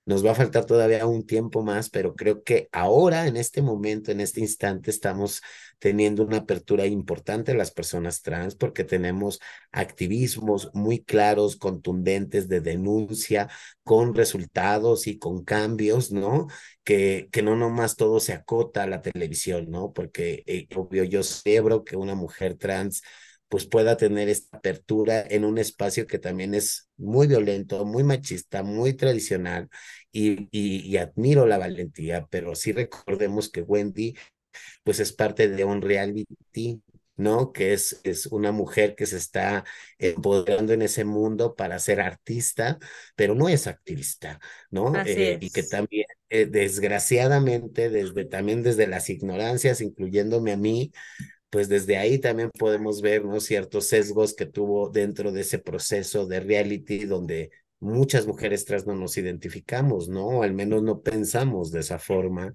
nos 0.07 0.25
va 0.25 0.31
a 0.33 0.35
faltar 0.35 0.65
todavía 0.67 1.07
un 1.07 1.27
tiempo 1.27 1.63
más, 1.63 1.91
pero 1.91 2.15
creo 2.15 2.43
que 2.45 2.69
ahora, 2.73 3.27
en 3.27 3.37
este 3.37 3.61
momento, 3.61 4.13
en 4.13 4.21
este 4.21 4.41
instante, 4.41 4.91
estamos 4.91 5.43
teniendo 5.79 6.25
una 6.25 6.39
apertura 6.39 6.87
importante 6.87 7.53
a 7.53 7.55
las 7.57 7.71
personas 7.71 8.23
trans 8.23 8.55
porque 8.55 8.85
tenemos 8.85 9.41
activismos 9.73 10.71
muy 10.75 11.03
claros, 11.05 11.57
contundentes 11.57 12.49
de 12.49 12.61
denuncia, 12.61 13.49
con 13.83 14.15
resultados 14.15 15.07
y 15.07 15.19
con 15.19 15.45
cambios, 15.45 16.13
¿no? 16.13 16.47
Que, 16.85 17.29
que 17.33 17.43
no 17.43 17.57
nomás 17.57 17.97
todo 17.97 18.21
se 18.21 18.33
acota 18.33 18.85
a 18.85 18.87
la 18.87 19.03
televisión, 19.03 19.71
¿no? 19.71 19.93
Porque 19.93 20.45
eh, 20.47 20.69
obvio 20.77 21.05
yo 21.05 21.23
celebro 21.23 21.85
que 21.85 21.97
una 21.97 22.15
mujer 22.15 22.55
trans 22.57 23.03
pues 23.49 23.67
pueda 23.67 23.97
tener 23.97 24.29
esta 24.29 24.57
apertura 24.59 25.25
en 25.29 25.45
un 25.45 25.59
espacio 25.59 26.07
que 26.07 26.19
también 26.19 26.55
es 26.55 26.91
muy 26.97 27.27
violento, 27.27 27.85
muy 27.85 28.03
machista, 28.05 28.63
muy 28.63 28.95
tradicional 28.95 29.69
y, 30.11 30.49
y, 30.51 30.97
admiro 30.97 31.47
la 31.47 31.59
valentía, 31.59 32.27
pero 32.31 32.55
sí 32.55 32.73
recordemos 32.73 33.51
que 33.51 33.63
Wendy 33.63 34.17
pues 34.83 35.01
es 35.01 35.13
parte 35.13 35.49
de 35.49 35.65
un 35.65 35.83
reality, 35.83 36.83
¿no? 37.17 37.53
Que 37.53 37.73
es, 37.73 38.01
es 38.05 38.27
una 38.27 38.53
mujer 38.53 38.95
que 38.95 39.07
se 39.07 39.17
está 39.17 39.65
empoderando 39.99 40.73
en 40.73 40.83
ese 40.83 41.05
mundo 41.05 41.55
para 41.55 41.79
ser 41.79 42.01
artista, 42.01 42.79
pero 43.15 43.35
no 43.35 43.49
es 43.49 43.67
activista, 43.67 44.41
¿no? 44.71 44.93
Eh, 45.05 45.39
y 45.41 45.51
que 45.51 45.63
también, 45.63 46.07
eh, 46.29 46.47
desgraciadamente, 46.47 47.91
desde, 47.91 48.25
también 48.27 48.63
desde 48.63 48.87
las 48.87 49.09
ignorancias, 49.11 49.81
incluyéndome 49.81 50.53
a 50.53 50.57
mí, 50.57 50.93
pues 51.51 51.69
desde 51.69 51.97
ahí 51.97 52.19
también 52.19 52.51
podemos 52.51 53.01
ver, 53.03 53.25
¿no? 53.25 53.41
Ciertos 53.41 53.87
sesgos 53.89 54.35
que 54.35 54.47
tuvo 54.47 54.91
dentro 54.91 55.33
de 55.33 55.43
ese 55.43 55.59
proceso 55.59 56.27
de 56.27 56.41
reality 56.41 57.05
donde 57.05 57.51
muchas 57.81 58.27
mujeres 58.27 58.65
trans 58.65 58.87
no 58.87 58.95
nos 58.95 59.17
identificamos, 59.19 60.09
¿no? 60.09 60.43
Al 60.43 60.55
menos 60.55 60.83
no 60.83 61.03
pensamos 61.03 61.71
de 61.71 61.81
esa 61.81 61.99
forma 61.99 62.53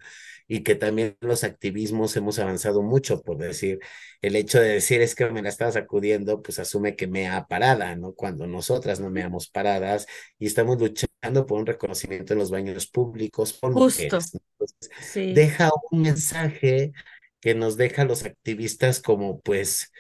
y 0.48 0.64
que 0.64 0.76
también 0.76 1.16
los 1.22 1.44
activismos 1.44 2.16
hemos 2.18 2.40
avanzado 2.40 2.82
mucho, 2.82 3.22
por 3.22 3.38
decir, 3.38 3.80
el 4.22 4.36
hecho 4.36 4.60
de 4.60 4.70
decir 4.70 5.02
es 5.02 5.16
que 5.16 5.30
me 5.30 5.42
la 5.42 5.50
estaba 5.50 5.72
sacudiendo, 5.72 6.42
pues 6.42 6.60
asume 6.60 6.96
que 6.96 7.08
me 7.08 7.30
ha 7.30 7.46
parada, 7.48 7.96
¿no? 7.96 8.14
Cuando 8.14 8.48
nosotras 8.48 9.00
no 9.00 9.10
me 9.10 9.22
hemos 9.22 9.50
paradas 9.50 10.08
y 10.40 10.48
estamos 10.48 10.78
luchando 10.80 11.46
por 11.46 11.60
un 11.60 11.66
reconocimiento 11.66 12.34
en 12.34 12.40
los 12.40 12.52
baños 12.52 12.88
públicos 12.88 13.54
por 13.54 13.74
Justo. 13.74 14.04
mujeres. 14.04 14.32
sí. 15.00 15.34
Deja 15.34 15.70
un 15.92 16.02
mensaje 16.02 16.92
que 17.42 17.56
nos 17.56 17.78
deja 17.78 18.04
a 18.04 18.06
los 18.06 18.24
activistas 18.26 19.02
como 19.02 19.42
pues 19.42 19.92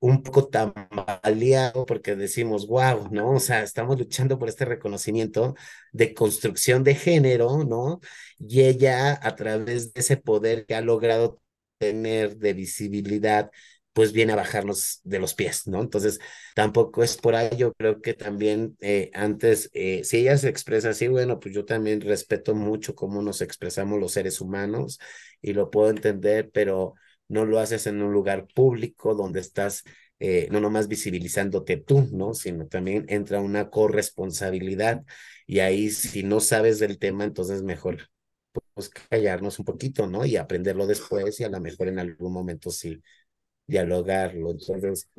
un 0.00 0.22
poco 0.22 0.48
tambaleado 0.48 1.86
porque 1.86 2.14
decimos, 2.16 2.66
wow, 2.68 3.08
¿no? 3.10 3.32
O 3.32 3.40
sea, 3.40 3.62
estamos 3.62 3.98
luchando 3.98 4.38
por 4.38 4.48
este 4.48 4.64
reconocimiento 4.64 5.54
de 5.92 6.14
construcción 6.14 6.84
de 6.84 6.94
género, 6.94 7.64
¿no? 7.64 8.00
Y 8.38 8.62
ella, 8.62 9.18
a 9.22 9.34
través 9.36 9.92
de 9.92 10.00
ese 10.00 10.16
poder 10.16 10.66
que 10.66 10.74
ha 10.74 10.80
logrado 10.80 11.40
tener 11.78 12.36
de 12.36 12.52
visibilidad, 12.54 13.50
pues 13.98 14.12
viene 14.12 14.32
a 14.32 14.36
bajarnos 14.36 15.00
de 15.02 15.18
los 15.18 15.34
pies, 15.34 15.66
¿no? 15.66 15.80
Entonces, 15.80 16.20
tampoco 16.54 17.02
es 17.02 17.16
por 17.16 17.34
ahí, 17.34 17.50
yo 17.56 17.72
creo 17.72 18.00
que 18.00 18.14
también 18.14 18.76
eh, 18.80 19.10
antes, 19.12 19.70
eh, 19.72 20.04
si 20.04 20.18
ella 20.18 20.36
se 20.38 20.48
expresa 20.48 20.90
así, 20.90 21.08
bueno, 21.08 21.40
pues 21.40 21.52
yo 21.52 21.64
también 21.64 22.00
respeto 22.00 22.54
mucho 22.54 22.94
cómo 22.94 23.22
nos 23.22 23.40
expresamos 23.42 23.98
los 23.98 24.12
seres 24.12 24.40
humanos 24.40 25.00
y 25.42 25.52
lo 25.52 25.68
puedo 25.72 25.90
entender, 25.90 26.48
pero 26.52 26.94
no 27.26 27.44
lo 27.44 27.58
haces 27.58 27.88
en 27.88 28.00
un 28.00 28.12
lugar 28.12 28.46
público 28.54 29.16
donde 29.16 29.40
estás 29.40 29.82
eh, 30.20 30.46
no 30.52 30.60
nomás 30.60 30.86
visibilizándote 30.86 31.78
tú, 31.78 32.08
¿no? 32.12 32.34
Sino 32.34 32.68
también 32.68 33.04
entra 33.08 33.40
una 33.40 33.68
corresponsabilidad 33.68 35.02
y 35.44 35.58
ahí 35.58 35.90
si 35.90 36.22
no 36.22 36.38
sabes 36.38 36.78
del 36.78 37.00
tema, 37.00 37.24
entonces 37.24 37.64
mejor 37.64 38.10
pues 38.74 38.90
callarnos 38.90 39.58
un 39.58 39.64
poquito, 39.64 40.06
¿no? 40.06 40.24
Y 40.24 40.36
aprenderlo 40.36 40.86
después 40.86 41.40
y 41.40 41.44
a 41.44 41.48
lo 41.48 41.60
mejor 41.60 41.88
en 41.88 41.98
algún 41.98 42.32
momento 42.32 42.70
sí 42.70 43.02
dialogarlo. 43.68 44.52
Entonces, 44.52 45.10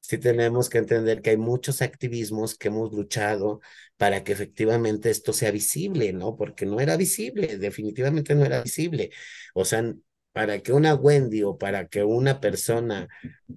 sí 0.00 0.18
tenemos 0.18 0.68
que 0.70 0.78
entender 0.78 1.22
que 1.22 1.30
hay 1.30 1.36
muchos 1.36 1.82
activismos 1.82 2.56
que 2.56 2.68
hemos 2.68 2.92
luchado 2.92 3.60
para 3.96 4.24
que 4.24 4.32
efectivamente 4.32 5.10
esto 5.10 5.32
sea 5.32 5.50
visible, 5.50 6.12
¿no? 6.12 6.36
Porque 6.36 6.66
no 6.66 6.80
era 6.80 6.96
visible, 6.96 7.58
definitivamente 7.58 8.34
no 8.34 8.44
era 8.44 8.62
visible. 8.62 9.10
O 9.54 9.64
sea, 9.64 9.94
para 10.36 10.58
que 10.60 10.70
una 10.74 10.94
Wendy 10.94 11.44
o 11.44 11.56
para 11.56 11.88
que 11.88 12.04
una 12.04 12.40
persona 12.42 13.08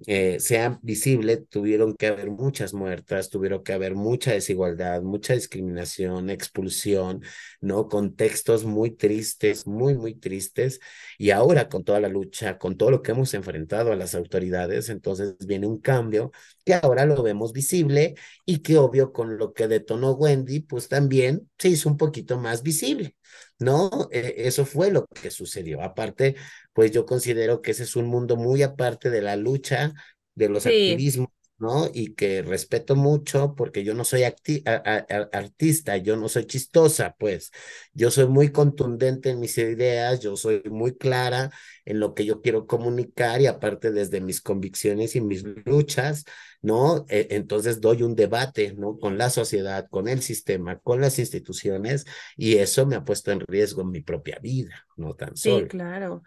eh, 0.06 0.40
sea 0.40 0.78
visible, 0.82 1.36
tuvieron 1.36 1.94
que 1.94 2.06
haber 2.06 2.30
muchas 2.30 2.72
muertas, 2.72 3.28
tuvieron 3.28 3.62
que 3.62 3.74
haber 3.74 3.94
mucha 3.94 4.32
desigualdad, 4.32 5.02
mucha 5.02 5.34
discriminación, 5.34 6.30
expulsión, 6.30 7.22
¿no? 7.60 7.86
Contextos 7.86 8.64
muy 8.64 8.92
tristes, 8.92 9.66
muy, 9.66 9.94
muy 9.94 10.14
tristes. 10.14 10.80
Y 11.18 11.32
ahora 11.32 11.68
con 11.68 11.84
toda 11.84 12.00
la 12.00 12.08
lucha, 12.08 12.56
con 12.56 12.78
todo 12.78 12.90
lo 12.90 13.02
que 13.02 13.10
hemos 13.12 13.34
enfrentado 13.34 13.92
a 13.92 13.96
las 13.96 14.14
autoridades, 14.14 14.88
entonces 14.88 15.36
viene 15.46 15.66
un 15.66 15.80
cambio 15.80 16.32
que 16.64 16.72
ahora 16.72 17.04
lo 17.04 17.22
vemos 17.22 17.52
visible 17.52 18.14
y 18.46 18.60
que 18.60 18.78
obvio 18.78 19.12
con 19.12 19.36
lo 19.36 19.52
que 19.52 19.68
detonó 19.68 20.12
Wendy, 20.12 20.60
pues 20.60 20.88
también 20.88 21.46
se 21.58 21.68
hizo 21.68 21.90
un 21.90 21.98
poquito 21.98 22.38
más 22.38 22.62
visible. 22.62 23.16
¿No? 23.60 24.08
E, 24.10 24.34
eso 24.48 24.66
fue 24.66 24.90
lo 24.90 25.06
que 25.06 25.30
sucedió. 25.30 25.82
Aparte, 25.82 26.36
pues 26.72 26.90
yo 26.90 27.06
considero 27.06 27.62
que 27.62 27.72
ese 27.72 27.84
es 27.84 27.96
un 27.96 28.06
mundo 28.06 28.36
muy 28.36 28.62
aparte 28.62 29.10
de 29.10 29.22
la 29.22 29.36
lucha, 29.36 29.92
de 30.34 30.48
los 30.48 30.66
activismos, 30.66 31.28
¿no? 31.60 31.88
Y 31.92 32.14
que 32.14 32.42
respeto 32.42 32.96
mucho 32.96 33.54
porque 33.54 33.84
yo 33.84 33.94
no 33.94 34.04
soy 34.04 34.24
artista, 34.24 35.96
yo 35.98 36.16
no 36.16 36.28
soy 36.28 36.46
chistosa, 36.46 37.14
pues 37.18 37.52
yo 37.92 38.10
soy 38.10 38.26
muy 38.26 38.50
contundente 38.50 39.30
en 39.30 39.40
mis 39.40 39.56
ideas, 39.58 40.20
yo 40.20 40.36
soy 40.36 40.62
muy 40.70 40.96
clara 40.96 41.50
en 41.84 42.00
lo 42.00 42.14
que 42.14 42.24
yo 42.24 42.40
quiero 42.40 42.66
comunicar 42.66 43.40
y 43.40 43.46
aparte 43.46 43.92
desde 43.92 44.20
mis 44.20 44.40
convicciones 44.40 45.14
y 45.16 45.20
mis 45.20 45.44
luchas, 45.66 46.24
¿no? 46.62 47.04
E, 47.08 47.28
entonces 47.30 47.80
doy 47.80 48.02
un 48.02 48.16
debate, 48.16 48.74
¿no? 48.76 48.98
Con 48.98 49.18
la 49.18 49.28
sociedad, 49.30 49.86
con 49.90 50.08
el 50.08 50.22
sistema, 50.22 50.78
con 50.78 51.00
las 51.00 51.18
instituciones 51.18 52.06
y 52.36 52.56
eso 52.56 52.86
me 52.86 52.96
ha 52.96 53.04
puesto 53.04 53.32
en 53.32 53.40
riesgo 53.40 53.82
en 53.82 53.90
mi 53.90 54.00
propia 54.00 54.38
vida, 54.40 54.86
no 54.96 55.14
tan 55.14 55.36
solo. 55.36 55.60
Sí, 55.60 55.68
claro. 55.68 56.22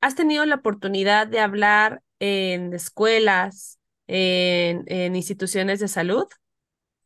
¿Has 0.00 0.14
tenido 0.14 0.46
la 0.46 0.56
oportunidad 0.56 1.26
de 1.26 1.40
hablar 1.40 2.02
en 2.20 2.72
escuelas, 2.72 3.77
en, 4.08 4.84
en 4.86 5.14
instituciones 5.14 5.80
de 5.80 5.88
salud? 5.88 6.26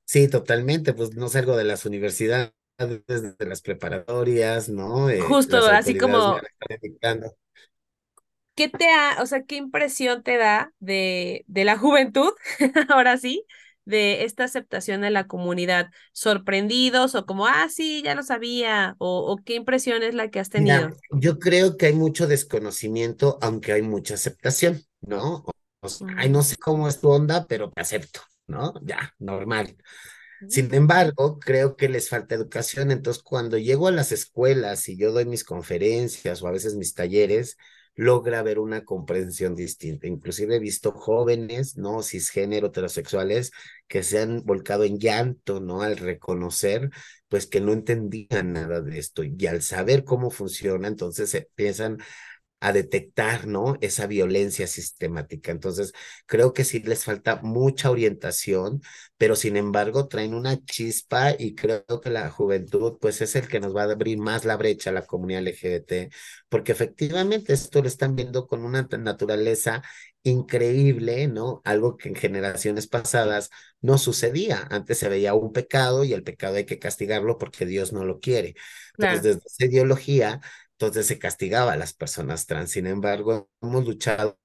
Sí, 0.04 0.28
totalmente, 0.28 0.92
pues 0.92 1.14
no 1.14 1.28
salgo 1.28 1.56
de 1.56 1.64
las 1.64 1.86
universidades, 1.86 2.52
de 2.78 3.46
las 3.46 3.62
preparatorias, 3.62 4.68
¿no? 4.68 5.08
Eh, 5.10 5.20
Justo, 5.20 5.58
así 5.66 5.96
como... 5.96 6.38
¿Qué 8.54 8.68
te 8.68 8.84
ha, 8.90 9.22
o 9.22 9.26
sea, 9.26 9.44
qué 9.44 9.56
impresión 9.56 10.22
te 10.22 10.36
da 10.36 10.72
de, 10.78 11.44
de 11.48 11.64
la 11.64 11.78
juventud, 11.78 12.32
ahora 12.90 13.16
sí, 13.16 13.46
de 13.86 14.24
esta 14.24 14.44
aceptación 14.44 15.00
de 15.00 15.10
la 15.10 15.26
comunidad? 15.26 15.90
¿Sorprendidos 16.12 17.14
o 17.14 17.24
como, 17.24 17.46
ah, 17.46 17.68
sí, 17.70 18.02
ya 18.04 18.14
lo 18.14 18.22
sabía? 18.22 18.94
¿O, 18.98 19.38
qué 19.44 19.54
impresión 19.54 20.02
es 20.02 20.14
la 20.14 20.28
que 20.28 20.38
has 20.38 20.50
tenido? 20.50 20.90
yo 21.12 21.38
creo 21.38 21.78
que 21.78 21.86
hay 21.86 21.94
mucho 21.94 22.26
desconocimiento, 22.26 23.38
aunque 23.40 23.72
hay 23.72 23.82
mucha 23.82 24.14
aceptación, 24.14 24.82
¿no? 25.00 25.46
Ay, 26.16 26.30
no 26.30 26.42
sé 26.42 26.56
cómo 26.56 26.88
es 26.88 27.00
tu 27.00 27.10
onda, 27.10 27.46
pero 27.46 27.70
te 27.70 27.80
acepto, 27.80 28.20
¿no? 28.46 28.74
Ya, 28.82 29.14
normal. 29.18 29.76
Sin 30.48 30.74
embargo, 30.74 31.38
creo 31.38 31.76
que 31.76 31.88
les 31.88 32.08
falta 32.08 32.34
educación. 32.34 32.90
Entonces, 32.90 33.22
cuando 33.22 33.58
llego 33.58 33.86
a 33.88 33.92
las 33.92 34.10
escuelas 34.12 34.88
y 34.88 34.96
yo 34.96 35.12
doy 35.12 35.24
mis 35.24 35.44
conferencias 35.44 36.42
o 36.42 36.48
a 36.48 36.52
veces 36.52 36.74
mis 36.74 36.94
talleres, 36.94 37.56
logra 37.94 38.40
haber 38.40 38.58
una 38.58 38.84
comprensión 38.84 39.54
distinta. 39.54 40.06
Inclusive 40.06 40.56
he 40.56 40.58
visto 40.58 40.92
jóvenes, 40.92 41.76
¿no? 41.76 42.02
Cisgénero, 42.02 42.68
heterosexuales, 42.68 43.52
que 43.86 44.02
se 44.02 44.20
han 44.20 44.44
volcado 44.44 44.84
en 44.84 44.98
llanto, 44.98 45.60
¿no? 45.60 45.82
Al 45.82 45.96
reconocer, 45.96 46.90
pues 47.28 47.46
que 47.46 47.60
no 47.60 47.72
entendían 47.72 48.54
nada 48.54 48.80
de 48.80 48.98
esto. 48.98 49.22
Y 49.24 49.46
al 49.46 49.62
saber 49.62 50.04
cómo 50.04 50.30
funciona, 50.30 50.88
entonces 50.88 51.34
empiezan 51.34 51.98
a 52.62 52.72
detectar, 52.72 53.46
¿no? 53.48 53.76
Esa 53.80 54.06
violencia 54.06 54.68
sistemática. 54.68 55.50
Entonces, 55.50 55.92
creo 56.26 56.52
que 56.52 56.64
sí 56.64 56.80
les 56.80 57.04
falta 57.04 57.40
mucha 57.42 57.90
orientación, 57.90 58.80
pero 59.16 59.34
sin 59.34 59.56
embargo 59.56 60.06
traen 60.06 60.32
una 60.34 60.64
chispa 60.64 61.32
y 61.36 61.54
creo 61.56 61.84
que 62.02 62.10
la 62.10 62.30
juventud, 62.30 62.98
pues 63.00 63.20
es 63.20 63.34
el 63.34 63.48
que 63.48 63.58
nos 63.60 63.74
va 63.74 63.82
a 63.82 63.92
abrir 63.92 64.18
más 64.18 64.44
la 64.44 64.56
brecha 64.56 64.90
a 64.90 64.92
la 64.92 65.06
comunidad 65.06 65.40
LGBT, 65.42 66.10
porque 66.48 66.72
efectivamente 66.72 67.52
esto 67.52 67.82
lo 67.82 67.88
están 67.88 68.14
viendo 68.14 68.46
con 68.46 68.64
una 68.64 68.88
naturaleza 68.96 69.82
increíble, 70.22 71.26
¿no? 71.26 71.62
Algo 71.64 71.96
que 71.96 72.08
en 72.08 72.14
generaciones 72.14 72.86
pasadas 72.86 73.50
no 73.80 73.98
sucedía. 73.98 74.68
Antes 74.70 74.98
se 74.98 75.08
veía 75.08 75.34
un 75.34 75.52
pecado 75.52 76.04
y 76.04 76.12
el 76.12 76.22
pecado 76.22 76.56
hay 76.56 76.64
que 76.64 76.78
castigarlo 76.78 77.38
porque 77.38 77.66
Dios 77.66 77.92
no 77.92 78.04
lo 78.04 78.20
quiere. 78.20 78.54
Entonces, 78.98 79.22
desde 79.22 79.40
esa 79.46 79.64
ideología 79.66 80.40
entonces 80.82 81.06
se 81.06 81.18
castigaba 81.20 81.72
a 81.74 81.76
las 81.76 81.92
personas 81.94 82.46
trans. 82.46 82.72
Sin 82.72 82.88
embargo, 82.88 83.48
hemos 83.60 83.86
luchado 83.86 84.36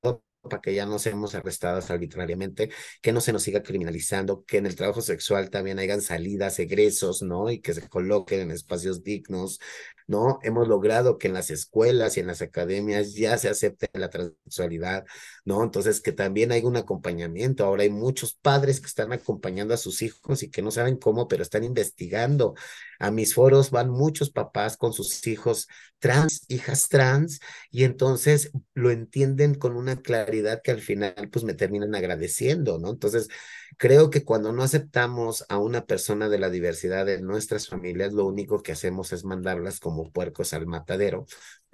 para 0.43 0.61
que 0.61 0.75
ya 0.75 0.85
no 0.85 0.99
seamos 0.99 1.33
arrestadas 1.33 1.89
arbitrariamente, 1.89 2.69
que 3.01 3.11
no 3.11 3.21
se 3.21 3.33
nos 3.33 3.41
siga 3.41 3.63
criminalizando, 3.63 4.45
que 4.45 4.57
en 4.57 4.67
el 4.67 4.75
trabajo 4.75 5.01
sexual 5.01 5.49
también 5.49 5.79
hayan 5.79 5.99
salidas, 5.99 6.59
egresos, 6.59 7.23
¿no? 7.23 7.49
Y 7.49 7.59
que 7.59 7.73
se 7.73 7.89
coloquen 7.89 8.41
en 8.41 8.51
espacios 8.51 9.03
dignos, 9.03 9.59
¿no? 10.05 10.37
Hemos 10.43 10.67
logrado 10.67 11.17
que 11.17 11.27
en 11.27 11.33
las 11.33 11.49
escuelas 11.49 12.17
y 12.17 12.19
en 12.19 12.27
las 12.27 12.43
academias 12.43 13.15
ya 13.15 13.35
se 13.39 13.49
acepte 13.49 13.89
la 13.93 14.09
transexualidad, 14.11 15.05
¿no? 15.47 15.63
Entonces, 15.63 16.01
que 16.01 16.11
también 16.11 16.51
hay 16.51 16.63
un 16.65 16.75
acompañamiento. 16.75 17.63
Ahora 17.63 17.83
hay 17.83 17.89
muchos 17.89 18.33
padres 18.35 18.81
que 18.81 18.87
están 18.87 19.13
acompañando 19.13 19.73
a 19.73 19.77
sus 19.77 20.01
hijos 20.01 20.43
y 20.43 20.51
que 20.51 20.61
no 20.61 20.71
saben 20.71 20.97
cómo, 20.97 21.29
pero 21.29 21.41
están 21.41 21.63
investigando. 21.63 22.53
A 22.99 23.11
mis 23.11 23.33
foros 23.33 23.71
van 23.71 23.89
muchos 23.89 24.29
papás 24.29 24.75
con 24.75 24.91
sus 24.91 25.25
hijos 25.25 25.69
trans, 25.99 26.43
hijas 26.49 26.89
trans, 26.89 27.39
y 27.71 27.85
entonces 27.85 28.51
lo 28.73 28.91
entienden 28.91 29.55
con 29.55 29.77
una 29.77 30.01
claridad 30.01 30.61
que 30.61 30.71
al 30.71 30.81
final 30.81 31.15
pues 31.31 31.45
me 31.45 31.53
terminan 31.53 31.95
agradeciendo, 31.95 32.77
¿no? 32.77 32.89
Entonces, 32.89 33.29
creo 33.77 34.09
que 34.09 34.25
cuando 34.25 34.51
no 34.51 34.63
aceptamos 34.63 35.45
a 35.47 35.59
una 35.59 35.85
persona 35.85 36.27
de 36.27 36.39
la 36.39 36.49
diversidad 36.49 37.05
de 37.05 37.21
nuestras 37.21 37.67
familias, 37.69 38.11
lo 38.11 38.25
único 38.25 38.61
que 38.61 38.73
hacemos 38.73 39.13
es 39.13 39.23
mandarlas 39.23 39.79
como 39.79 40.11
puercos 40.11 40.53
al 40.53 40.67
matadero, 40.67 41.25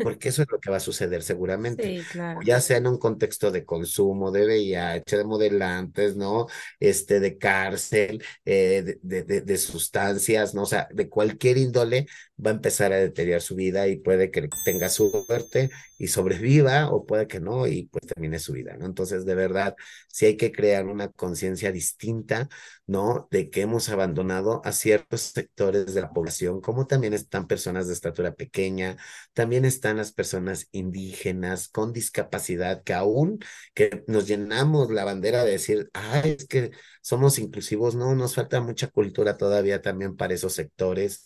porque 0.03 0.29
eso 0.29 0.41
es 0.43 0.47
lo 0.51 0.59
que 0.59 0.69
va 0.69 0.77
a 0.77 0.79
suceder 0.79 1.23
seguramente. 1.23 1.83
Sí, 1.83 2.05
claro. 2.11 2.39
Ya 2.45 2.59
sea 2.61 2.77
en 2.77 2.87
un 2.87 2.97
contexto 2.97 3.51
de 3.51 3.65
consumo, 3.65 4.31
de 4.31 4.45
VIH, 4.45 5.17
de 5.17 5.23
modelantes, 5.23 6.15
¿no? 6.15 6.47
Este, 6.79 7.19
de 7.19 7.37
cárcel, 7.37 8.23
eh, 8.45 8.97
de, 9.01 9.23
de, 9.23 9.41
de, 9.41 9.57
sustancias, 9.57 10.53
¿no? 10.53 10.63
O 10.63 10.65
sea, 10.65 10.87
de 10.91 11.09
cualquier 11.09 11.57
índole, 11.57 12.07
va 12.43 12.51
a 12.51 12.53
empezar 12.53 12.91
a 12.93 12.97
deteriorar 12.97 13.41
su 13.41 13.55
vida 13.55 13.87
y 13.87 13.97
puede 13.97 14.31
que 14.31 14.49
tenga 14.65 14.89
suerte 14.89 15.69
y 15.97 16.07
sobreviva 16.07 16.91
o 16.91 17.05
puede 17.05 17.27
que 17.27 17.39
no 17.39 17.67
y 17.67 17.85
pues 17.85 18.05
termine 18.07 18.39
su 18.39 18.53
vida, 18.53 18.75
¿no? 18.77 18.85
Entonces, 18.85 19.25
de 19.25 19.35
verdad, 19.35 19.75
sí 20.07 20.25
hay 20.25 20.37
que 20.37 20.51
crear 20.51 20.85
una 20.85 21.09
conciencia 21.09 21.71
distinta, 21.71 22.49
¿no? 22.85 23.27
De 23.31 23.49
que 23.49 23.61
hemos 23.61 23.89
abandonado 23.89 24.61
a 24.65 24.71
ciertos 24.71 25.21
sectores 25.21 25.93
de 25.93 26.01
la 26.01 26.11
población, 26.11 26.61
como 26.61 26.87
también 26.87 27.13
están 27.13 27.47
personas 27.47 27.87
de 27.87 27.93
estatura 27.93 28.35
pequeña, 28.35 28.97
también 29.33 29.65
están 29.65 29.97
las 29.97 30.11
personas 30.11 30.67
indígenas 30.71 31.69
con 31.69 31.93
discapacidad, 31.93 32.83
que 32.83 32.93
aún 32.93 33.39
que 33.73 34.03
nos 34.07 34.27
llenamos 34.27 34.91
la 34.91 35.05
bandera 35.05 35.43
de 35.43 35.51
decir, 35.51 35.89
ay, 35.93 36.35
es 36.39 36.47
que 36.47 36.71
somos 37.01 37.39
inclusivos, 37.39 37.95
no, 37.95 38.15
nos 38.15 38.35
falta 38.35 38.61
mucha 38.61 38.87
cultura 38.87 39.37
todavía 39.37 39.81
también 39.81 40.15
para 40.15 40.33
esos 40.33 40.53
sectores 40.53 41.23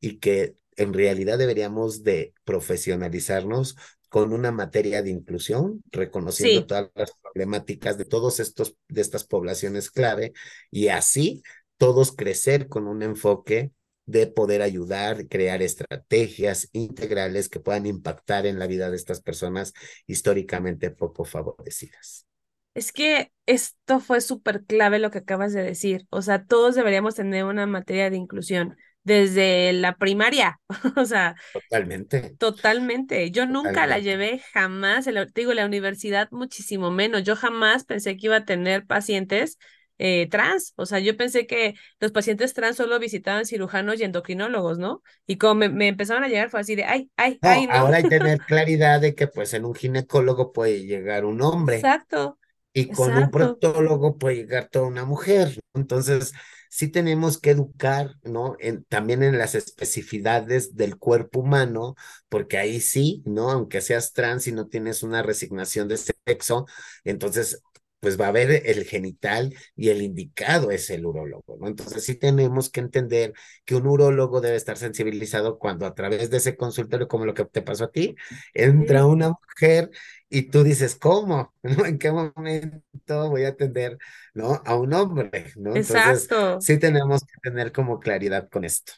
y 0.00 0.18
que 0.18 0.56
en 0.76 0.94
realidad 0.94 1.38
deberíamos 1.38 2.04
de 2.04 2.34
profesionalizarnos 2.44 3.76
con 4.10 4.34
una 4.34 4.52
materia 4.52 5.02
de 5.02 5.10
inclusión, 5.10 5.82
reconociendo 5.92 6.60
Sí. 6.60 6.66
todas 6.66 6.90
las 6.94 7.12
problemáticas 7.22 7.98
de 7.98 8.04
todos 8.06 8.40
estos, 8.40 8.76
de 8.88 9.00
estas 9.02 9.24
poblaciones 9.24 9.90
clave, 9.90 10.34
y 10.70 10.88
así 10.88 11.42
todos 11.78 12.12
crecer 12.14 12.68
con 12.68 12.88
un 12.88 13.02
enfoque 13.02 13.72
de 14.06 14.26
poder 14.26 14.62
ayudar, 14.62 15.28
crear 15.28 15.62
estrategias 15.62 16.68
integrales 16.72 17.48
que 17.48 17.60
puedan 17.60 17.86
impactar 17.86 18.46
en 18.46 18.58
la 18.58 18.66
vida 18.66 18.90
de 18.90 18.96
estas 18.96 19.22
personas 19.22 19.72
históricamente 20.06 20.90
poco 20.90 21.24
favorecidas. 21.24 22.26
Es 22.74 22.92
que 22.92 23.32
esto 23.46 24.00
fue 24.00 24.20
súper 24.20 24.64
clave 24.64 24.98
lo 25.00 25.10
que 25.10 25.18
acabas 25.18 25.52
de 25.52 25.62
decir. 25.62 26.06
O 26.10 26.22
sea, 26.22 26.44
todos 26.46 26.74
deberíamos 26.76 27.16
tener 27.16 27.44
una 27.44 27.66
materia 27.66 28.10
de 28.10 28.16
inclusión 28.16 28.76
desde 29.04 29.72
la 29.72 29.96
primaria. 29.96 30.60
O 30.96 31.04
sea, 31.04 31.36
Totalmente, 31.52 32.38
totalmente. 32.38 33.30
Yo 33.30 33.46
nunca 33.46 33.86
la 33.86 33.98
llevé 33.98 34.40
jamás, 34.52 35.04
te 35.04 35.14
digo, 35.34 35.52
la 35.54 35.66
universidad 35.66 36.28
muchísimo 36.30 36.90
menos. 36.90 37.22
Yo 37.22 37.36
jamás 37.36 37.84
pensé 37.84 38.16
que 38.16 38.26
iba 38.26 38.36
a 38.36 38.44
tener 38.46 38.86
pacientes 38.86 39.58
eh, 39.98 40.26
trans. 40.30 40.72
O 40.76 40.86
sea, 40.86 41.00
yo 41.00 41.16
pensé 41.16 41.46
que 41.46 41.74
los 42.00 42.12
pacientes 42.12 42.54
trans 42.54 42.76
solo 42.76 42.98
visitaban 42.98 43.44
cirujanos 43.44 44.00
y 44.00 44.04
endocrinólogos, 44.04 44.78
¿no? 44.78 45.02
Y 45.26 45.36
como 45.36 45.56
me, 45.56 45.68
me 45.68 45.88
empezaron 45.88 46.24
a 46.24 46.28
llegar 46.28 46.48
fue 46.50 46.60
así 46.60 46.74
de, 46.76 46.84
ay, 46.84 47.10
ay, 47.16 47.38
No, 47.42 47.48
ay, 47.48 47.66
no. 47.66 47.74
ahora 47.78 47.98
hay 47.98 48.06
que 48.06 48.18
tener 48.18 48.44
claridad 48.44 49.00
de 49.00 49.14
que 49.14 49.26
pues 49.26 49.54
en 49.54 49.64
un 49.64 49.74
ginecólogo 49.74 50.52
puede 50.52 50.84
llegar 50.84 51.24
un 51.24 51.40
hombre 51.40 51.88
Exacto, 51.88 52.38
y 52.74 52.90
con 52.90 53.16
un 53.18 53.30
proctólogo 53.30 54.18
puede 54.18 54.36
llegar 54.36 54.68
toda 54.70 54.86
una 54.88 55.04
mujer. 55.06 55.60
Entonces, 55.74 56.32
sí 56.70 56.88
tenemos 56.88 57.38
que 57.38 57.50
educar, 57.50 58.14
¿no? 58.22 58.56
En, 58.60 58.84
también 58.84 59.22
en 59.22 59.36
las 59.38 59.54
especificidades 59.54 60.76
del 60.76 60.96
cuerpo 60.96 61.40
humano, 61.40 61.96
porque 62.28 62.58
ahí 62.58 62.80
sí, 62.80 63.22
¿no? 63.26 63.50
Aunque 63.50 63.80
seas 63.82 64.12
trans 64.12 64.46
y 64.46 64.52
no 64.52 64.68
tienes 64.68 65.02
una 65.02 65.22
resignación 65.22 65.88
de 65.88 65.98
sexo, 65.98 66.66
entonces 67.04 67.62
pues 68.00 68.18
va 68.18 68.26
a 68.26 68.28
haber 68.28 68.66
el 68.66 68.84
genital 68.84 69.54
y 69.76 69.90
el 69.90 70.00
indicado 70.00 70.70
es 70.70 70.88
el 70.88 71.04
urólogo, 71.04 71.58
¿no? 71.60 71.68
Entonces 71.68 72.02
sí 72.02 72.14
tenemos 72.14 72.70
que 72.70 72.80
entender 72.80 73.34
que 73.66 73.74
un 73.74 73.86
urólogo 73.86 74.40
debe 74.40 74.56
estar 74.56 74.78
sensibilizado 74.78 75.58
cuando 75.58 75.84
a 75.86 75.94
través 75.94 76.30
de 76.30 76.38
ese 76.38 76.56
consultorio, 76.56 77.08
como 77.08 77.26
lo 77.26 77.34
que 77.34 77.44
te 77.44 77.60
pasó 77.62 77.84
a 77.84 77.90
ti, 77.90 78.16
entra 78.54 79.04
una 79.06 79.30
mujer 79.30 79.90
y 80.30 80.44
tú 80.50 80.64
dices, 80.64 80.96
¿cómo? 80.96 81.54
¿No? 81.62 81.86
¿En 81.86 81.98
qué 81.98 82.12
momento 82.12 83.30
voy 83.30 83.44
a 83.44 83.50
atender, 83.50 83.98
¿no? 84.34 84.62
A 84.64 84.76
un 84.76 84.92
hombre, 84.94 85.52
¿no? 85.56 85.76
Entonces, 85.76 86.28
exacto. 86.28 86.58
sí 86.58 86.78
tenemos 86.78 87.22
que 87.24 87.40
tener 87.50 87.72
como 87.72 88.00
claridad 88.00 88.48
con 88.50 88.64
esto. 88.64 88.92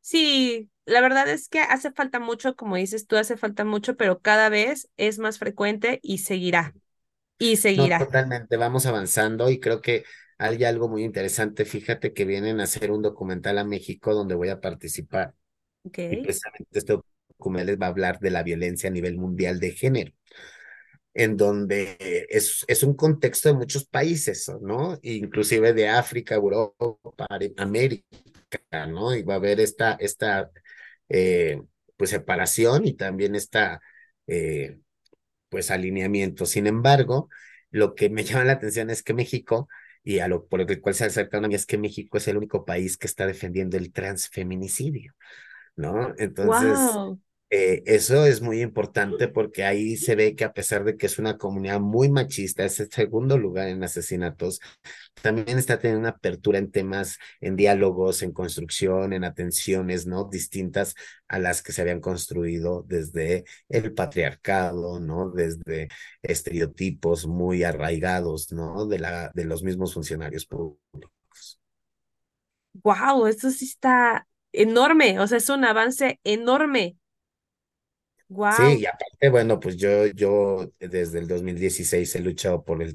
Sí, 0.00 0.70
la 0.84 1.00
verdad 1.00 1.28
es 1.28 1.48
que 1.48 1.60
hace 1.60 1.90
falta 1.92 2.20
mucho, 2.20 2.54
como 2.56 2.76
dices 2.76 3.06
tú, 3.06 3.16
hace 3.16 3.36
falta 3.36 3.64
mucho, 3.64 3.96
pero 3.96 4.20
cada 4.20 4.48
vez 4.48 4.88
es 4.96 5.18
más 5.18 5.38
frecuente 5.38 5.98
y 6.02 6.18
seguirá, 6.18 6.74
y 7.38 7.56
No, 7.74 7.88
seguirá. 7.88 7.98
totalmente, 7.98 8.56
vamos 8.56 8.86
avanzando 8.86 9.50
y 9.50 9.60
creo 9.60 9.82
que 9.82 10.04
hay 10.38 10.64
algo 10.64 10.88
muy 10.88 11.04
interesante. 11.04 11.64
Fíjate 11.66 12.14
que 12.14 12.24
vienen 12.24 12.60
a 12.60 12.64
hacer 12.64 12.90
un 12.90 13.02
documental 13.02 13.58
a 13.58 13.64
México 13.64 14.14
donde 14.14 14.34
voy 14.34 14.48
a 14.48 14.60
participar 14.60 15.34
Ok, 15.84 15.98
y 16.08 16.18
precisamente 16.18 16.78
este 16.78 16.94
documental 17.38 17.80
va 17.82 17.86
a 17.86 17.90
hablar 17.90 18.20
de 18.20 18.30
la 18.30 18.42
violencia 18.44 18.90
a 18.90 18.92
nivel 18.92 19.16
mundial 19.18 19.60
de 19.60 19.72
género. 19.72 20.12
En 21.16 21.36
donde 21.36 21.96
es, 22.30 22.64
es 22.68 22.82
un 22.82 22.94
contexto 22.94 23.48
de 23.48 23.54
muchos 23.56 23.86
países, 23.86 24.50
¿no? 24.60 24.98
Inclusive 25.02 25.72
de 25.72 25.88
África, 25.88 26.34
Europa, 26.34 27.26
América, 27.56 28.06
¿no? 28.88 29.14
Y 29.14 29.22
va 29.22 29.34
a 29.34 29.36
haber 29.38 29.60
esta, 29.60 29.94
esta 30.00 30.50
eh, 31.08 31.60
pues 31.96 32.10
separación 32.10 32.86
y 32.86 32.94
también 32.94 33.34
esta, 33.34 33.80
eh, 34.26 34.78
pues 35.48 35.70
alineamiento. 35.70 36.46
Sin 36.46 36.66
embargo, 36.66 37.28
lo 37.70 37.94
que 37.94 38.10
me 38.10 38.24
llama 38.24 38.44
la 38.44 38.52
atención 38.54 38.90
es 38.90 39.02
que 39.02 39.14
México, 39.14 39.68
y 40.04 40.20
a 40.20 40.28
lo 40.28 40.46
por 40.46 40.60
lo 40.60 40.80
cual 40.82 40.94
se 40.94 41.06
acercan 41.06 41.44
a 41.44 41.48
mí, 41.48 41.54
es 41.54 41.66
que 41.66 41.78
México 41.78 42.18
es 42.18 42.28
el 42.28 42.36
único 42.36 42.64
país 42.64 42.98
que 42.98 43.06
está 43.06 43.26
defendiendo 43.26 43.76
el 43.78 43.92
transfeminicidio. 43.92 45.14
¿no? 45.76 46.14
Entonces, 46.18 46.78
wow, 46.78 47.20
eh, 47.48 47.82
eso 47.86 48.26
es 48.26 48.42
muy 48.42 48.60
importante 48.60 49.28
porque 49.28 49.64
ahí 49.64 49.96
se 49.96 50.16
ve 50.16 50.34
que 50.34 50.44
a 50.44 50.52
pesar 50.52 50.82
de 50.84 50.96
que 50.96 51.06
es 51.06 51.18
una 51.18 51.38
comunidad 51.38 51.78
muy 51.80 52.10
machista, 52.10 52.64
es 52.64 52.80
el 52.80 52.90
segundo 52.90 53.38
lugar 53.38 53.68
en 53.68 53.84
asesinatos, 53.84 54.60
también 55.22 55.56
está 55.58 55.78
teniendo 55.78 56.00
una 56.00 56.10
apertura 56.10 56.58
en 56.58 56.72
temas, 56.72 57.18
en 57.40 57.54
diálogos, 57.54 58.22
en 58.22 58.32
construcción, 58.32 59.12
en 59.12 59.24
atenciones, 59.24 60.06
¿no? 60.06 60.24
Distintas 60.24 60.94
a 61.28 61.38
las 61.38 61.62
que 61.62 61.72
se 61.72 61.82
habían 61.82 62.00
construido 62.00 62.84
desde 62.88 63.44
el 63.68 63.94
patriarcado, 63.94 64.98
¿no? 64.98 65.30
Desde 65.30 65.88
estereotipos 66.22 67.26
muy 67.26 67.62
arraigados, 67.62 68.52
¿no? 68.52 68.86
De, 68.86 68.98
la, 68.98 69.30
de 69.34 69.44
los 69.44 69.62
mismos 69.62 69.94
funcionarios 69.94 70.46
públicos. 70.46 71.60
wow, 72.82 73.26
esto 73.26 73.50
sí 73.50 73.64
está 73.66 74.26
enorme, 74.52 75.18
o 75.20 75.26
sea, 75.26 75.38
es 75.38 75.48
un 75.48 75.64
avance 75.64 76.20
enorme. 76.24 76.96
Sí, 78.48 78.78
y 78.80 78.86
aparte, 78.86 79.28
bueno, 79.30 79.60
pues 79.60 79.76
yo, 79.76 80.06
yo 80.06 80.70
desde 80.78 81.18
el 81.18 81.28
2016 81.28 82.14
he 82.14 82.20
luchado 82.20 82.64
por 82.64 82.82
el 82.82 82.94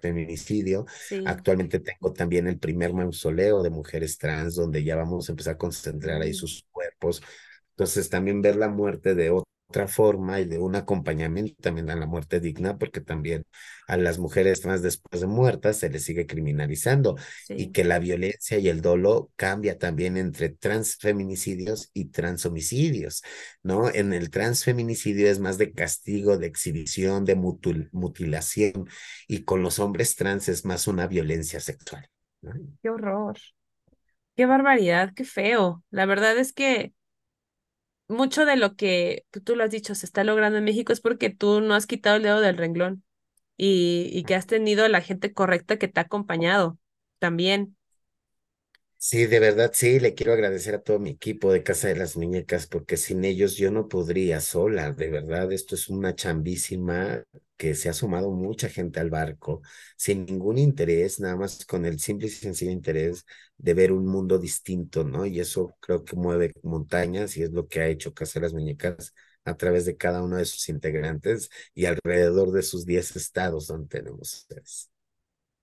feminicidio. 0.00 0.86
sí. 0.98 1.20
Actualmente 1.24 1.80
tengo 1.80 2.12
también 2.12 2.46
el 2.46 2.58
primer 2.58 2.92
mausoleo 2.92 3.62
de 3.62 3.70
mujeres 3.70 4.18
trans, 4.18 4.54
donde 4.54 4.84
ya 4.84 4.94
vamos 4.96 5.28
a 5.28 5.32
empezar 5.32 5.54
a 5.54 5.58
concentrar 5.58 6.22
ahí 6.22 6.32
Mm, 6.32 6.34
sus 6.34 6.66
cuerpos. 6.70 7.22
Entonces, 7.70 8.08
también 8.10 8.42
ver 8.42 8.56
la 8.56 8.68
muerte 8.68 9.14
de 9.14 9.30
otra 9.72 9.88
forma 9.88 10.38
y 10.38 10.44
de 10.44 10.58
un 10.58 10.76
acompañamiento 10.76 11.54
también 11.62 11.88
a 11.88 11.96
la 11.96 12.06
muerte 12.06 12.40
digna, 12.40 12.76
porque 12.76 13.00
también 13.00 13.46
a 13.88 13.96
las 13.96 14.18
mujeres 14.18 14.60
trans 14.60 14.82
después 14.82 15.22
de 15.22 15.26
muertas 15.26 15.78
se 15.78 15.88
les 15.88 16.04
sigue 16.04 16.26
criminalizando 16.26 17.16
y 17.48 17.72
que 17.72 17.84
la 17.84 17.98
violencia 17.98 18.58
y 18.58 18.68
el 18.68 18.82
dolo 18.82 19.30
cambia 19.36 19.78
también 19.78 20.18
entre 20.18 20.50
transfeminicidios 20.50 21.90
y 21.94 22.10
transhomicidios. 22.10 23.22
¿no? 23.62 23.88
En 23.88 24.12
el 24.12 24.28
transfeminicidio 24.28 25.30
es 25.30 25.40
más 25.40 25.56
de 25.56 25.72
castigo, 25.72 26.36
de 26.36 26.48
exhibición, 26.48 27.24
de 27.24 27.34
mutilación, 27.34 28.88
y 29.26 29.44
con 29.44 29.62
los 29.62 29.78
hombres 29.78 30.16
trans 30.16 30.50
es 30.50 30.66
más 30.66 30.86
una 30.86 31.06
violencia 31.06 31.60
sexual, 31.60 32.06
¿no? 32.42 32.52
qué 32.82 32.90
horror, 32.90 33.38
qué 34.36 34.44
barbaridad, 34.44 35.12
qué 35.14 35.24
feo. 35.24 35.82
La 35.90 36.04
verdad 36.04 36.36
es 36.36 36.52
que 36.52 36.92
mucho 38.08 38.44
de 38.46 38.56
lo 38.56 38.76
que 38.76 39.26
tú 39.44 39.56
lo 39.56 39.64
has 39.64 39.70
dicho 39.70 39.94
se 39.94 40.06
está 40.06 40.24
logrando 40.24 40.58
en 40.58 40.64
México 40.64 40.92
es 40.92 41.00
porque 41.00 41.30
tú 41.30 41.60
no 41.60 41.74
has 41.74 41.86
quitado 41.86 42.16
el 42.16 42.22
dedo 42.24 42.40
del 42.40 42.56
renglón. 42.58 43.04
y, 43.58 44.10
y 44.12 44.24
que 44.24 44.36
has 44.36 44.46
tenido 44.48 44.88
la 44.88 45.00
gente 45.02 45.34
correcta 45.34 45.78
que 45.78 45.88
te 45.88 46.00
ha 46.00 46.04
acompañado 46.04 46.78
también. 47.20 47.76
Sí, 49.04 49.26
de 49.26 49.40
verdad, 49.40 49.72
sí, 49.74 49.98
le 49.98 50.14
quiero 50.14 50.32
agradecer 50.32 50.76
a 50.76 50.82
todo 50.82 51.00
mi 51.00 51.10
equipo 51.10 51.52
de 51.52 51.64
Casa 51.64 51.88
de 51.88 51.96
las 51.96 52.16
Muñecas, 52.16 52.68
porque 52.68 52.96
sin 52.96 53.24
ellos 53.24 53.56
yo 53.56 53.72
no 53.72 53.88
podría 53.88 54.40
sola, 54.40 54.92
de 54.92 55.10
verdad, 55.10 55.50
esto 55.50 55.74
es 55.74 55.88
una 55.88 56.14
chambísima 56.14 57.24
que 57.56 57.74
se 57.74 57.88
ha 57.88 57.94
sumado 57.94 58.30
mucha 58.30 58.68
gente 58.68 59.00
al 59.00 59.10
barco, 59.10 59.60
sin 59.96 60.24
ningún 60.24 60.56
interés, 60.56 61.18
nada 61.18 61.34
más 61.36 61.66
con 61.66 61.84
el 61.84 61.98
simple 61.98 62.28
y 62.28 62.30
sencillo 62.30 62.70
interés 62.70 63.26
de 63.56 63.74
ver 63.74 63.90
un 63.90 64.06
mundo 64.06 64.38
distinto, 64.38 65.02
¿no? 65.02 65.26
Y 65.26 65.40
eso 65.40 65.76
creo 65.80 66.04
que 66.04 66.14
mueve 66.14 66.52
montañas 66.62 67.36
y 67.36 67.42
es 67.42 67.50
lo 67.50 67.66
que 67.66 67.80
ha 67.80 67.88
hecho 67.88 68.14
Casa 68.14 68.38
de 68.38 68.44
las 68.46 68.54
Muñecas 68.54 69.14
a 69.44 69.56
través 69.56 69.84
de 69.84 69.96
cada 69.96 70.22
uno 70.22 70.36
de 70.36 70.44
sus 70.44 70.68
integrantes 70.68 71.50
y 71.74 71.86
alrededor 71.86 72.52
de 72.52 72.62
sus 72.62 72.86
10 72.86 73.16
estados 73.16 73.66
donde 73.66 73.88
tenemos 73.88 74.32
ustedes. 74.32 74.90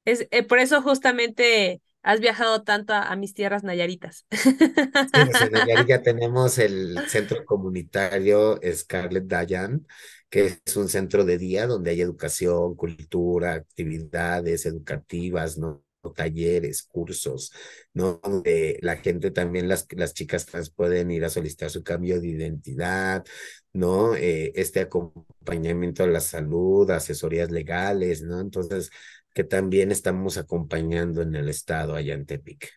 Es, 0.05 0.27
eh, 0.31 0.43
por 0.43 0.59
eso 0.59 0.81
justamente 0.81 1.81
has 2.01 2.19
viajado 2.19 2.63
tanto 2.63 2.93
a, 2.93 3.15
mis 3.15 3.33
tierras 3.33 3.63
nayaritas. 3.63 4.25
Sí, 4.31 4.55
pues 4.55 5.41
en 5.41 5.51
Nayarit 5.51 5.87
ya 5.87 6.01
tenemos 6.03 6.57
el 6.57 6.97
centro 7.07 7.43
comunitario 7.45 8.59
Scarlett 8.73 9.25
Dayan, 9.25 9.85
que 10.29 10.59
es 10.65 10.75
un 10.77 10.87
centro 10.87 11.25
de 11.25 11.37
día 11.37 11.67
donde 11.67 11.91
hay 11.91 12.01
educación, 12.01 12.75
cultura, 12.75 13.53
actividades 13.53 14.65
educativas, 14.65 15.57
¿no? 15.57 15.83
talleres, 16.15 16.83
cursos, 16.83 17.51
¿no? 17.93 18.19
Donde 18.23 18.79
la 18.81 18.97
gente 18.97 19.31
también, 19.31 19.67
las, 19.67 19.87
las 19.91 20.13
chicas 20.13 20.45
trans 20.45 20.69
pueden 20.69 21.11
ir 21.11 21.25
a 21.25 21.29
solicitar 21.29 21.69
su 21.69 21.83
cambio 21.83 22.19
de 22.21 22.29
identidad, 22.29 23.25
¿no? 23.73 24.15
Eh, 24.15 24.51
este 24.55 24.81
acompañamiento 24.81 26.03
a 26.03 26.07
la 26.07 26.21
salud, 26.21 26.89
asesorías 26.89 27.51
legales, 27.51 28.21
¿no? 28.21 28.39
Entonces, 28.39 28.91
que 29.39 29.45
también 29.45 29.89
estamos 29.89 30.37
acompañando 30.37 31.21
en 31.21 31.33
el 31.33 31.47
estado 31.47 31.95
allá 31.95 32.13
en 32.13 32.25
Tepic. 32.25 32.73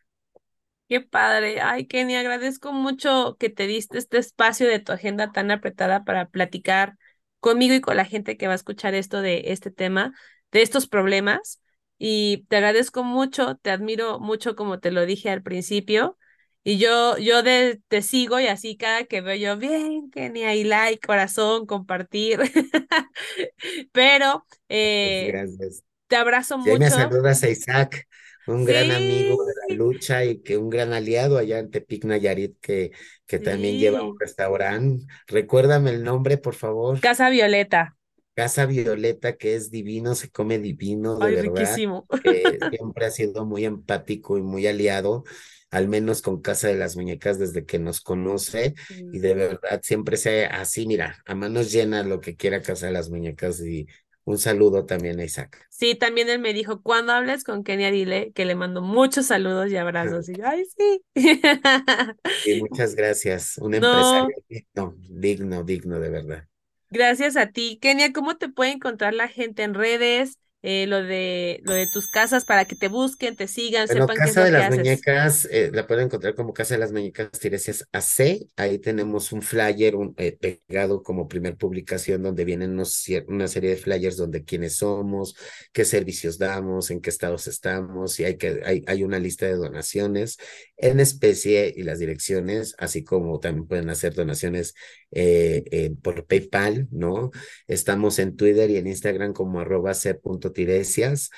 Qué 0.89 1.01
padre. 1.01 1.61
Ay, 1.61 1.89
Kenny, 1.89 2.15
agradezco 2.15 2.73
mucho 2.73 3.37
que 3.41 3.51
te 3.51 3.67
diste 3.67 3.99
este 3.99 4.19
espacio 4.19 4.69
de 4.69 4.79
tu 4.79 4.93
agenda 4.93 5.33
tan 5.33 5.51
apretada 5.51 6.05
para 6.05 6.29
platicar 6.29 6.95
conmigo 7.41 7.75
y 7.75 7.81
con 7.81 7.97
la 7.97 8.05
gente 8.05 8.37
que 8.37 8.47
va 8.47 8.53
a 8.53 8.55
escuchar 8.55 8.95
esto 8.95 9.23
de 9.23 9.43
este 9.47 9.73
tema, 9.73 10.15
de 10.53 10.63
estos 10.63 10.87
problemas. 10.87 11.61
Y 11.99 12.47
te 12.49 12.59
agradezco 12.59 13.03
mucho, 13.03 13.57
te 13.57 13.73
admiro 13.73 14.21
mucho 14.21 14.55
como 14.55 14.79
te 14.79 14.93
lo 14.93 15.05
dije 15.05 15.31
al 15.31 15.43
principio. 15.43 16.17
Y 16.63 16.79
yo, 16.79 17.19
yo 17.19 17.43
de, 17.43 17.81
te 17.89 18.03
sigo 18.03 18.39
y 18.39 18.47
así 18.47 18.77
cada 18.77 19.03
que 19.03 19.21
veo 19.21 19.35
yo, 19.35 19.57
bien, 19.57 20.13
Kenny, 20.13 20.45
ahí 20.45 20.63
like, 20.63 21.05
corazón, 21.05 21.67
compartir. 21.67 22.39
Pero 23.93 24.47
eh, 24.69 25.27
Gracias. 25.33 25.83
Te 26.13 26.17
abrazo 26.17 26.59
Ya 26.65 26.77
me 26.77 26.91
mucho. 26.91 26.91
saludas 26.91 27.43
a 27.43 27.49
Isaac, 27.51 28.07
un 28.47 28.65
gran 28.65 28.91
amigo 28.93 29.37
de 29.45 29.53
la 29.69 29.75
lucha 29.75 30.25
y 30.25 30.43
que 30.43 30.57
un 30.59 30.71
gran 30.71 30.93
aliado 30.93 31.39
allá 31.39 31.59
en 31.59 31.71
Tepic 31.71 32.05
Nayarit 32.05 32.57
que, 32.61 32.93
que 33.27 33.39
también 33.41 33.79
lleva 33.79 34.03
un 34.03 34.19
restaurante. 34.19 35.07
Recuérdame 35.27 35.91
el 35.91 36.05
nombre, 36.05 36.39
por 36.39 36.55
favor. 36.55 37.01
Casa 37.01 37.29
Violeta. 37.29 37.97
Casa 38.35 38.65
Violeta, 38.67 39.37
que 39.37 39.55
es 39.57 39.71
divino, 39.71 40.15
se 40.15 40.31
come 40.31 40.59
divino, 40.59 41.19
de 41.19 41.25
Ay, 41.27 41.33
verdad. 41.33 41.43
riquísimo. 41.43 42.07
Siempre 42.71 43.05
ha 43.07 43.11
sido 43.11 43.45
muy 43.45 43.65
empático 43.67 44.39
y 44.39 44.43
muy 44.43 44.67
aliado, 44.67 45.25
al 45.71 45.89
menos 45.89 46.23
con 46.23 46.41
Casa 46.41 46.69
de 46.69 46.75
las 46.77 46.97
Muñecas 46.97 47.39
desde 47.39 47.67
que 47.67 47.79
nos 47.79 48.01
conoce. 48.01 48.75
Y 49.13 49.19
de 49.19 49.35
verdad, 49.35 49.81
siempre 49.83 50.17
sea 50.17 50.49
así, 50.61 50.87
mira, 50.87 51.23
a 51.27 51.35
manos 51.35 51.71
llenas 51.73 52.07
lo 52.07 52.21
que 52.21 52.35
quiera 52.37 52.63
Casa 52.63 52.87
de 52.87 52.93
las 52.93 53.11
Muñecas. 53.11 53.61
Y 53.61 53.87
un 54.25 54.39
saludo 54.39 54.87
también 54.87 55.21
a 55.21 55.25
Isaac. 55.25 55.69
Sí, 55.69 55.95
también 55.97 56.29
él 56.29 56.39
me 56.39 56.53
dijo, 56.53 56.83
cuando 56.83 57.13
hables 57.13 57.45
con 57.45 57.65
Kenia, 57.65 57.91
dile 57.91 58.33
que 58.35 58.45
le 58.45 58.55
mando 58.55 58.83
muchos 58.83 59.27
saludos 59.27 59.71
y 59.71 59.77
abrazos. 59.77 60.29
Y 60.29 60.37
yo, 60.37 60.47
ay, 60.47 60.65
sí. 60.67 61.03
Y 62.45 62.55
muchas 62.55 62.95
gracias. 62.95 63.59
Un 63.59 63.75
No, 63.75 63.75
empresario 63.75 64.35
digno, 64.49 64.95
digno, 64.99 65.65
digno 65.65 65.99
de 66.01 66.09
verdad. 66.11 66.49
gracias 66.91 67.37
a 67.37 67.47
ti. 67.53 67.79
Kenia, 67.81 68.13
¿cómo 68.13 68.37
te 68.37 68.49
puede 68.49 68.73
encontrar 68.73 69.15
la 69.15 69.29
gente 69.29 69.63
en 69.63 69.75
redes? 69.75 70.39
Eh, 70.65 70.87
lo 70.87 71.03
de, 71.03 71.61
lo 71.65 71.73
de 71.73 71.89
tus 71.89 72.07
casas 72.07 72.45
para 72.45 72.67
que 72.67 72.77
te 72.77 72.87
busquen, 72.87 73.35
te 73.35 73.49
sigan, 73.49 73.89
Bueno, 73.89 74.07
sepan 74.07 74.17
qué 74.21 74.31
es 74.31 74.35
Casa 74.35 74.41
lo 74.41 74.47
de 74.47 74.53
que 74.53 74.59
las 74.59 74.67
haces. 74.69 74.79
Muñecas, 74.79 75.49
eh, 75.51 75.71
la 75.73 75.89
pueden 75.89 76.05
encontrar 76.07 76.37
como 76.37 76.53
Casa 76.53 76.75
de 76.75 76.81
las 76.81 76.93
Muñecas 76.93 77.31
Tiresias 77.33 77.89
AC. 77.91 78.47
Ahí 78.57 78.79
tenemos 78.79 79.33
un 79.33 79.43
flyer 79.43 79.97
un, 79.97 80.15
eh, 80.19 80.39
pegado 80.39 81.03
como 81.03 81.27
primer 81.27 81.57
publicación 81.57 82.23
donde 82.23 82.45
vienen 82.45 82.73
unos 82.73 83.05
una 83.27 83.49
serie 83.49 83.71
de 83.71 83.77
flyers 83.77 84.17
donde 84.17 84.45
quiénes 84.45 84.77
somos, 84.77 85.35
qué 85.73 85.85
servicios 85.85 86.39
damos, 86.39 86.93
en 86.93 87.01
qué 87.01 87.11
estados 87.11 87.49
estamos, 87.49 88.21
y 88.21 88.25
hay, 88.25 88.37
que, 88.37 88.63
hay, 88.65 88.85
hay 88.87 89.03
una 89.03 89.19
lista 89.19 89.47
de 89.47 89.57
donaciones 89.57 90.39
en 90.77 91.01
especie 91.01 91.73
y 91.77 91.83
las 91.83 91.99
direcciones, 91.99 92.75
así 92.79 93.03
como 93.05 93.41
también 93.41 93.67
pueden 93.67 93.91
hacer 93.91 94.15
donaciones 94.15 94.75
eh, 95.13 95.65
eh, 95.71 95.95
por 96.03 96.27
PayPal, 96.27 96.89
¿no? 96.91 97.31
Estamos 97.67 98.19
en 98.19 98.37
Twitter 98.37 98.71
y 98.71 98.77
en 98.77 98.87
Instagram 98.89 99.33
como 99.33 99.61
arroba 99.61 99.95
c.tiresias. 99.95 101.31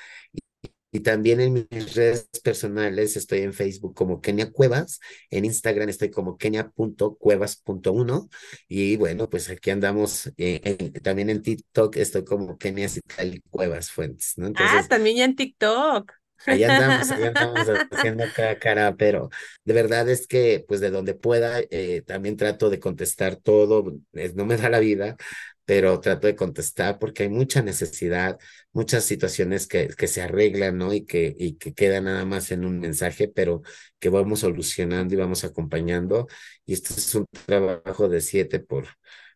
Y 0.93 1.01
también 1.01 1.41
en 1.41 1.67
mis 1.73 1.95
redes 1.97 2.29
personales 2.45 3.17
estoy 3.17 3.41
en 3.41 3.53
Facebook 3.53 3.95
como 3.97 4.21
Kenia 4.21 4.53
Cuevas, 4.53 5.01
en 5.29 5.45
Instagram 5.45 5.89
estoy 5.89 6.09
como 6.11 6.37
kenia.cuevas.1 6.37 8.29
y 8.69 8.97
bueno, 8.97 9.29
pues 9.29 9.51
aquí 9.51 9.71
andamos, 9.71 10.29
eh, 10.37 10.61
en- 10.63 10.93
también 11.03 11.31
en 11.31 11.43
TikTok 11.43 11.97
estoy 11.97 12.25
como 12.25 12.57
Kenia 12.59 12.89
Citlali 12.89 13.41
Cuevas 13.51 13.91
Fuentes, 13.91 14.35
¿no? 14.37 14.53
Ah, 14.55 14.87
también 14.89 15.17
ya 15.17 15.25
en 15.25 15.35
TikTok. 15.35 16.13
Ahí 16.49 16.65
andamos, 16.65 17.11
ahí 17.13 17.25
andamos 17.25 17.69
haciendo 17.91 18.31
cada 18.33 18.59
cara, 18.59 18.97
pero 18.97 19.31
de 19.65 19.73
verdad 19.75 20.09
es 20.11 20.27
que, 20.27 20.65
pues 20.69 20.81
de 20.81 20.91
donde 20.91 21.15
pueda, 21.15 21.61
eh, 21.71 22.03
también 22.07 22.37
trato 22.37 22.71
de 22.71 22.81
contestar 22.81 23.37
todo, 23.37 23.95
es- 24.13 24.35
no 24.35 24.45
me 24.47 24.57
da 24.57 24.69
la 24.69 24.79
vida, 24.81 25.17
pero 25.65 25.99
trato 26.01 26.27
de 26.27 26.37
contestar 26.37 26.99
porque 26.99 27.23
hay 27.25 27.29
mucha 27.31 27.63
necesidad, 27.63 28.39
muchas 28.73 29.05
situaciones 29.05 29.67
que, 29.67 29.89
que 29.89 30.07
se 30.09 30.21
arreglan, 30.23 30.77
¿no? 30.79 30.93
Y 30.93 31.07
que, 31.07 31.35
y 31.39 31.55
que 31.57 31.73
quedan 31.75 32.05
nada 32.05 32.25
más 32.27 32.51
en 32.53 32.65
un 32.67 32.81
mensaje, 32.81 33.29
pero 33.29 33.63
que 33.99 34.11
vamos 34.11 34.41
solucionando 34.41 35.15
y 35.15 35.17
vamos 35.17 35.45
acompañando. 35.45 36.27
Y 36.67 36.75
esto 36.75 36.95
es 36.95 37.15
un 37.15 37.27
trabajo 37.47 38.09
de 38.09 38.21
siete 38.21 38.61
por, 38.61 38.87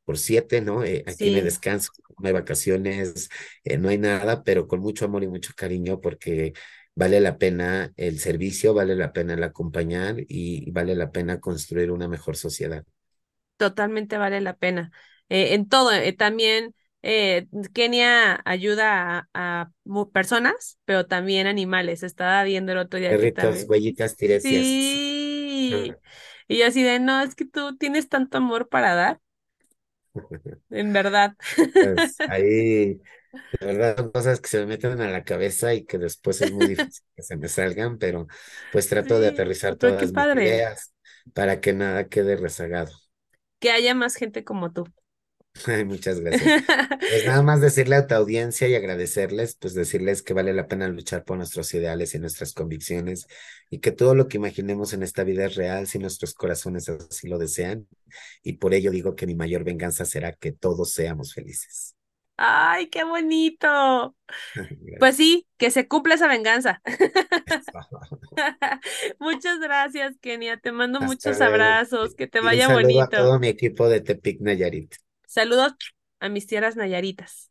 por 0.04 0.18
siete, 0.18 0.60
¿no? 0.60 0.84
Eh, 0.84 1.04
aquí 1.06 1.30
Sí, 1.30 1.40
descanso, 1.40 1.90
no 2.18 2.26
hay 2.28 2.32
vacaciones, 2.34 3.28
eh, 3.64 3.78
no 3.78 3.88
hay 3.88 3.98
nada, 3.98 4.42
pero 4.44 4.66
con 4.68 4.80
mucho 4.80 5.04
amor 5.04 5.22
y 5.24 5.28
mucho 5.28 5.52
cariño 5.56 6.00
porque 6.00 6.52
Vale 6.98 7.20
la 7.20 7.38
pena 7.38 7.92
el 7.96 8.18
servicio, 8.18 8.74
vale 8.74 8.96
la 8.96 9.12
pena 9.12 9.34
el 9.34 9.44
acompañar 9.44 10.16
y 10.26 10.68
vale 10.72 10.96
la 10.96 11.12
pena 11.12 11.38
construir 11.38 11.92
una 11.92 12.08
mejor 12.08 12.36
sociedad. 12.36 12.84
totalmente 13.56 14.18
vale 14.18 14.40
la 14.40 14.56
pena. 14.56 14.90
Eh, 15.28 15.54
en 15.54 15.68
todo, 15.68 15.92
eh, 15.92 16.12
también 16.12 16.74
eh, 17.02 17.46
Kenia 17.72 18.40
ayuda 18.44 19.28
a, 19.32 19.70
personas, 20.12 20.78
pero 20.84 21.06
también 21.06 21.46
animales. 21.46 22.02
Estaba 22.02 22.42
viendo 22.42 22.72
el 22.72 22.78
otro 22.78 22.98
día 22.98 23.10
Perritos, 23.10 23.64
huellitas, 23.68 24.16
tiresias. 24.16 24.64
Sí. 24.64 25.94
Y 26.50 26.56
yo 26.60 26.66
así 26.66 26.82
de, 26.82 26.98
no, 26.98 27.20
es 27.20 27.34
que 27.34 27.44
tú 27.44 27.76
tienes 27.76 28.08
tanto 28.08 28.38
amor 28.38 28.70
para 28.70 28.94
dar, 28.94 29.20
en 30.70 30.94
verdad. 30.94 31.34
Pues 31.54 32.16
ahí, 32.30 32.98
de 33.60 33.66
verdad, 33.66 33.96
son 33.96 34.10
cosas 34.10 34.40
que 34.40 34.48
se 34.48 34.58
me 34.60 34.66
meten 34.66 35.00
a 35.00 35.10
la 35.10 35.24
cabeza 35.24 35.74
y 35.74 35.84
que 35.84 35.98
después 35.98 36.40
es 36.40 36.50
muy 36.52 36.66
difícil 36.68 37.04
que 37.16 37.22
se 37.22 37.36
me 37.36 37.48
salgan, 37.48 37.98
pero 37.98 38.26
pues 38.70 38.88
trato 38.88 39.20
de 39.20 39.28
aterrizar 39.28 39.76
todas 39.76 40.12
mis 40.12 40.12
padre 40.12 40.44
ideas 40.44 40.94
para 41.34 41.60
que 41.60 41.72
nada 41.72 42.08
quede 42.08 42.36
rezagado. 42.36 42.92
que 43.60 43.70
haya 43.70 43.94
más 43.94 44.16
gente 44.16 44.44
como 44.44 44.72
tú. 44.72 44.84
Ay, 45.66 45.84
muchas 45.84 46.20
gracias. 46.20 46.54
Pues 47.08 47.24
nada 47.24 47.42
más 47.42 47.60
decirle 47.62 47.96
a 47.96 48.06
tu 48.06 48.14
audiencia 48.14 48.68
y 48.68 48.74
agradecerles, 48.76 49.56
pues 49.56 49.74
decirles 49.74 50.22
que 50.22 50.34
vale 50.34 50.54
la 50.54 50.68
pena 50.68 50.88
luchar 50.88 51.24
por 51.24 51.38
nuestros 51.38 51.72
ideales 51.74 52.14
y 52.14 52.20
nuestras 52.20 52.54
convicciones 52.54 53.26
y 53.70 53.80
que 53.80 53.92
todo 53.92 54.14
lo 54.14 54.28
que 54.28 54.38
imaginemos 54.38 54.92
en 54.94 55.02
esta 55.02 55.24
vida 55.24 55.46
es 55.46 55.56
real 55.56 55.86
si 55.88 55.98
nuestros 55.98 56.34
corazones 56.34 56.88
así 56.88 57.28
lo 57.28 57.38
desean. 57.38 57.88
Y 58.42 58.54
por 58.54 58.74
ello 58.74 58.90
digo 58.92 59.16
que 59.16 59.26
mi 59.26 59.34
mayor 59.36 59.64
venganza 59.64 60.04
será 60.06 60.32
que 60.34 60.52
todos 60.52 60.92
seamos 60.94 61.34
felices. 61.34 61.96
Ay, 62.38 62.88
qué 62.90 63.04
bonito. 63.04 64.16
Pues 64.98 65.16
sí, 65.16 65.48
que 65.58 65.70
se 65.70 65.88
cumpla 65.88 66.14
esa 66.16 66.28
venganza. 66.28 66.82
Muchas 69.20 69.58
gracias, 69.60 70.16
Kenia. 70.20 70.58
Te 70.58 70.72
mando 70.72 71.00
Hasta 71.00 71.02
muchos 71.02 71.40
luego. 71.40 71.80
abrazos. 71.80 72.14
Que 72.14 72.26
te 72.26 72.40
Y 72.40 72.54
un 72.54 72.60
vaya 72.60 72.68
saludo 72.68 73.02
a 73.02 73.08
bonito. 73.08 73.16
todo 73.16 73.38
mi 73.40 73.48
equipo 73.48 73.88
de 73.88 74.00
Tepic 74.02 74.40
Nayarit. 74.40 74.94
Saludos 75.26 75.74
a 76.20 76.28
mis 76.28 76.46
tierras 76.48 76.74
nayaritas. 76.76 77.50